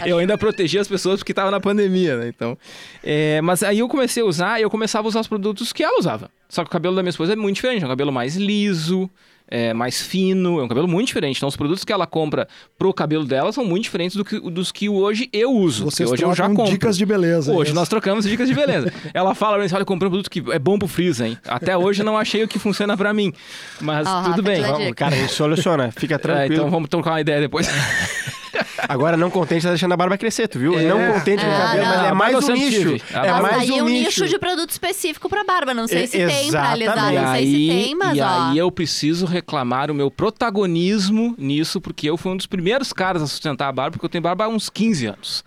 Eu 0.04 0.18
ainda 0.18 0.36
protegi 0.36 0.78
as 0.78 0.86
pessoas 0.86 1.20
porque 1.20 1.32
tava 1.32 1.50
na 1.50 1.60
pandemia, 1.60 2.16
né? 2.18 2.28
Então, 2.28 2.58
é, 3.02 3.40
mas 3.40 3.62
aí 3.62 3.78
eu 3.78 3.88
comecei 3.88 4.22
a 4.22 4.26
usar 4.26 4.58
e 4.58 4.62
eu 4.62 4.70
começava 4.70 5.06
a 5.06 5.08
usar 5.08 5.20
os 5.20 5.28
produtos 5.28 5.72
que 5.72 5.82
ela 5.82 5.98
usava. 5.98 6.30
Só 6.48 6.62
que 6.62 6.68
o 6.68 6.72
cabelo 6.72 6.94
da 6.94 7.02
minha 7.02 7.10
esposa 7.10 7.32
é 7.32 7.36
muito 7.36 7.56
diferente, 7.56 7.82
é 7.82 7.86
um 7.86 7.90
cabelo 7.90 8.12
mais 8.12 8.36
liso, 8.36 9.10
é 9.48 9.72
mais 9.72 10.02
fino, 10.02 10.60
é 10.60 10.64
um 10.64 10.68
cabelo 10.68 10.88
muito 10.88 11.06
diferente. 11.08 11.36
Então, 11.36 11.48
os 11.48 11.56
produtos 11.56 11.84
que 11.84 11.92
ela 11.92 12.06
compra 12.06 12.48
pro 12.78 12.92
cabelo 12.92 13.24
dela 13.24 13.52
são 13.52 13.64
muito 13.64 13.84
diferentes 13.84 14.16
do 14.16 14.24
que, 14.24 14.38
dos 14.38 14.72
que 14.72 14.88
hoje 14.88 15.28
eu 15.32 15.52
uso. 15.52 15.84
Vocês 15.84 16.10
hoje 16.10 16.22
eu 16.22 16.34
já 16.34 16.48
compro. 16.48 16.72
dicas 16.72 16.96
de 16.96 17.06
beleza. 17.06 17.52
Hoje 17.52 17.72
nós 17.72 17.88
trocamos 17.88 18.24
dicas 18.24 18.48
de 18.48 18.54
beleza. 18.54 18.92
ela 19.14 19.34
fala 19.34 19.56
pra 19.56 19.64
mim, 19.64 19.70
olha, 19.72 19.84
comprei 19.84 20.08
um 20.08 20.10
produto 20.10 20.30
que 20.30 20.42
é 20.50 20.58
bom 20.58 20.78
pro 20.78 20.88
Freeza, 20.88 21.26
hein? 21.26 21.38
Até 21.46 21.76
hoje 21.76 22.02
não 22.02 22.18
achei 22.18 22.42
o 22.42 22.48
que 22.48 22.58
funciona 22.58 22.96
pra 22.96 23.12
mim. 23.12 23.32
Mas 23.80 24.06
oh, 24.08 24.30
tudo 24.30 24.42
bem. 24.42 24.62
Vamos, 24.62 24.92
cara, 24.94 25.14
a 25.14 25.18
gente 25.18 25.32
soluciona. 25.32 25.92
Fica 25.92 26.18
tranquilo. 26.18 26.36
É, 26.36 26.48
então 26.48 26.70
vamos 26.70 26.88
trocar 26.90 27.12
uma 27.12 27.20
ideia 27.20 27.40
depois. 27.40 27.66
Agora, 28.88 29.16
não 29.16 29.30
contente, 29.30 29.62
tá 29.62 29.70
deixando 29.70 29.92
a 29.92 29.96
barba 29.96 30.16
crescer, 30.18 30.48
tu 30.48 30.58
viu? 30.58 30.78
É. 30.78 30.82
Não 30.82 31.14
contente 31.14 31.44
com 31.44 31.50
o 31.50 31.56
cabelo, 31.56 31.86
mas 31.86 32.04
é 32.04 32.12
mais 32.12 32.48
um 32.48 32.52
nicho. 32.52 32.96
É 33.12 33.32
mais 33.40 33.70
um 33.70 33.82
um 33.82 33.88
nicho. 33.88 34.26
de 34.26 34.38
produto 34.38 34.70
específico 34.70 35.28
pra 35.28 35.44
barba. 35.44 35.74
Não 35.74 35.86
sei 35.86 36.06
se 36.06 36.18
tem 36.18 36.50
pra 36.50 36.70
alisar, 36.70 37.12
não 37.12 37.32
sei 37.32 37.46
se 37.46 37.68
tem, 37.68 37.94
mas 37.94 38.16
e 38.16 38.20
ó. 38.20 38.26
aí 38.28 38.58
eu 38.58 38.70
preciso 38.70 39.26
reclamar 39.26 39.90
o 39.90 39.94
meu 39.94 40.10
protagonismo 40.10 41.34
nisso, 41.38 41.80
porque 41.80 42.08
eu 42.08 42.16
fui 42.16 42.32
um 42.32 42.36
dos 42.36 42.46
primeiros 42.46 42.92
caras 42.92 43.22
a 43.22 43.26
sustentar 43.26 43.68
a 43.68 43.72
barba, 43.72 43.92
porque 43.92 44.06
eu 44.06 44.10
tenho 44.10 44.22
barba 44.22 44.44
há 44.44 44.48
uns 44.48 44.68
15 44.68 45.06
anos. 45.06 45.44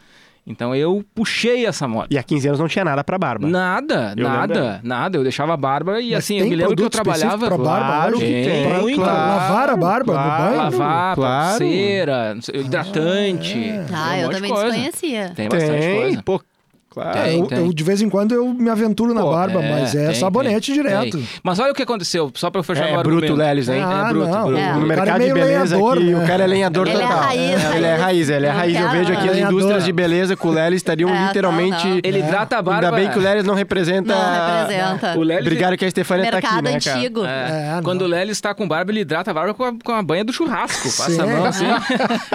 Então 0.50 0.74
eu 0.76 1.06
puxei 1.14 1.68
essa 1.68 1.88
moda. 1.88 2.08
E 2.10 2.18
há 2.18 2.24
15 2.24 2.48
anos 2.48 2.60
não 2.60 2.68
tinha 2.68 2.84
nada 2.84 3.04
para 3.04 3.20
barba. 3.20 3.48
Nada, 3.48 4.16
eu 4.18 4.28
nada, 4.28 4.54
lembro. 4.54 4.80
nada. 4.88 5.18
Eu 5.18 5.24
deixava 5.24 5.54
a 5.54 5.58
barba 5.58 6.02
e 6.02 6.10
Mas 6.10 6.20
assim, 6.26 6.40
eu 6.40 6.48
me 6.48 6.56
lembro 6.56 6.76
que 6.76 6.82
eu 6.82 6.90
trabalhava. 6.90 7.46
Pra 7.46 7.58
barba, 7.58 7.86
claro 7.86 8.18
que 8.18 8.26
tem. 8.26 8.68
Pra, 8.68 8.80
muito. 8.80 9.00
Claro, 9.00 9.30
lavar 9.30 9.70
a 9.70 9.78
barba 9.78 10.14
claro, 10.14 10.42
no 10.42 10.50
banho? 10.50 10.58
Lavar, 10.58 11.16
claro. 11.16 11.58
cera, 11.60 12.38
hidratante. 12.54 13.72
Ah, 13.94 14.20
eu 14.20 14.30
também 14.32 14.52
desconhecia. 14.52 15.32
Tem 15.36 15.48
bastante 15.48 15.80
tem. 15.80 16.02
coisa. 16.02 16.24
Pô, 16.24 16.42
É, 17.02 17.12
Tem, 17.24 17.40
eu, 17.40 17.46
tem. 17.48 17.58
eu, 17.60 17.74
de 17.74 17.84
vez 17.84 18.02
em 18.02 18.10
quando 18.10 18.34
eu 18.34 18.48
me 18.54 18.70
aventuro 18.70 19.14
na 19.14 19.22
Pô, 19.22 19.32
barba, 19.32 19.62
é, 19.64 19.72
mas 19.72 19.96
é 19.96 20.08
tem, 20.08 20.15
sabonete 20.15 20.71
tem, 20.73 20.82
direto. 20.84 21.17
tem. 21.17 21.28
Mas 21.44 21.60
olha 21.60 21.71
o 21.71 21.76
que 21.76 21.84
aconteceu, 21.84 22.32
só 22.36 22.50
pra 22.50 22.60
eu 22.60 22.63
fechar 22.63 22.88
É, 22.88 22.92
meu 22.92 23.00
é 23.00 23.04
bruto. 23.04 23.34
Lelis, 23.34 23.69
hein? 23.69 23.82
Ah, 23.84 24.06
é 24.08 24.10
bruto, 24.13 24.28
não. 24.28 24.46
bruto. 24.46 24.60
É. 24.60 24.73
No 24.73 24.80
O 24.86 24.88
cara 24.88 24.94
é 24.94 24.98
mercado 24.98 25.17
meio 25.19 25.34
de 25.34 25.40
beleza 25.40 25.76
lenhador, 25.76 25.98
aqui, 25.98 26.04
né? 26.12 26.23
o 26.23 26.28
cara 26.28 26.44
é 26.44 26.48
lenhador 26.48 26.88
Ele 26.88 26.98
é 26.98 27.02
total. 27.02 27.19
raiz, 27.19 27.63
ele 27.76 27.86
é 27.86 27.96
raiz. 27.96 28.30
ele 28.30 28.46
é 28.46 28.50
raiz. 28.50 28.80
Eu 28.80 28.90
vejo 28.90 29.13
aqui 29.13 29.30
as 29.30 29.38
indústrias 29.38 29.86
de 29.86 29.92
beleza 29.92 30.36
com 30.36 30.48
o 30.48 30.52
Lelis 30.52 30.78
estariam 30.78 31.10
É, 31.10 31.28
literalmente... 31.28 31.86
não, 31.88 31.94
não. 31.96 32.02
Ele 32.04 32.19
hidrata 32.19 32.58
a 32.58 32.62
barba. 32.62 32.88
Ainda 32.88 32.98
bem 32.98 33.10
que 33.10 33.17
o 33.17 33.21
Lelis 33.21 33.44
não 33.44 33.54
representa... 33.54 34.13
Não 34.13 34.60
representa. 34.60 35.17
O 35.17 35.21
Lelis 35.23 35.42
Obrigado 35.46 35.78
que 35.78 35.86
a 35.86 35.90
Stefania 35.92 36.32
tá 36.32 36.38
aqui, 36.38 36.48
Mercado 36.48 36.63
né, 36.63 36.80
cara? 36.80 36.98
antigo. 36.98 37.26
É, 37.26 37.78
É, 37.78 37.82
quando 37.84 38.02
o 38.04 38.08
Lely 38.08 38.32
está 38.32 38.54
com 38.54 38.67
barba, 38.67 38.92
ele 38.92 39.02
hidrata 39.02 39.32
a 39.32 39.34
barba 39.34 39.54
com 39.54 39.92
a, 39.92 40.02
banha 40.02 40.23
do 40.23 40.32
churrasco. 40.34 40.84
Passa 40.98 41.23
a 41.23 41.26
mão 41.26 41.46
assim. 41.46 41.65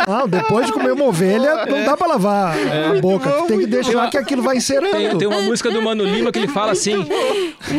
Não, 0.07 0.29
depois 0.29 0.67
de 0.67 0.73
comer 0.73 0.93
uma 0.93 1.05
ovelha, 1.05 1.67
não 1.67 1.85
dá 1.85 1.97
pra 1.97 2.07
lavar 2.07 2.55
a 2.97 3.01
boca. 3.01 3.31
Tem 3.49 3.59
que 3.61 3.67
deixar 3.67 4.09
que 4.11 4.17
aquilo 4.19 4.43
vai 4.43 4.54
Tem, 4.55 4.59
encerando. 4.59 5.19
tem 5.19 5.29
uma 5.29 5.41
música 5.43 5.71
do 5.71 5.81
Mano 5.83 6.05
Lima 6.05 6.31
que 6.33 6.39
ele 6.39 6.49
fala 6.49 6.73
assim. 6.73 6.97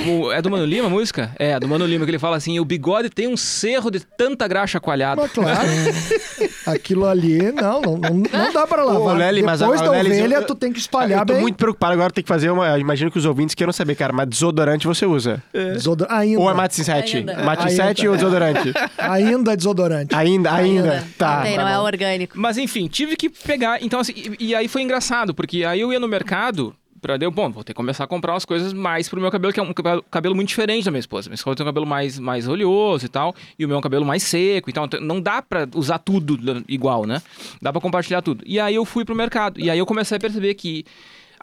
o- 0.07 0.31
é 0.31 0.41
do 0.41 0.49
Mano 0.49 0.65
Lima 0.65 0.87
a 0.87 0.89
música? 0.89 1.31
É, 1.37 1.59
do 1.59 1.67
Mano 1.67 1.85
Lima 1.85 2.05
que 2.05 2.11
ele 2.11 2.19
fala 2.19 2.37
assim: 2.37 2.59
o 2.59 2.65
bigode 2.65 3.09
tem 3.09 3.27
um 3.27 3.37
cerro 3.37 3.89
de 3.91 3.99
tanta 3.99 4.47
graxa 4.47 4.79
coalhada. 4.79 5.21
Mas 5.21 5.31
claro, 5.31 5.59
aquilo 6.65 7.05
ali, 7.05 7.51
não, 7.51 7.81
não, 7.81 7.97
não, 7.97 8.09
não 8.13 8.53
dá 8.53 8.65
pra 8.67 8.83
lavar. 8.83 9.01
Ô, 9.01 9.13
Lely, 9.13 9.43
mas 9.43 9.59
Depois 9.59 9.81
a- 9.81 9.85
da 9.85 9.91
Lely, 9.91 10.09
ovelha, 10.19 10.35
eu- 10.35 10.45
tu 10.45 10.55
tem 10.55 10.71
que 10.71 10.79
espalhar 10.79 11.21
eu 11.21 11.25
tô 11.25 11.33
bem. 11.33 11.41
muito 11.41 11.55
preocupado 11.55 11.93
agora, 11.93 12.11
tem 12.11 12.23
que 12.23 12.27
fazer 12.27 12.49
uma... 12.49 12.77
Imagino 12.79 13.11
que 13.11 13.17
os 13.17 13.25
ouvintes 13.25 13.55
queiram 13.55 13.71
saber, 13.73 13.95
cara, 13.95 14.11
mas 14.13 14.27
desodorante 14.27 14.85
você 14.87 15.05
usa? 15.05 15.41
Desodor- 15.53 16.07
Ainda, 16.09 16.39
Ou 16.41 16.49
é 16.49 16.53
mate 16.53 16.75
7? 16.83 17.17
Ainda. 17.17 17.35
Mate 17.43 17.71
7 17.71 18.07
ou 18.07 18.15
desodorante? 18.15 18.73
ainda 18.97 19.53
é 19.53 19.55
desodorante. 19.55 20.15
Ainda, 20.15 20.53
ainda. 20.53 21.03
Tá. 21.17 21.37
Não 21.37 21.43
tem, 21.43 21.55
tá 21.55 21.61
não 21.63 21.69
é 21.69 21.75
bom. 21.77 21.83
orgânico. 21.83 22.33
Mas 22.37 22.57
enfim, 22.57 22.87
tive 22.87 23.15
que 23.15 23.29
pegar. 23.29 23.81
Então, 23.81 23.99
assim, 23.99 24.13
e, 24.39 24.47
e 24.49 24.55
aí 24.55 24.67
foi 24.67 24.81
engraçado, 24.81 25.33
porque 25.33 25.63
aí 25.63 25.79
eu 25.81 25.91
ia 25.91 25.99
no 25.99 26.07
mercado. 26.07 26.64
Pra 27.05 27.17
deu, 27.17 27.29
bom, 27.29 27.51
vou 27.51 27.63
ter 27.63 27.71
que 27.71 27.77
começar 27.77 28.03
a 28.03 28.07
comprar 28.07 28.33
umas 28.33 28.45
coisas 28.45 28.73
mais 28.73 29.07
pro 29.07 29.21
meu 29.21 29.29
cabelo, 29.29 29.53
que 29.53 29.59
é 29.59 29.63
um 29.63 29.71
cabelo, 30.09 30.35
muito 30.35 30.47
diferente 30.47 30.85
da 30.85 30.89
minha 30.89 30.99
esposa. 30.99 31.29
Minha 31.29 31.35
esposa 31.35 31.55
tem 31.55 31.63
um 31.63 31.69
cabelo 31.69 31.85
mais, 31.85 32.17
mais 32.17 32.47
oleoso 32.47 33.05
e 33.05 33.07
tal, 33.07 33.35
e 33.59 33.63
o 33.63 33.67
meu 33.67 33.75
é 33.75 33.77
um 33.77 33.81
cabelo 33.81 34.03
mais 34.03 34.23
seco. 34.23 34.71
Então, 34.71 34.89
não 34.99 35.21
dá 35.21 35.39
pra 35.39 35.67
usar 35.75 35.99
tudo 35.99 36.35
igual, 36.67 37.05
né? 37.05 37.21
Dá 37.61 37.71
pra 37.71 37.79
compartilhar 37.79 38.23
tudo. 38.23 38.43
E 38.43 38.59
aí 38.59 38.73
eu 38.73 38.83
fui 38.85 39.05
pro 39.05 39.13
mercado. 39.13 39.59
E 39.59 39.69
aí 39.69 39.77
eu 39.77 39.85
comecei 39.85 40.17
a 40.17 40.19
perceber 40.19 40.55
que, 40.55 40.83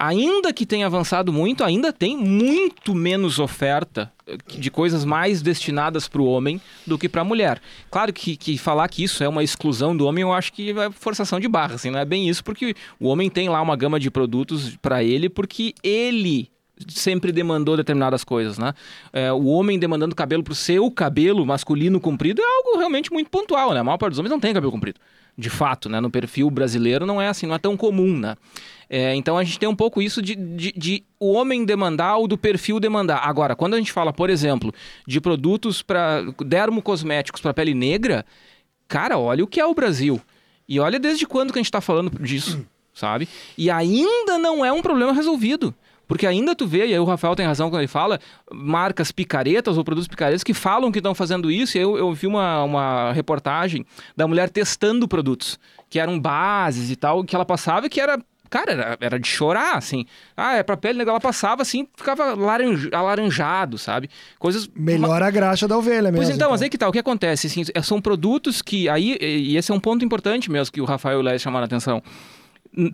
ainda 0.02 0.52
que 0.52 0.66
tenha 0.66 0.86
avançado 0.86 1.32
muito, 1.32 1.62
ainda 1.62 1.92
tem 1.92 2.16
muito 2.16 2.92
menos 2.92 3.38
oferta 3.38 4.12
eh, 4.26 4.36
de 4.48 4.68
coisas 4.68 5.04
mais 5.04 5.40
destinadas 5.40 6.08
para 6.08 6.20
o 6.20 6.24
homem 6.24 6.60
do 6.84 6.98
que 6.98 7.08
para 7.08 7.20
a 7.20 7.24
mulher. 7.24 7.62
Claro 7.88 8.12
que, 8.12 8.36
que 8.36 8.58
falar 8.58 8.88
que 8.88 9.04
isso 9.04 9.22
é 9.22 9.28
uma 9.28 9.44
exclusão 9.44 9.96
do 9.96 10.04
homem, 10.04 10.22
eu 10.22 10.32
acho 10.32 10.52
que 10.52 10.72
é 10.72 10.90
forçação 10.90 11.38
de 11.38 11.46
barra, 11.46 11.76
assim, 11.76 11.88
não 11.88 12.00
é 12.00 12.04
bem 12.04 12.28
isso, 12.28 12.42
porque 12.42 12.74
o 12.98 13.06
homem 13.06 13.30
tem 13.30 13.48
lá 13.48 13.62
uma 13.62 13.76
gama 13.76 14.00
de 14.00 14.10
produtos 14.10 14.76
para 14.76 15.04
ele, 15.04 15.28
porque 15.28 15.72
ele 15.84 16.50
sempre 16.88 17.30
demandou 17.30 17.76
determinadas 17.76 18.24
coisas, 18.24 18.58
né? 18.58 18.74
É, 19.12 19.32
o 19.32 19.44
homem 19.44 19.78
demandando 19.78 20.16
cabelo 20.16 20.42
pro 20.42 20.54
seu 20.54 20.90
cabelo 20.90 21.46
masculino 21.46 22.00
comprido 22.00 22.42
é 22.42 22.44
algo 22.44 22.76
realmente 22.76 23.12
muito 23.12 23.30
pontual, 23.30 23.72
né? 23.72 23.78
A 23.78 23.84
maior 23.84 23.98
parte 23.98 24.12
dos 24.12 24.18
homens 24.18 24.32
não 24.32 24.40
tem 24.40 24.52
cabelo 24.52 24.72
comprido. 24.72 24.98
De 25.36 25.48
fato, 25.48 25.88
né? 25.88 26.00
No 26.00 26.10
perfil 26.10 26.50
brasileiro 26.50 27.06
não 27.06 27.20
é 27.20 27.28
assim, 27.28 27.46
não 27.46 27.54
é 27.54 27.58
tão 27.58 27.76
comum, 27.76 28.16
né? 28.18 28.36
É, 28.88 29.14
então 29.14 29.38
a 29.38 29.44
gente 29.44 29.58
tem 29.58 29.68
um 29.68 29.74
pouco 29.74 30.02
isso 30.02 30.20
de, 30.20 30.34
de, 30.34 30.72
de 30.76 31.04
o 31.18 31.32
homem 31.32 31.64
demandar 31.64 32.16
ou 32.18 32.28
do 32.28 32.36
perfil 32.36 32.78
demandar. 32.78 33.26
Agora, 33.26 33.56
quando 33.56 33.72
a 33.72 33.78
gente 33.78 33.90
fala, 33.90 34.12
por 34.12 34.28
exemplo, 34.28 34.74
de 35.06 35.18
produtos 35.18 35.80
para 35.80 36.22
dermocosméticos 36.44 37.40
para 37.40 37.54
pele 37.54 37.72
negra, 37.72 38.26
cara, 38.86 39.18
olha 39.18 39.42
o 39.42 39.46
que 39.46 39.58
é 39.58 39.64
o 39.64 39.74
Brasil. 39.74 40.20
E 40.68 40.78
olha 40.78 40.98
desde 40.98 41.26
quando 41.26 41.52
que 41.52 41.58
a 41.58 41.62
gente 41.62 41.68
está 41.68 41.80
falando 41.80 42.10
disso, 42.22 42.66
sabe? 42.92 43.26
E 43.56 43.70
ainda 43.70 44.36
não 44.38 44.62
é 44.62 44.70
um 44.70 44.82
problema 44.82 45.12
resolvido. 45.12 45.74
Porque 46.12 46.26
ainda 46.26 46.54
tu 46.54 46.66
vê, 46.66 46.80
e 46.88 46.92
aí 46.92 46.98
o 46.98 47.04
Rafael 47.06 47.34
tem 47.34 47.46
razão 47.46 47.70
quando 47.70 47.80
ele 47.80 47.88
fala, 47.88 48.20
marcas 48.52 49.10
picaretas 49.10 49.78
ou 49.78 49.82
produtos 49.82 50.06
picaretas 50.06 50.44
que 50.44 50.52
falam 50.52 50.92
que 50.92 50.98
estão 50.98 51.14
fazendo 51.14 51.50
isso. 51.50 51.78
E 51.78 51.80
eu, 51.80 51.96
eu 51.96 52.12
vi 52.12 52.26
uma, 52.26 52.62
uma 52.64 53.12
reportagem 53.14 53.86
da 54.14 54.28
mulher 54.28 54.50
testando 54.50 55.08
produtos, 55.08 55.58
que 55.88 55.98
eram 55.98 56.20
bases 56.20 56.90
e 56.90 56.96
tal, 56.96 57.24
que 57.24 57.34
ela 57.34 57.46
passava 57.46 57.86
e 57.86 57.88
que 57.88 57.98
era 57.98 58.18
Cara, 58.50 58.70
era, 58.72 58.98
era 59.00 59.18
de 59.18 59.26
chorar, 59.26 59.78
assim. 59.78 60.04
Ah, 60.36 60.56
é 60.56 60.62
pra 60.62 60.76
pele 60.76 60.98
negra. 60.98 61.12
Ela 61.12 61.20
passava 61.20 61.62
assim, 61.62 61.88
ficava 61.96 62.34
laranja, 62.34 62.90
alaranjado, 62.92 63.78
sabe? 63.78 64.10
Coisas. 64.38 64.68
Melhor 64.76 65.22
a 65.22 65.30
graxa 65.30 65.66
da 65.66 65.78
ovelha 65.78 66.12
mesmo. 66.12 66.18
Pois 66.18 66.28
então, 66.28 66.50
mas 66.50 66.60
aí 66.60 66.68
que 66.68 66.76
tá, 66.76 66.86
o 66.86 66.92
que 66.92 66.98
acontece? 66.98 67.46
Assim, 67.46 67.62
é- 67.74 67.80
são 67.80 67.98
produtos 67.98 68.60
que 68.60 68.90
aí, 68.90 69.16
e 69.18 69.56
esse 69.56 69.72
é 69.72 69.74
um 69.74 69.80
ponto 69.80 70.04
importante 70.04 70.50
mesmo 70.50 70.70
que 70.70 70.82
o 70.82 70.84
Rafael 70.84 71.16
e 71.16 71.20
o 71.20 71.24
Léo 71.24 71.40
chamaram 71.40 71.64
a 71.64 71.66
atenção. 71.66 72.02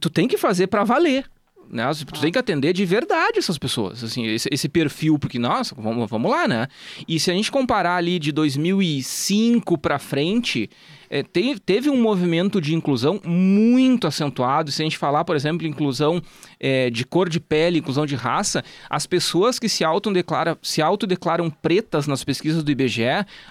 Tu 0.01 0.09
tem 0.09 0.29
que 0.29 0.39
fazer 0.39 0.69
pra 0.69 0.85
valer. 0.85 1.25
Né? 1.71 1.85
Tu 1.95 2.21
tem 2.21 2.33
que 2.33 2.39
atender 2.39 2.73
de 2.73 2.85
verdade 2.85 3.39
essas 3.39 3.59
pessoas, 3.59 4.03
assim, 4.03 4.27
esse, 4.27 4.49
esse 4.51 4.69
perfil, 4.69 5.19
porque, 5.19 5.39
nossa, 5.39 5.75
vamos, 5.77 6.09
vamos 6.09 6.31
lá, 6.31 6.49
né? 6.49 6.66
E 7.07 7.21
se 7.21 7.31
a 7.31 7.35
gente 7.35 7.51
comparar 7.51 7.97
ali 7.97 8.19
de 8.19 8.33
2005 8.33 9.77
pra 9.79 9.99
frente, 9.99 10.71
é, 11.11 11.23
te- 11.23 11.59
teve 11.61 11.89
um 11.91 12.01
movimento 12.01 12.61
de 12.61 12.75
inclusão 12.75 13.21
muito 13.25 14.07
acentuado. 14.07 14.71
Se 14.71 14.83
a 14.83 14.85
gente 14.85 14.99
falar, 14.99 15.25
por 15.25 15.37
exemplo, 15.37 15.66
inclusão 15.66 16.23
é, 16.59 16.91
de 16.91 17.05
cor 17.05 17.29
de 17.29 17.41
pele, 17.41 17.79
inclusão 17.79 18.07
de 18.07 18.14
raça, 18.14 18.64
as 18.89 19.07
pessoas 19.07 19.59
que 19.59 19.69
se 19.69 19.85
autodeclaram, 19.85 20.57
se 20.62 20.81
autodeclaram 20.83 21.51
pretas 21.51 22.07
nas 22.07 22.25
pesquisas 22.25 22.62
do 22.62 22.71
IBGE 22.71 23.03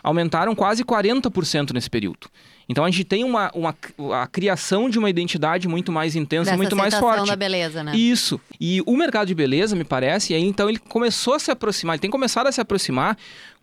aumentaram 0.03 0.55
quase 0.55 0.83
40% 0.83 1.71
nesse 1.73 1.89
período. 1.89 2.27
Então 2.69 2.83
a 2.83 2.89
gente 2.91 3.03
tem 3.03 3.23
uma, 3.23 3.49
uma 3.53 3.75
a 4.21 4.27
criação 4.27 4.89
de 4.89 4.99
uma 4.99 5.09
identidade 5.09 5.67
muito 5.67 5.91
mais 5.91 6.15
intensa, 6.15 6.51
Dessa 6.51 6.57
muito 6.57 6.75
mais 6.75 6.93
forte. 6.95 7.27
da 7.27 7.35
beleza, 7.35 7.83
né? 7.83 7.95
Isso. 7.95 8.39
E 8.59 8.81
o 8.85 8.95
mercado 8.97 9.27
de 9.27 9.35
beleza, 9.35 9.75
me 9.75 9.85
parece, 9.85 10.33
e 10.33 10.35
aí 10.35 10.43
então 10.43 10.69
ele 10.69 10.79
começou 10.79 11.35
a 11.35 11.39
se 11.39 11.49
aproximar, 11.49 11.95
ele 11.95 12.01
tem 12.01 12.11
começado 12.11 12.47
a 12.47 12.51
se 12.51 12.59
aproximar 12.59 13.17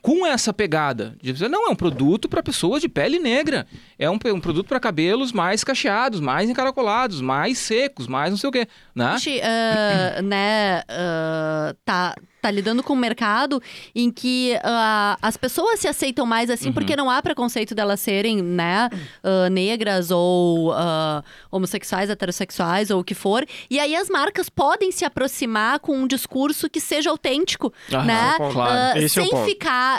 com 0.04 0.26
essa 0.26 0.52
pegada 0.52 1.16
de 1.22 1.32
dizer, 1.32 1.48
não, 1.48 1.66
é 1.66 1.70
um 1.70 1.74
produto 1.74 2.28
para 2.28 2.42
pessoas 2.42 2.82
de 2.82 2.90
pele 2.90 3.18
negra. 3.18 3.66
É 3.98 4.10
um, 4.10 4.18
um 4.34 4.38
produto 4.40 4.66
para 4.68 4.78
cabelos 4.78 5.32
mais 5.32 5.64
cacheados, 5.64 6.20
mais 6.20 6.50
encaracolados, 6.50 7.22
mais 7.22 7.56
secos, 7.56 8.06
mais 8.06 8.28
não 8.28 8.36
sei 8.36 8.50
o 8.50 8.52
quê. 8.52 8.68
Né? 8.94 9.06
A 9.06 9.16
gente, 9.16 9.40
ah, 9.40 10.20
né, 10.22 10.82
ah, 10.90 11.74
tá, 11.86 12.14
tá 12.42 12.50
lidando 12.50 12.82
com 12.82 12.92
um 12.92 12.96
mercado 12.96 13.62
em 13.94 14.10
que 14.10 14.58
ah, 14.62 15.16
as 15.22 15.38
pessoas 15.38 15.80
se 15.80 15.88
aceitam 15.88 16.26
mais 16.26 16.50
assim 16.50 16.66
Uhum. 16.68 16.74
porque 16.74 16.94
não 16.96 17.08
há 17.08 17.22
preconceito 17.22 17.74
delas 17.74 17.98
serem, 18.00 18.42
né, 18.42 18.90
ah, 19.22 19.48
negras 19.48 20.10
ou 20.10 20.70
ah, 20.74 21.24
homossexuais, 21.50 22.10
heterossexuais 22.10 22.90
ou 22.90 23.00
o 23.00 23.04
que 23.04 23.14
for. 23.14 23.42
E 23.70 23.80
aí 23.80 23.96
as 23.96 24.10
marcas 24.10 24.50
podem 24.50 24.92
se 24.92 25.06
aproximar 25.06 25.78
com 25.78 25.96
um 25.96 26.06
discurso 26.06 26.68
que 26.68 26.78
seja 26.80 27.08
autêntico, 27.08 27.72
Ah, 27.90 28.04
né? 28.04 28.34
ponto. 28.36 28.52
Claro. 28.52 28.98
Ah, 28.98 29.00
Esse 29.00 29.18
é 29.18 29.22
o 29.22 29.26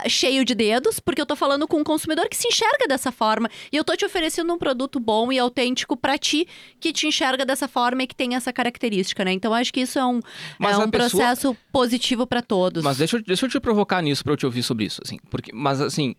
cheio 0.07 0.43
de 0.45 0.53
dedos, 0.55 0.99
porque 0.99 1.21
eu 1.21 1.25
tô 1.25 1.35
falando 1.35 1.67
com 1.67 1.77
um 1.79 1.83
consumidor 1.83 2.27
que 2.29 2.35
se 2.37 2.47
enxerga 2.47 2.87
dessa 2.87 3.11
forma. 3.11 3.49
E 3.71 3.75
eu 3.77 3.83
tô 3.83 3.95
te 3.95 4.05
oferecendo 4.05 4.53
um 4.53 4.57
produto 4.57 4.99
bom 4.99 5.31
e 5.31 5.39
autêntico 5.39 5.95
pra 5.97 6.17
ti, 6.17 6.47
que 6.79 6.91
te 6.93 7.07
enxerga 7.07 7.45
dessa 7.45 7.67
forma 7.67 8.03
e 8.03 8.07
que 8.07 8.15
tem 8.15 8.35
essa 8.35 8.51
característica, 8.53 9.23
né? 9.25 9.31
Então 9.31 9.53
acho 9.53 9.71
que 9.73 9.81
isso 9.81 9.97
é 9.99 10.05
um, 10.05 10.19
Mas 10.59 10.77
é 10.77 10.83
um 10.85 10.89
pessoa- 10.89 11.09
processo 11.09 11.57
positivo 11.71 12.25
pra 12.27 12.41
todos. 12.41 12.83
Mas 12.83 12.97
deixa 12.97 13.17
eu, 13.17 13.23
deixa 13.23 13.45
eu 13.45 13.49
te 13.49 13.59
provocar 13.59 14.01
nisso 14.01 14.23
para 14.23 14.33
eu 14.33 14.37
te 14.37 14.45
ouvir 14.45 14.63
sobre 14.63 14.85
isso, 14.85 15.01
assim. 15.03 15.17
Porque, 15.29 15.51
mas 15.53 15.79
assim, 15.81 16.15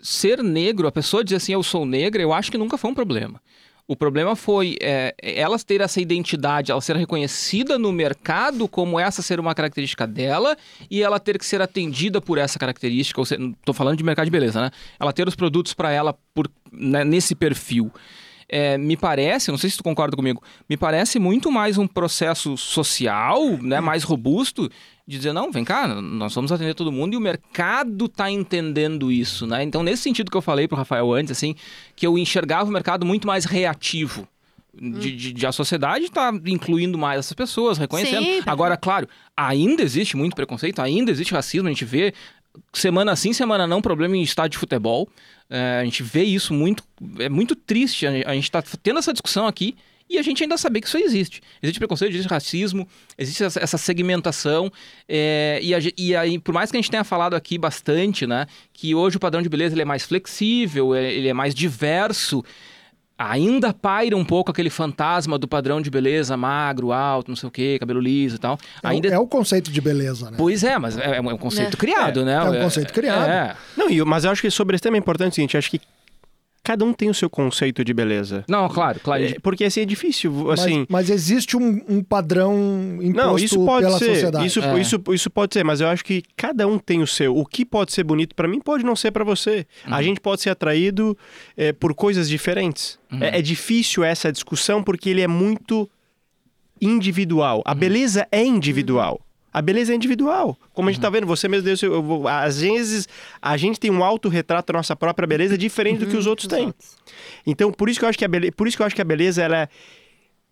ser 0.00 0.42
negro, 0.42 0.86
a 0.88 0.92
pessoa 0.92 1.22
dizer 1.24 1.36
assim, 1.36 1.52
eu 1.52 1.62
sou 1.62 1.84
negra, 1.84 2.22
eu 2.22 2.32
acho 2.32 2.50
que 2.50 2.58
nunca 2.58 2.78
foi 2.78 2.90
um 2.90 2.94
problema. 2.94 3.40
O 3.90 3.96
problema 3.96 4.36
foi 4.36 4.76
é, 4.80 5.12
elas 5.20 5.64
ter 5.64 5.80
essa 5.80 6.00
identidade, 6.00 6.70
ela 6.70 6.80
ser 6.80 6.94
reconhecida 6.94 7.76
no 7.76 7.90
mercado 7.90 8.68
como 8.68 9.00
essa 9.00 9.20
ser 9.20 9.40
uma 9.40 9.52
característica 9.52 10.06
dela 10.06 10.56
e 10.88 11.02
ela 11.02 11.18
ter 11.18 11.36
que 11.36 11.44
ser 11.44 11.60
atendida 11.60 12.20
por 12.20 12.38
essa 12.38 12.56
característica. 12.56 13.20
Ou 13.20 13.24
seja, 13.24 13.40
não 13.40 13.52
tô 13.64 13.72
falando 13.72 13.96
de 13.96 14.04
mercado 14.04 14.26
de 14.26 14.30
beleza, 14.30 14.60
né? 14.60 14.70
Ela 14.96 15.12
ter 15.12 15.26
os 15.26 15.34
produtos 15.34 15.74
para 15.74 15.90
ela 15.90 16.16
por, 16.32 16.48
né, 16.72 17.02
nesse 17.02 17.34
perfil. 17.34 17.90
É, 18.48 18.78
me 18.78 18.96
parece, 18.96 19.50
não 19.50 19.58
sei 19.58 19.68
se 19.70 19.76
tu 19.76 19.82
concorda 19.82 20.16
comigo, 20.16 20.40
me 20.68 20.76
parece 20.76 21.18
muito 21.18 21.50
mais 21.50 21.76
um 21.76 21.86
processo 21.88 22.56
social, 22.56 23.58
né, 23.60 23.80
mais 23.80 24.04
robusto, 24.04 24.70
de 25.10 25.16
dizer, 25.18 25.32
não, 25.32 25.50
vem 25.50 25.64
cá, 25.64 25.88
nós 25.88 26.32
vamos 26.34 26.52
atender 26.52 26.74
todo 26.74 26.92
mundo 26.92 27.14
e 27.14 27.16
o 27.16 27.20
mercado 27.20 28.06
está 28.06 28.30
entendendo 28.30 29.10
isso, 29.10 29.46
né? 29.46 29.62
Então, 29.62 29.82
nesse 29.82 30.02
sentido 30.02 30.30
que 30.30 30.36
eu 30.36 30.42
falei 30.42 30.68
pro 30.68 30.76
Rafael 30.76 31.12
antes, 31.12 31.32
assim, 31.32 31.54
que 31.96 32.06
eu 32.06 32.16
enxergava 32.16 32.70
o 32.70 32.72
mercado 32.72 33.04
muito 33.04 33.26
mais 33.26 33.44
reativo. 33.44 34.26
De, 34.72 35.10
de- 35.16 35.32
de 35.32 35.46
a 35.46 35.50
sociedade 35.50 36.04
está 36.04 36.32
incluindo 36.46 36.96
mais 36.96 37.18
essas 37.18 37.32
pessoas, 37.32 37.76
reconhecendo. 37.76 38.22
Sim, 38.22 38.40
Agora, 38.46 38.76
claro, 38.76 39.08
ainda 39.36 39.82
existe 39.82 40.16
muito 40.16 40.36
preconceito, 40.36 40.80
ainda 40.80 41.10
existe 41.10 41.34
racismo, 41.34 41.66
a 41.66 41.72
gente 41.72 41.84
vê 41.84 42.14
semana 42.72 43.16
sim, 43.16 43.32
semana 43.32 43.66
não, 43.66 43.82
problema 43.82 44.16
em 44.16 44.22
estádio 44.22 44.52
de 44.52 44.58
futebol. 44.58 45.08
É, 45.50 45.80
a 45.80 45.84
gente 45.84 46.04
vê 46.04 46.22
isso 46.22 46.54
muito, 46.54 46.84
é 47.18 47.28
muito 47.28 47.56
triste. 47.56 48.06
A 48.06 48.32
gente 48.32 48.44
está 48.44 48.62
tendo 48.80 49.00
essa 49.00 49.12
discussão 49.12 49.44
aqui 49.48 49.74
e 50.10 50.18
a 50.18 50.22
gente 50.22 50.42
ainda 50.42 50.58
saber 50.58 50.80
que 50.80 50.88
isso 50.88 50.98
existe. 50.98 51.40
Existe 51.62 51.78
preconceito, 51.78 52.12
existe 52.12 52.28
racismo, 52.28 52.86
existe 53.16 53.44
essa, 53.44 53.78
segmentação. 53.78 54.70
é, 55.08 55.60
e, 55.62 55.74
a 55.74 55.78
e 55.96 56.16
aí, 56.16 56.38
por 56.38 56.52
mais 56.52 56.70
que 56.70 56.76
a 56.76 56.80
gente 56.80 56.90
tenha 56.90 57.04
falado 57.04 57.34
aqui 57.34 57.56
bastante, 57.56 58.26
né, 58.26 58.46
que 58.72 58.94
hoje 58.94 59.16
o 59.16 59.20
padrão 59.20 59.40
de 59.40 59.48
beleza 59.48 59.74
ele 59.74 59.82
é 59.82 59.84
mais 59.84 60.02
flexível, 60.02 60.94
é- 60.94 61.12
ele 61.12 61.28
é 61.28 61.32
mais 61.32 61.54
diverso. 61.54 62.44
ainda 63.22 63.74
paira 63.74 64.16
um 64.16 64.24
pouco 64.24 64.50
aquele 64.50 64.70
fantasma 64.70 65.38
do 65.38 65.46
padrão 65.46 65.78
de 65.82 65.90
beleza 65.90 66.38
magro, 66.38 66.90
alto, 66.90 67.28
não 67.28 67.36
sei 67.36 67.48
o 67.48 67.50
quê, 67.52 67.76
cabelo 67.78 68.00
liso 68.00 68.36
e 68.36 68.38
tal. 68.38 68.58
É, 68.82 68.88
ainda... 68.88 69.10
o, 69.10 69.12
é 69.12 69.18
o 69.18 69.26
conceito 69.26 69.70
de 69.70 69.78
beleza, 69.78 70.30
né? 70.30 70.36
Pois 70.38 70.64
é, 70.64 70.78
mas 70.78 70.96
é, 70.96 71.16
é 71.16 71.20
um 71.20 71.36
conceito 71.36 71.74
É. 71.74 71.76
criado, 71.76 72.24
né? 72.24 72.32
É 72.32 72.42
um 72.42 72.62
conceito 72.62 72.92
criado. 72.94 73.28
É. 73.28 73.54
Não, 73.76 73.90
e- 73.90 74.02
mas 74.06 74.24
eu 74.24 74.30
acho 74.30 74.40
que 74.40 74.50
sobre 74.50 74.74
esse 74.74 74.82
tema 74.82 74.96
é 74.96 74.98
importante 75.00 75.32
o 75.32 75.34
seguinte, 75.34 75.52
eu 75.54 75.58
acho 75.58 75.70
que 75.70 75.78
cada 76.70 76.84
um 76.84 76.92
tem 76.92 77.10
o 77.10 77.14
seu 77.14 77.28
conceito 77.28 77.84
de 77.84 77.92
beleza. 77.92 78.44
Não, 78.46 78.68
claro, 78.68 79.00
claro. 79.00 79.24
É, 79.24 79.34
porque 79.42 79.64
assim 79.64 79.80
é 79.80 79.84
difícil, 79.84 80.52
assim... 80.52 80.86
mas, 80.88 81.08
mas 81.08 81.10
existe 81.10 81.56
um, 81.56 81.82
um 81.88 82.00
padrão 82.00 82.96
imposto 83.02 83.26
Não, 83.26 83.36
isso 83.36 83.64
pode 83.64 83.86
pela 83.86 83.98
ser. 83.98 84.14
sociedade. 84.14 84.46
Isso, 84.46 84.60
É. 84.60 84.80
isso, 84.80 85.02
isso 85.10 85.30
pode 85.30 85.52
ser, 85.52 85.64
mas 85.64 85.80
eu 85.80 85.88
acho 85.88 86.04
que 86.04 86.22
cada 86.36 86.68
um 86.68 86.78
tem 86.78 87.02
o 87.02 87.08
seu. 87.08 87.36
O 87.36 87.44
que 87.44 87.64
pode 87.64 87.92
ser 87.92 88.04
bonito 88.04 88.36
pra 88.36 88.46
mim 88.46 88.60
pode 88.60 88.84
não 88.84 88.94
ser 88.94 89.10
pra 89.10 89.24
você. 89.24 89.66
Uhum. 89.84 89.94
A 89.94 90.00
gente 90.00 90.20
pode 90.20 90.42
ser 90.42 90.50
atraído 90.50 91.18
é, 91.56 91.72
por 91.72 91.92
coisas 91.92 92.28
diferentes. 92.28 93.00
Uhum. 93.10 93.18
É, 93.20 93.40
é 93.40 93.42
difícil 93.42 94.04
essa 94.04 94.30
discussão 94.30 94.80
porque 94.80 95.10
ele 95.10 95.22
é 95.22 95.26
muito 95.28 95.90
individual. 96.80 97.56
Uhum. 97.56 97.62
A 97.64 97.74
beleza 97.74 98.28
é 98.30 98.44
individual. 98.44 99.20
A 99.52 99.60
beleza 99.60 99.92
é 99.92 99.96
individual. 99.96 100.56
Como 100.72 100.88
a 100.88 100.92
gente 100.92 101.00
tá 101.00 101.10
vendo, 101.10 101.26
você 101.26 101.48
mesmo 101.48 101.64
deu 101.64 101.76
seu, 101.76 101.92
eu 101.92 102.02
vou- 102.02 102.28
às 102.28 102.60
vezes 102.60 103.08
a 103.42 103.56
gente 103.56 103.80
tem 103.80 103.90
um 103.90 104.04
autorretrato 104.04 104.72
da 104.72 104.78
nossa 104.78 104.94
própria 104.94 105.26
beleza 105.26 105.58
diferente 105.58 105.98
do 106.00 106.06
que 106.06 106.16
os 106.16 106.26
outros 106.26 106.46
têm. 106.46 106.72
Então, 107.46 107.72
por 107.72 107.88
isso 107.88 107.98
que 107.98 108.04
eu 108.04 108.08
acho 108.08 108.18
que 108.18 108.24
a 108.24 108.28
beleza, 108.28 108.52
por 108.52 108.68
isso 108.68 108.76
que 108.76 108.82
eu 108.82 108.86
acho 108.86 108.94
que 108.94 109.02
a 109.02 109.04
beleza 109.04 109.42
ela 109.42 109.56
é, 109.56 109.68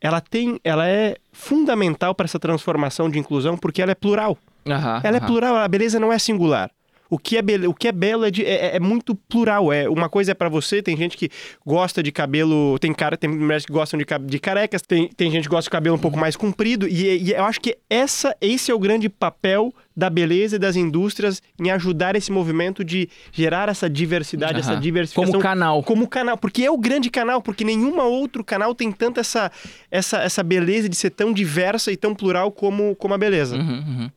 ela 0.00 0.20
tem, 0.20 0.60
ela 0.64 0.86
é 0.88 1.16
fundamental 1.32 2.14
para 2.14 2.24
essa 2.24 2.38
transformação 2.38 3.08
de 3.10 3.18
inclusão 3.18 3.56
porque 3.56 3.80
ela 3.82 3.92
é 3.92 3.94
plural. 3.94 4.36
Aham, 4.66 5.00
Ela 5.04 5.16
é 5.16 5.20
aham. 5.20 5.26
plural, 5.26 5.56
a 5.56 5.66
beleza 5.68 5.98
não 6.00 6.12
é 6.12 6.18
singular. 6.18 6.70
O 7.10 7.18
que 7.18 7.36
é, 7.36 7.42
bele... 7.42 7.66
o 7.66 7.74
que 7.74 7.88
é 7.88 7.92
belo 7.92 8.24
é, 8.24 8.30
de- 8.30 8.44
é- 8.44 8.76
é 8.76 8.80
muito 8.80 9.14
plural. 9.14 9.72
É 9.72 9.88
uma 9.88 10.08
coisa 10.08 10.32
é 10.32 10.34
pra 10.34 10.48
você, 10.48 10.82
tem 10.82 10.96
gente 10.96 11.16
que 11.16 11.30
gosta 11.64 12.02
de 12.02 12.12
cabelo, 12.12 12.78
tem 12.78 12.92
cara, 12.92 13.16
tem 13.16 13.30
mulheres 13.30 13.64
que 13.64 13.72
gostam 13.72 13.98
de, 13.98 14.04
de 14.26 14.38
carecas, 14.38 14.82
tem, 14.82 15.08
tem 15.08 15.30
gente 15.30 15.44
que 15.44 15.48
gosta 15.50 15.64
de 15.64 15.70
cabelo 15.70 15.96
um 15.96 15.98
pouco 15.98 16.18
mais 16.18 16.36
comprido 16.36 16.86
e, 16.86 17.28
e 17.28 17.32
eu 17.32 17.44
acho 17.44 17.60
que 17.60 17.76
essa 17.88 18.34
esse 18.40 18.70
é 18.70 18.74
o 18.74 18.78
grande 18.78 19.08
papel 19.08 19.72
da 19.96 20.08
beleza 20.08 20.56
e 20.56 20.58
das 20.60 20.76
indústrias 20.76 21.42
em 21.60 21.70
ajudar 21.70 22.14
esse 22.14 22.30
movimento 22.30 22.84
de 22.84 23.08
gerar 23.32 23.68
essa 23.68 23.90
diversidade, 23.90 24.60
essa 24.60 24.72
Aham. 24.72 24.80
diversificação 24.80 25.32
Como 25.32 25.42
canal. 25.42 25.82
como 25.82 26.06
canal, 26.08 26.38
porque 26.38 26.62
é 26.62 26.70
o 26.70 26.78
grande 26.78 27.10
canal, 27.10 27.42
porque 27.42 27.64
nenhuma 27.64 28.04
outro 28.04 28.44
canal 28.44 28.74
tem 28.74 28.92
tanta 28.92 29.20
essa, 29.20 29.50
essa, 29.90 30.18
essa 30.18 30.42
beleza 30.42 30.88
de 30.88 30.94
ser 30.96 31.10
tão 31.10 31.32
diversa 31.32 31.90
e 31.90 31.96
tão 31.96 32.14
plural 32.14 32.52
como, 32.52 32.94
como 32.96 33.14
a 33.14 33.18
beleza. 33.18 33.56
Uhum, 33.56 33.62
uhum. 33.78 34.10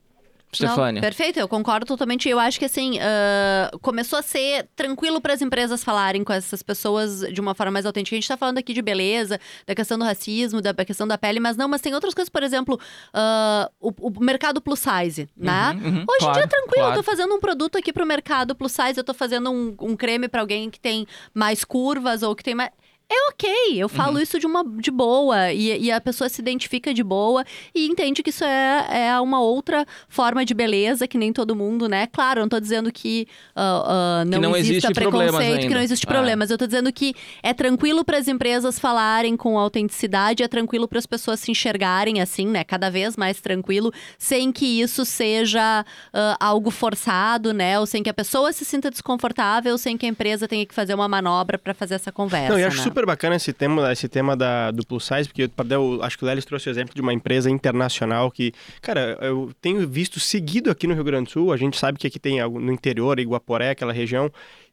Não, 0.60 0.68
Stefânia. 0.68 1.00
perfeito, 1.00 1.38
eu 1.38 1.48
concordo 1.48 1.86
totalmente. 1.86 2.28
Eu 2.28 2.38
acho 2.38 2.58
que 2.58 2.64
assim, 2.66 2.98
ah, 3.00 3.70
começou 3.80 4.18
a 4.18 4.22
ser 4.22 4.68
tranquilo 4.76 5.20
para 5.20 5.32
as 5.32 5.40
empresas 5.40 5.82
falarem 5.82 6.22
com 6.22 6.32
essas 6.32 6.62
pessoas 6.62 7.20
de 7.32 7.40
uma 7.40 7.54
forma 7.54 7.72
mais 7.72 7.86
autêntica. 7.86 8.14
A 8.14 8.18
gente 8.18 8.28
tá 8.28 8.36
falando 8.36 8.58
aqui 8.58 8.72
de 8.74 8.82
beleza, 8.82 9.40
da 9.66 9.74
questão 9.74 9.98
do 9.98 10.04
racismo, 10.04 10.60
da 10.60 10.74
questão 10.84 11.06
da 11.06 11.16
pele, 11.16 11.40
mas 11.40 11.56
não, 11.56 11.68
mas 11.68 11.80
tem 11.80 11.94
outras 11.94 12.12
coisas, 12.12 12.28
por 12.28 12.42
exemplo, 12.42 12.78
ah, 13.14 13.70
o, 13.80 13.92
o 14.00 14.24
mercado 14.24 14.60
plus 14.60 14.80
size, 14.80 15.28
né? 15.36 15.72
Uhum, 15.72 15.88
uhum, 15.88 16.04
Hoje 16.08 16.16
em 16.16 16.18
claro, 16.18 16.32
dia 16.34 16.42
é 16.42 16.46
tranquilo, 16.46 16.74
claro. 16.74 16.92
eu 16.92 16.96
tô 16.96 17.02
fazendo 17.02 17.34
um 17.34 17.40
produto 17.40 17.78
aqui 17.78 17.92
pro 17.92 18.04
mercado 18.04 18.54
plus 18.54 18.72
size, 18.72 18.98
eu 18.98 19.04
tô 19.04 19.14
fazendo 19.14 19.50
um, 19.50 19.74
um 19.80 19.96
creme 19.96 20.28
para 20.28 20.40
alguém 20.40 20.68
que 20.68 20.80
tem 20.80 21.06
mais 21.32 21.64
curvas 21.64 22.22
ou 22.22 22.34
que 22.34 22.42
tem 22.42 22.54
mais. 22.54 22.70
É 23.14 23.28
ok, 23.28 23.50
eu 23.82 23.88
falo 23.90 24.16
Uhum. 24.16 24.22
isso 24.22 24.38
de 24.38 24.46
uma 24.46 24.64
de 24.64 24.90
boa 24.90 25.52
e, 25.52 25.84
e 25.84 25.90
a 25.90 26.00
pessoa 26.00 26.28
se 26.30 26.40
identifica 26.40 26.94
de 26.94 27.02
boa 27.02 27.44
e 27.74 27.86
entende 27.86 28.22
que 28.22 28.30
isso 28.30 28.42
é, 28.42 29.08
é 29.08 29.20
uma 29.20 29.38
outra 29.40 29.84
forma 30.08 30.44
de 30.46 30.54
beleza 30.54 31.06
que 31.06 31.18
nem 31.18 31.30
todo 31.30 31.54
mundo, 31.54 31.88
né? 31.88 32.06
Claro, 32.06 32.40
eu 32.40 32.44
não 32.44 32.48
tô 32.48 32.58
dizendo 32.58 32.90
que, 32.90 33.26
ah, 33.54 34.20
ah, 34.22 34.24
não, 34.24 34.40
não 34.40 34.56
exista 34.56 34.88
existe 34.88 34.94
preconceito, 34.94 35.68
que 35.68 35.74
não 35.74 35.82
existe 35.82 36.06
É. 36.06 36.10
problemas. 36.10 36.50
Eu 36.50 36.56
tô 36.56 36.66
dizendo 36.66 36.90
que 36.90 37.14
é 37.42 37.52
tranquilo 37.52 38.02
para 38.02 38.16
as 38.16 38.28
empresas 38.28 38.78
falarem 38.78 39.36
com 39.36 39.58
autenticidade, 39.58 40.42
é 40.42 40.48
tranquilo 40.48 40.88
para 40.88 40.98
as 40.98 41.06
pessoas 41.06 41.38
se 41.40 41.50
enxergarem 41.50 42.20
assim, 42.22 42.46
né? 42.46 42.64
Cada 42.64 42.90
vez 42.90 43.14
mais 43.16 43.40
tranquilo, 43.42 43.92
sem 44.16 44.50
que 44.50 44.80
isso 44.80 45.04
seja 45.04 45.84
ah, 46.14 46.36
algo 46.40 46.70
forçado, 46.70 47.52
né? 47.52 47.78
Ou 47.78 47.84
sem 47.84 48.02
que 48.02 48.08
a 48.10 48.14
pessoa 48.14 48.52
se 48.52 48.64
sinta 48.64 48.90
desconfortável, 48.90 49.76
sem 49.76 49.98
que 49.98 50.06
a 50.06 50.08
empresa 50.08 50.48
tenha 50.48 50.64
que 50.64 50.74
fazer 50.74 50.94
uma 50.94 51.08
manobra 51.08 51.58
para 51.58 51.74
fazer 51.74 51.96
essa 51.96 52.10
conversa. 52.10 52.52
Não, 52.52 52.58
e 52.58 52.64
acho 52.64 52.78
né? 52.78 52.82
super 52.82 53.01
bacana 53.06 53.36
esse 53.36 53.52
tema, 53.52 53.92
esse 53.92 54.08
tema 54.08 54.36
da, 54.36 54.70
do 54.70 54.86
plus 54.86 55.04
size, 55.04 55.28
porque 55.28 55.50
eu, 55.70 56.02
acho 56.02 56.18
que 56.18 56.24
o 56.24 56.26
Lelis 56.26 56.44
trouxe 56.44 56.68
o 56.68 56.70
exemplo 56.70 56.94
de 56.94 57.00
uma 57.00 57.12
empresa 57.12 57.50
internacional 57.50 58.30
que, 58.30 58.52
cara, 58.80 59.18
eu 59.20 59.50
tenho 59.60 59.86
visto 59.88 60.20
seguido 60.20 60.70
aqui 60.70 60.86
no 60.86 60.94
Rio 60.94 61.04
Grande 61.04 61.24
do 61.26 61.30
Sul, 61.30 61.52
a 61.52 61.56
gente 61.56 61.78
sabe 61.78 61.98
que 61.98 62.06
aqui 62.06 62.18
tem 62.18 62.40
algo 62.40 62.60
no 62.60 62.72
interior, 62.72 63.18
Iguaporé, 63.18 63.70
aquela 63.70 63.92
região, 63.92 64.30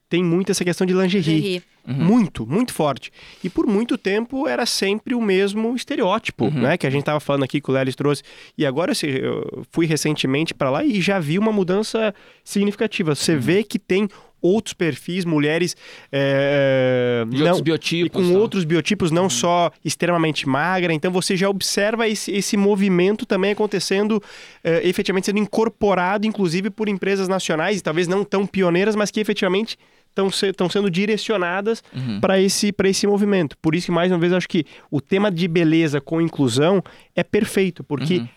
tem 0.09 0.23
muito 0.23 0.51
essa 0.51 0.65
questão 0.65 0.87
de 0.87 0.93
lingerie. 0.93 1.35
Lingerie. 1.35 1.63
Muito, 1.85 2.45
muito 2.45 2.73
forte. 2.73 3.11
E 3.43 3.49
por 3.49 3.65
muito 3.65 3.97
tempo 3.97 4.47
era 4.47 4.65
sempre 4.65 5.15
o 5.15 5.21
mesmo 5.21 5.75
estereótipo, 5.75 6.51
né? 6.51 6.77
Que 6.77 6.85
a 6.85 6.89
gente 6.89 7.03
tava 7.03 7.19
falando 7.19 7.43
aqui, 7.43 7.61
que 7.61 7.69
o 7.69 7.73
Lelis 7.73 7.95
trouxe. 7.95 8.21
E 8.57 8.65
agora 8.65 8.91
assim, 8.91 9.07
eu 9.07 9.65
fui 9.71 9.85
recentemente 9.85 10.53
para 10.53 10.69
lá 10.69 10.83
e 10.83 11.01
já 11.01 11.19
vi 11.19 11.39
uma 11.39 11.51
mudança 11.51 12.13
significativa. 12.43 13.15
Você 13.15 13.35
vê 13.35 13.63
que 13.63 13.79
tem 13.79 14.07
outros 14.41 14.73
perfis, 14.73 15.25
mulheres 15.25 15.75
é, 16.11 17.23
De 17.27 17.37
outros 17.41 17.57
não, 17.57 17.63
biotipos. 17.63 18.07
e 18.07 18.09
com 18.09 18.31
tal. 18.33 18.41
outros 18.41 18.63
biotipos, 18.63 19.11
não 19.11 19.29
só 19.29 19.71
extremamente 19.83 20.47
magra. 20.47 20.93
Então 20.93 21.11
você 21.11 21.35
já 21.35 21.49
observa 21.49 22.07
esse, 22.07 22.31
esse 22.31 22.55
movimento 22.57 23.25
também 23.25 23.51
acontecendo, 23.51 24.21
eh, 24.63 24.81
efetivamente 24.87 25.25
sendo 25.25 25.39
incorporado, 25.39 26.25
inclusive 26.27 26.69
por 26.69 26.87
empresas 26.89 27.27
nacionais, 27.27 27.79
e 27.79 27.83
talvez 27.83 28.07
não 28.07 28.23
tão 28.23 28.45
pioneiras, 28.45 28.95
mas 28.95 29.11
que 29.11 29.19
efetivamente 29.19 29.77
estão 30.09 30.29
se, 30.31 30.51
sendo 30.71 30.89
direcionadas 30.89 31.83
Uhum. 31.95 32.19
para 32.19 32.39
esse, 32.41 32.71
pra 32.71 32.89
esse 32.89 33.05
movimento. 33.05 33.55
Por 33.61 33.75
isso 33.75 33.85
que, 33.87 33.91
mais 33.91 34.11
uma 34.11 34.17
vez, 34.17 34.31
eu 34.31 34.37
acho 34.37 34.49
que 34.49 34.65
o 34.89 34.99
tema 34.99 35.31
de 35.31 35.47
beleza 35.47 36.01
com 36.01 36.19
inclusão 36.19 36.83
é 37.15 37.23
perfeito, 37.23 37.83
porque 37.83 38.17
Uhum. 38.17 38.27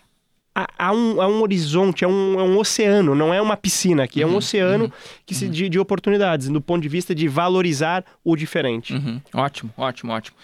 Há, 0.55 0.67
há 0.77 0.91
um, 0.93 1.21
há 1.21 1.27
um 1.27 1.41
horizonte, 1.41 2.03
é 2.03 2.07
um, 2.07 2.39
é 2.39 2.43
um 2.43 2.57
oceano, 2.57 3.13
não 3.15 3.33
é 3.33 3.41
uma 3.41 3.57
piscina 3.57 4.03
aqui, 4.03 4.21
é 4.21 4.25
Uhum, 4.25 4.33
um 4.33 4.37
oceano 4.37 4.91
que 5.25 5.33
se, 5.33 5.47
de, 5.49 5.69
de 5.69 5.79
oportunidades, 5.79 6.49
do 6.49 6.61
ponto 6.61 6.81
de 6.81 6.89
vista 6.89 7.13
de 7.15 7.27
valorizar 7.27 8.03
o 8.23 8.35
diferente. 8.35 8.93
Uhum. 8.93 9.19
Ótimo, 9.33 9.73
ótimo, 9.77 10.11
ótimo. 10.11 10.37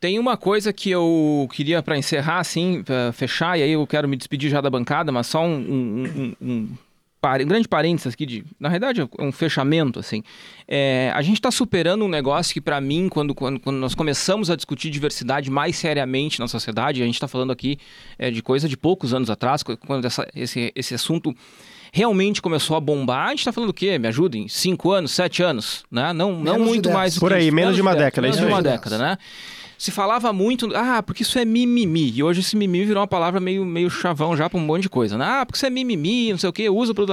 Tem 0.00 0.18
uma 0.18 0.36
coisa 0.36 0.72
que 0.72 0.90
eu 0.90 1.46
queria 1.52 1.82
para 1.82 1.98
encerrar, 1.98 2.38
assim, 2.38 2.82
fechar, 3.12 3.58
e 3.58 3.62
aí 3.62 3.72
eu 3.72 3.86
quero 3.86 4.08
me 4.08 4.16
despedir 4.16 4.50
já 4.50 4.60
da 4.60 4.70
bancada, 4.70 5.12
mas 5.12 5.26
só 5.26 5.44
um, 5.44 5.54
um, 5.56 6.04
um- 6.16 6.34
um 6.40 6.68
um 7.22 7.46
grande 7.46 7.68
parênteses 7.68 8.14
aqui, 8.14 8.24
de, 8.24 8.44
na 8.58 8.68
verdade 8.68 9.02
é 9.02 9.08
um 9.22 9.30
fechamento, 9.30 9.98
assim. 9.98 10.22
É, 10.66 11.12
a 11.14 11.20
gente 11.20 11.34
está 11.34 11.50
superando 11.50 12.04
um 12.04 12.08
negócio 12.08 12.52
que, 12.54 12.60
para 12.60 12.80
mim, 12.80 13.08
quando, 13.08 13.34
quando, 13.34 13.60
quando 13.60 13.76
nós 13.76 13.94
começamos 13.94 14.50
a 14.50 14.56
discutir 14.56 14.88
diversidade 14.90 15.50
mais 15.50 15.76
seriamente 15.76 16.40
na 16.40 16.48
sociedade, 16.48 17.02
a 17.02 17.04
gente 17.06 17.14
está 17.16 17.28
falando 17.28 17.52
aqui 17.52 17.76
é, 18.18 18.30
de 18.30 18.42
coisa 18.42 18.68
de 18.68 18.76
poucos 18.76 19.12
anos 19.12 19.28
atrás, 19.28 19.62
quando 19.62 20.04
essa- 20.06 20.26
esse, 20.34 20.72
esse 20.74 20.94
assunto 20.94 21.34
realmente 21.92 22.40
começou 22.40 22.76
a 22.76 22.80
bombar, 22.80 23.26
a 23.26 23.30
gente 23.30 23.40
está 23.40 23.52
falando 23.52 23.68
do 23.70 23.74
quê? 23.74 23.98
Me 23.98 24.08
ajudem? 24.08 24.46
Cinco 24.48 24.92
anos, 24.92 25.10
sete 25.10 25.42
anos, 25.42 25.84
né? 25.90 26.12
Não, 26.12 26.32
não 26.32 26.52
Menos 26.54 26.68
muito 26.68 26.90
mais 26.90 27.14
do 27.14 27.20
Por 27.20 27.30
que 27.30 27.34
aí, 27.38 27.50
menos 27.50 27.74
de 27.74 27.82
uma 27.82 27.94
década, 27.96 28.22
Menos 28.22 28.36
isso 28.36 28.46
de 28.46 28.52
uma 28.52 28.62
década, 28.62 28.96
né? 28.96 29.18
Se 29.80 29.90
falava 29.90 30.30
muito, 30.30 30.76
ah, 30.76 31.02
porque 31.02 31.22
isso 31.22 31.38
é 31.38 31.44
mimimi. 31.46 32.12
E 32.14 32.22
hoje 32.22 32.40
esse 32.40 32.54
mimimi 32.54 32.84
virou 32.84 33.00
uma 33.00 33.06
palavra 33.06 33.40
meio, 33.40 33.64
meio 33.64 33.88
chavão 33.88 34.36
já 34.36 34.50
pra 34.50 34.58
um 34.58 34.62
monte 34.62 34.82
de 34.82 34.90
coisa, 34.90 35.16
né? 35.16 35.24
Ah, 35.24 35.46
porque 35.46 35.56
isso 35.56 35.64
é 35.64 35.70
mimimi, 35.70 36.32
não 36.32 36.38
sei 36.38 36.50
o 36.50 36.52
quê, 36.52 36.68
usa 36.68 36.92
pro... 36.92 37.06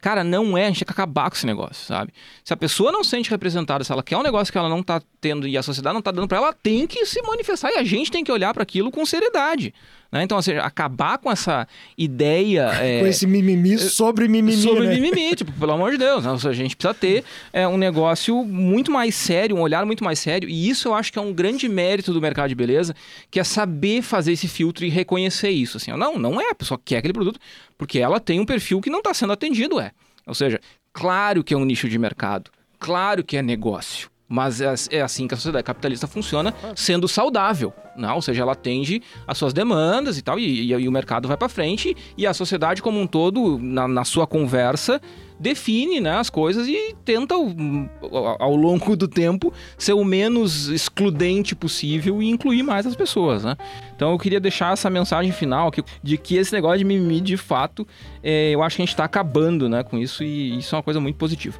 Cara, 0.00 0.24
não 0.24 0.56
é, 0.56 0.64
a 0.64 0.68
gente 0.68 0.78
tem 0.78 0.86
que 0.86 0.92
acabar 0.92 1.28
com 1.28 1.36
esse 1.36 1.44
negócio, 1.44 1.84
sabe? 1.84 2.14
Se 2.42 2.50
a 2.50 2.56
pessoa 2.56 2.90
não 2.90 3.04
se 3.04 3.10
sente 3.10 3.28
representada, 3.28 3.84
se 3.84 3.92
ela 3.92 4.02
quer 4.02 4.16
um 4.16 4.22
negócio 4.22 4.50
que 4.50 4.56
ela 4.56 4.70
não 4.70 4.82
tá 4.82 5.02
tendo 5.20 5.46
e 5.46 5.54
a 5.58 5.62
sociedade 5.62 5.92
não 5.92 6.00
tá 6.00 6.10
dando 6.10 6.26
pra 6.26 6.38
ela, 6.38 6.46
ela 6.46 6.56
tem 6.62 6.86
que 6.86 7.04
se 7.04 7.20
manifestar 7.20 7.70
e 7.72 7.76
a 7.76 7.84
gente 7.84 8.10
tem 8.10 8.24
que 8.24 8.32
olhar 8.32 8.54
para 8.54 8.62
aquilo 8.62 8.90
com 8.90 9.04
seriedade. 9.04 9.74
Né? 10.14 10.22
Então, 10.22 10.38
assim, 10.38 10.52
acabar 10.52 11.18
com 11.18 11.28
essa 11.28 11.66
ideia. 11.98 12.70
é, 12.80 13.00
Com 13.00 13.06
esse 13.08 13.26
mimimi 13.26 13.76
sobre 13.76 14.28
mimimi, 14.28 14.56
sobre 14.62 14.86
né? 14.86 14.94
mimimi, 14.94 15.34
tipo, 15.34 15.50
pelo 15.50 15.72
amor 15.72 15.90
de 15.90 15.98
Deus, 15.98 16.24
né? 16.24 16.30
Ou 16.30 16.38
seja, 16.38 16.50
a 16.50 16.54
gente 16.54 16.76
precisa 16.76 16.94
ter 16.94 17.24
é, 17.52 17.66
um 17.66 17.76
negócio 17.76 18.44
muito 18.44 18.92
mais 18.92 19.16
sério, 19.16 19.56
um 19.56 19.60
olhar 19.60 19.84
muito 19.84 20.04
mais 20.04 20.20
sério, 20.20 20.48
e 20.48 20.68
isso 20.68 20.86
eu 20.86 20.94
acho 20.94 21.12
que 21.12 21.18
é 21.18 21.22
um 21.22 21.32
grande 21.32 21.68
mérito 21.68 22.12
do 22.12 22.20
mercado 22.20 22.48
de 22.48 22.54
beleza, 22.54 22.94
que 23.28 23.40
é 23.40 23.44
saber 23.44 24.02
fazer 24.02 24.30
esse 24.30 24.46
filtro 24.46 24.84
e 24.84 24.88
reconhecer 24.88 25.50
isso, 25.50 25.78
assim, 25.78 25.90
não, 25.90 26.16
não 26.16 26.40
é, 26.40 26.50
a 26.50 26.54
pessoa 26.54 26.80
quer 26.82 26.98
aquele 26.98 27.12
produto, 27.12 27.40
porque 27.76 27.98
ela 27.98 28.20
tem 28.20 28.38
um 28.38 28.46
perfil 28.46 28.80
que 28.80 28.90
não 28.90 28.98
está 28.98 29.12
sendo 29.12 29.32
atendido, 29.32 29.80
é. 29.80 29.90
Ou 30.24 30.34
seja, 30.34 30.60
claro 30.92 31.42
que 31.42 31.52
é 31.52 31.56
um 31.56 31.64
nicho 31.64 31.88
de 31.88 31.98
mercado, 31.98 32.52
claro 32.78 33.24
que 33.24 33.36
é 33.36 33.42
negócio, 33.42 34.08
mas 34.34 34.60
é, 34.60 34.74
é 34.90 35.00
assim 35.00 35.28
que 35.28 35.34
a 35.34 35.36
sociedade 35.36 35.62
capitalista 35.62 36.08
funciona, 36.08 36.52
sendo 36.74 37.06
saudável, 37.06 37.72
não? 37.96 38.16
Ou 38.16 38.22
seja, 38.22 38.42
ela 38.42 38.50
atende 38.50 39.00
às 39.28 39.38
suas 39.38 39.52
demandas 39.52 40.18
e 40.18 40.22
tal, 40.22 40.40
e, 40.40 40.72
e, 40.72 40.72
e 40.72 40.88
o 40.88 40.92
mercado 40.92 41.28
vai 41.28 41.36
para 41.36 41.48
frente, 41.48 41.96
e 42.18 42.26
a 42.26 42.34
sociedade 42.34 42.82
como 42.82 42.98
um 42.98 43.06
todo, 43.06 43.60
na, 43.60 43.86
na 43.86 44.04
sua 44.04 44.26
conversa, 44.26 45.00
define 45.38 46.00
né, 46.00 46.16
as 46.16 46.30
coisas 46.30 46.66
e 46.66 46.96
tenta, 47.04 47.36
hum, 47.36 47.88
ao, 48.02 48.42
ao 48.42 48.56
longo 48.56 48.96
do 48.96 49.06
tempo, 49.06 49.52
ser 49.78 49.92
o 49.92 50.04
menos 50.04 50.66
excludente 50.66 51.54
possível 51.54 52.20
e 52.20 52.28
incluir 52.28 52.64
mais 52.64 52.86
as 52.86 52.96
pessoas, 52.96 53.44
né? 53.44 53.56
Então 53.94 54.10
eu 54.10 54.18
queria 54.18 54.40
deixar 54.40 54.72
essa 54.72 54.90
mensagem 54.90 55.30
final 55.30 55.68
aqui, 55.68 55.84
de 56.02 56.18
que 56.18 56.36
esse 56.36 56.52
negócio 56.52 56.78
de 56.78 56.84
mimimi, 56.84 57.20
de 57.20 57.36
fato, 57.36 57.86
é, 58.20 58.50
eu 58.50 58.64
acho 58.64 58.76
que 58.76 58.82
a 58.82 58.84
gente 58.84 58.96
tá 58.96 59.04
acabando 59.04 59.68
né, 59.68 59.84
com 59.84 59.96
isso, 59.96 60.24
e 60.24 60.58
isso 60.58 60.74
é 60.74 60.78
uma 60.78 60.82
coisa 60.82 60.98
muito 60.98 61.16
positiva. 61.16 61.56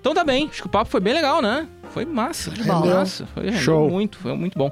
Então 0.00 0.14
tá 0.14 0.24
bem, 0.24 0.48
acho 0.50 0.60
que 0.62 0.66
o 0.66 0.70
papo 0.70 0.90
foi 0.90 1.00
bem 1.00 1.14
legal, 1.14 1.42
né? 1.42 1.66
Foi 1.90 2.04
massa, 2.04 2.50
foi 2.50 2.64
massa. 2.66 3.26
Foi 3.26 3.52
Show. 3.52 3.88
muito, 3.90 4.18
foi 4.18 4.34
muito 4.34 4.58
bom. 4.58 4.70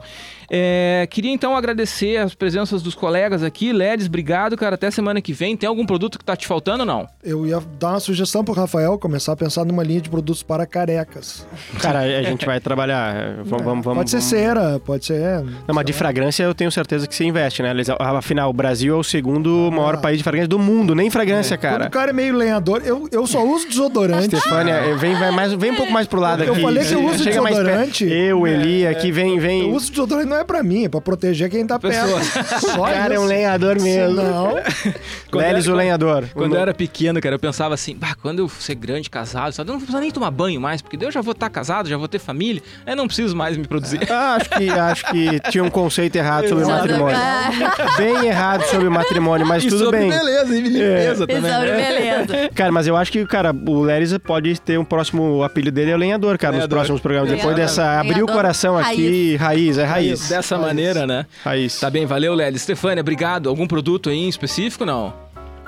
É, 0.51 1.07
queria 1.11 1.31
então 1.33 1.57
agradecer 1.57 2.17
as 2.19 2.35
presenças 2.35 2.83
dos 2.83 2.95
colegas 2.95 3.43
aqui. 3.43 3.73
Ledes, 3.73 4.07
obrigado, 4.07 4.57
cara. 4.57 4.75
Até 4.75 4.91
semana 4.91 5.21
que 5.21 5.33
vem. 5.33 5.57
Tem 5.57 5.69
algum 5.69 5.85
produto 5.87 6.19
que 6.19 6.25
tá 6.25 6.37
te 6.37 6.47
faltando 6.47 6.81
ou 6.81 6.87
não? 6.87 7.07
Eu 7.23 7.47
ia 7.47 7.61
dar 7.79 7.91
uma 7.91 8.01
sugestão 8.01 8.45
pro 8.45 8.55
Rafael 8.55 8.99
começar 8.99 9.33
a 9.33 9.37
pensar 9.37 9.65
numa 9.65 9.83
linha 9.83 10.01
de 10.01 10.09
produtos 10.11 10.43
para 10.43 10.67
carecas. 10.67 11.47
Cara, 11.81 12.01
a 12.01 12.23
gente 12.23 12.45
vai 12.47 12.61
trabalhar. 12.61 13.15
é, 13.17 13.35
Vamos, 13.45 13.65
vamos, 13.65 13.85
vamos. 13.85 13.99
pode 13.99 14.11
ser 14.11 14.17
vamos- 14.19 14.31
cera, 14.31 14.81
pode 14.81 15.05
ser. 15.07 15.43
Não, 15.67 15.75
mas 15.75 15.85
de 15.85 15.93
fragrância 15.93 16.43
eu 16.45 16.55
tenho 16.55 16.71
certeza 16.71 17.07
que 17.07 17.15
você 17.15 17.25
investe, 17.25 17.63
né? 17.63 17.73
Afinal, 17.99 18.51
o 18.51 18.53
Brasil 18.53 18.95
é 18.95 18.99
o 18.99 19.05
segundo 19.05 19.71
maior 19.73 19.95
Ah. 19.95 19.99
país 19.99 20.19
de 20.19 20.25
fragrância 20.25 20.49
do 20.49 20.59
mundo, 20.59 20.95
nem 20.95 21.11
fragrância, 21.11 21.57
Quando 21.57 21.73
cara. 21.73 21.87
o 21.87 21.91
cara 21.91 22.11
é 22.11 22.13
meio 22.15 22.35
lenhador, 22.37 22.83
eu, 22.85 23.09
eu 23.11 23.27
só 23.27 23.45
uso 23.45 23.69
desodorante. 23.69 24.27
Stefânia, 24.37 24.73
eh, 24.75 24.95
vem, 24.95 25.15
vai 25.15 25.31
mais, 25.31 25.53
vem 25.55 25.71
um 25.73 25.77
pouco 25.77 25.93
mais 25.93 26.07
pro 26.07 26.21
lado 26.21 26.43
Eu 26.45 26.53
aqui. 26.53 26.63
falei 26.63 26.85
que 26.85 26.93
eu 26.95 27.05
uso 27.05 27.23
Chega 27.25 27.43
mais 27.43 27.57
perto. 27.57 27.67
desodorante. 27.67 28.05
Eu, 28.05 28.47
Eli, 28.47 28.87
aqui 28.87 29.11
vem, 29.11 29.39
vem. 29.39 29.63
Eu 29.63 29.71
uso 29.75 29.91
desodorante 29.91 30.29
não 30.37 30.43
é 30.43 30.45
pra 30.45 30.63
mim, 30.63 30.85
é 30.85 30.89
pra 30.89 31.01
proteger 31.01 31.51
quem 31.51 31.67
tá 31.67 31.79
perto. 31.79 32.09
Só 32.61 32.83
O 32.83 32.85
cara 32.85 33.15
é 33.15 33.19
um 33.19 33.25
lenhador 33.25 33.81
mesmo. 33.81 34.17
Não. 34.17 34.55
Quando 35.31 35.45
Lelis, 35.45 35.65
era- 35.65 35.75
o 35.75 35.77
lenhador. 35.77 36.25
Quando 36.35 36.55
eu 36.55 36.61
era 36.61 36.75
pequeno, 36.75 37.21
cara, 37.21 37.35
eu 37.35 37.39
pensava 37.39 37.75
assim, 37.75 37.97
bah, 37.97 38.15
quando 38.23 38.39
eu 38.41 38.49
ser 38.49 38.75
grande, 38.75 39.09
casado, 39.11 39.53
sabe, 39.53 39.71
eu 39.71 39.73
não 39.75 39.81
precisa 39.81 40.01
nem 40.01 40.11
tomar 40.11 40.31
banho 40.31 40.61
mais, 40.61 40.81
porque 40.83 40.97
daí 40.97 41.09
eu 41.09 41.13
já 41.13 41.21
vou 41.21 41.33
estar 41.33 41.49
casado, 41.51 41.89
já 41.89 41.97
vou 41.97 42.09
ter 42.09 42.19
família, 42.19 42.63
aí 42.87 42.95
não 42.95 43.07
preciso 43.07 43.35
mais 43.35 43.57
me 43.57 43.67
produzir. 43.67 44.01
Ah, 44.11 44.37
acho 44.41 44.51
que, 44.51 44.71
acho 44.71 45.05
que 45.07 45.41
tinha 45.51 45.65
um 45.65 45.71
conceito 45.71 46.17
errado 46.17 46.49
sobre 46.49 46.65
matrimônio. 46.65 47.17
É. 47.17 47.97
Bem 47.97 48.27
errado 48.27 48.63
sobre 48.67 48.87
o 48.89 48.91
matrimônio, 48.91 49.47
mas 49.47 49.65
E 49.65 49.69
tudo 49.69 49.85
sobre 49.85 50.01
bem. 50.01 50.11
beleza 50.11 50.55
e 50.57 50.61
limpeza 50.61 51.25
E 51.25 51.27
também. 51.27 51.53
sobre 51.53 51.71
né? 51.73 51.77
beleza. 51.77 52.51
Cara, 52.55 52.73
mas 52.73 52.87
eu 52.87 52.97
acho 52.97 53.11
que, 53.13 53.25
cara, 53.27 53.53
o 53.67 53.83
Leris 53.83 54.17
pode 54.19 54.61
ter 54.61 54.79
um 54.79 54.85
próximo 54.85 55.43
apelido 55.43 55.75
dele, 55.75 55.91
é 55.91 55.95
o 55.95 55.99
lenhador, 55.99 56.39
cara, 56.39 56.53
nos 56.53 56.59
Lenhador. 56.61 56.77
próximos 56.79 57.01
programas. 57.01 57.31
Depois 57.31 57.57
Lenhador. 57.57 57.67
dessa. 57.67 58.01
Abrir 58.01 58.23
o 58.23 58.27
coração 58.27 58.77
aqui, 58.79 59.37
raiz, 59.37 59.79
é 59.79 59.85
raiz. 59.85 60.26
Dessa 60.29 60.59
maneira, 60.59 61.07
né? 61.07 61.27
Raiz. 61.45 61.81
Tá 61.81 61.91
bem, 61.91 62.07
valeu, 62.07 62.35
Lely. 62.35 62.59
Stefânia, 62.59 63.01
obrigado. 63.01 63.49
Algum 63.49 63.67
produto 63.67 64.11
aí 64.11 64.19
em 64.19 64.29
específico, 64.29 64.85
não? 64.85 65.13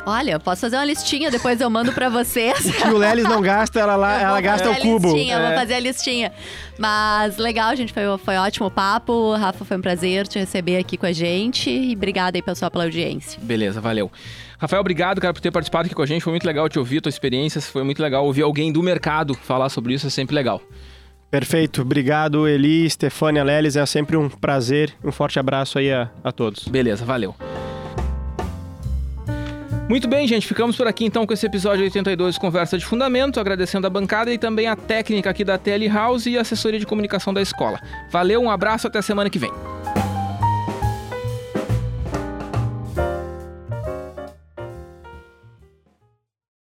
Olha, 0.07 0.33
eu 0.33 0.41
posso 0.41 0.63
fazer 0.63 0.77
uma 0.77 0.87
listinha, 0.87 1.31
depois 1.31 1.61
eu 1.61 1.69
mando 1.69 1.93
pra 1.93 2.09
vocês. 2.09 2.59
Que 2.81 2.89
o 2.89 2.97
Lelis 2.97 3.25
não 3.25 3.43
gasta, 3.43 3.79
ela, 3.79 3.95
lá, 3.95 4.19
ela 4.19 4.33
vou 4.33 4.43
gasta 4.43 4.69
fazer 4.69 4.79
o 4.79 4.83
a 4.83 4.87
cubo. 4.87 5.13
Listinha, 5.13 5.35
eu 5.37 5.41
É. 5.41 5.47
Vou 5.49 5.55
fazer 5.59 5.75
a 5.75 5.81
listinha. 5.81 6.33
Mas 6.79 7.37
legal, 7.37 7.77
gente. 7.77 7.93
Foi, 7.93 8.03
foi 8.25 8.37
ótimo 8.37 8.69
o 8.69 8.71
papo. 8.71 9.35
Rafa, 9.35 9.65
foi 9.67 9.77
um 9.77 9.83
prazer 9.83 10.27
te 10.27 10.39
receber 10.39 10.79
aqui 10.79 10.97
com 10.97 11.05
a 11.05 11.13
gente. 11.13 11.69
E 11.69 11.95
obrigada 11.95 12.39
aí, 12.39 12.43
pessoal, 12.43 12.71
pela 12.71 12.85
audiência. 12.85 13.39
Beleza, 13.43 13.83
valeu. 13.83 14.11
Rafael, 14.59 14.81
obrigado, 14.81 15.21
cara, 15.21 15.35
por 15.35 15.41
ter 15.41 15.51
participado 15.51 15.87
aqui 15.87 15.95
com 15.95 16.03
a 16.03 16.07
gente. 16.07 16.23
Foi 16.23 16.33
muito 16.33 16.47
legal 16.47 16.69
te 16.71 16.79
ouvir, 16.79 17.01
tua 17.03 17.11
experiência. 17.11 17.61
Foi 17.61 17.83
muito 17.85 18.01
legal 18.03 18.25
ouvir 18.25 18.43
alguém 18.43 18.73
do 18.73 18.83
mercado 18.83 19.35
falar 19.35 19.69
sobre 19.69 19.93
isso, 19.93 20.07
é 20.07 20.11
sempre 20.11 20.35
legal. 20.35 20.63
Perfeito. 21.31 21.83
Obrigado, 21.83 22.49
Eli, 22.49 22.89
Stefânia, 22.89 23.45
Lelis. 23.45 23.76
É 23.76 23.85
sempre 23.85 24.16
um 24.16 24.29
prazer. 24.29 24.95
Um 25.05 25.12
forte 25.12 25.39
abraço 25.39 25.79
aí 25.79 25.93
a, 25.93 26.11
a 26.24 26.33
todos. 26.33 26.66
Beleza, 26.68 27.05
valeu. 27.05 27.35
Muito 29.89 30.07
bem, 30.07 30.29
gente, 30.29 30.47
ficamos 30.47 30.76
por 30.76 30.87
aqui 30.87 31.07
então 31.07 31.26
com 31.26 31.33
esse 31.33 31.47
episódio 31.47 31.83
82 31.83 32.35
de 32.35 32.41
Conversa 32.41 32.76
de 32.76 32.85
Fundamento, 32.85 33.41
agradecendo 33.41 33.87
a 33.87 33.91
bancada 33.91 34.31
e 34.31 34.37
também 34.37 34.66
a 34.66 34.76
técnica 34.76 35.31
aqui 35.31 35.43
da 35.43 35.57
TL 35.57 35.89
House 35.89 36.26
e 36.26 36.37
a 36.37 36.43
assessoria 36.43 36.79
de 36.79 36.85
comunicação 36.85 37.33
da 37.33 37.41
escola. 37.41 37.81
Valeu, 38.11 38.43
um 38.43 38.51
abraço, 38.51 38.87
até 38.87 39.01
semana 39.01 39.31
que 39.31 39.39
vem. 39.39 39.51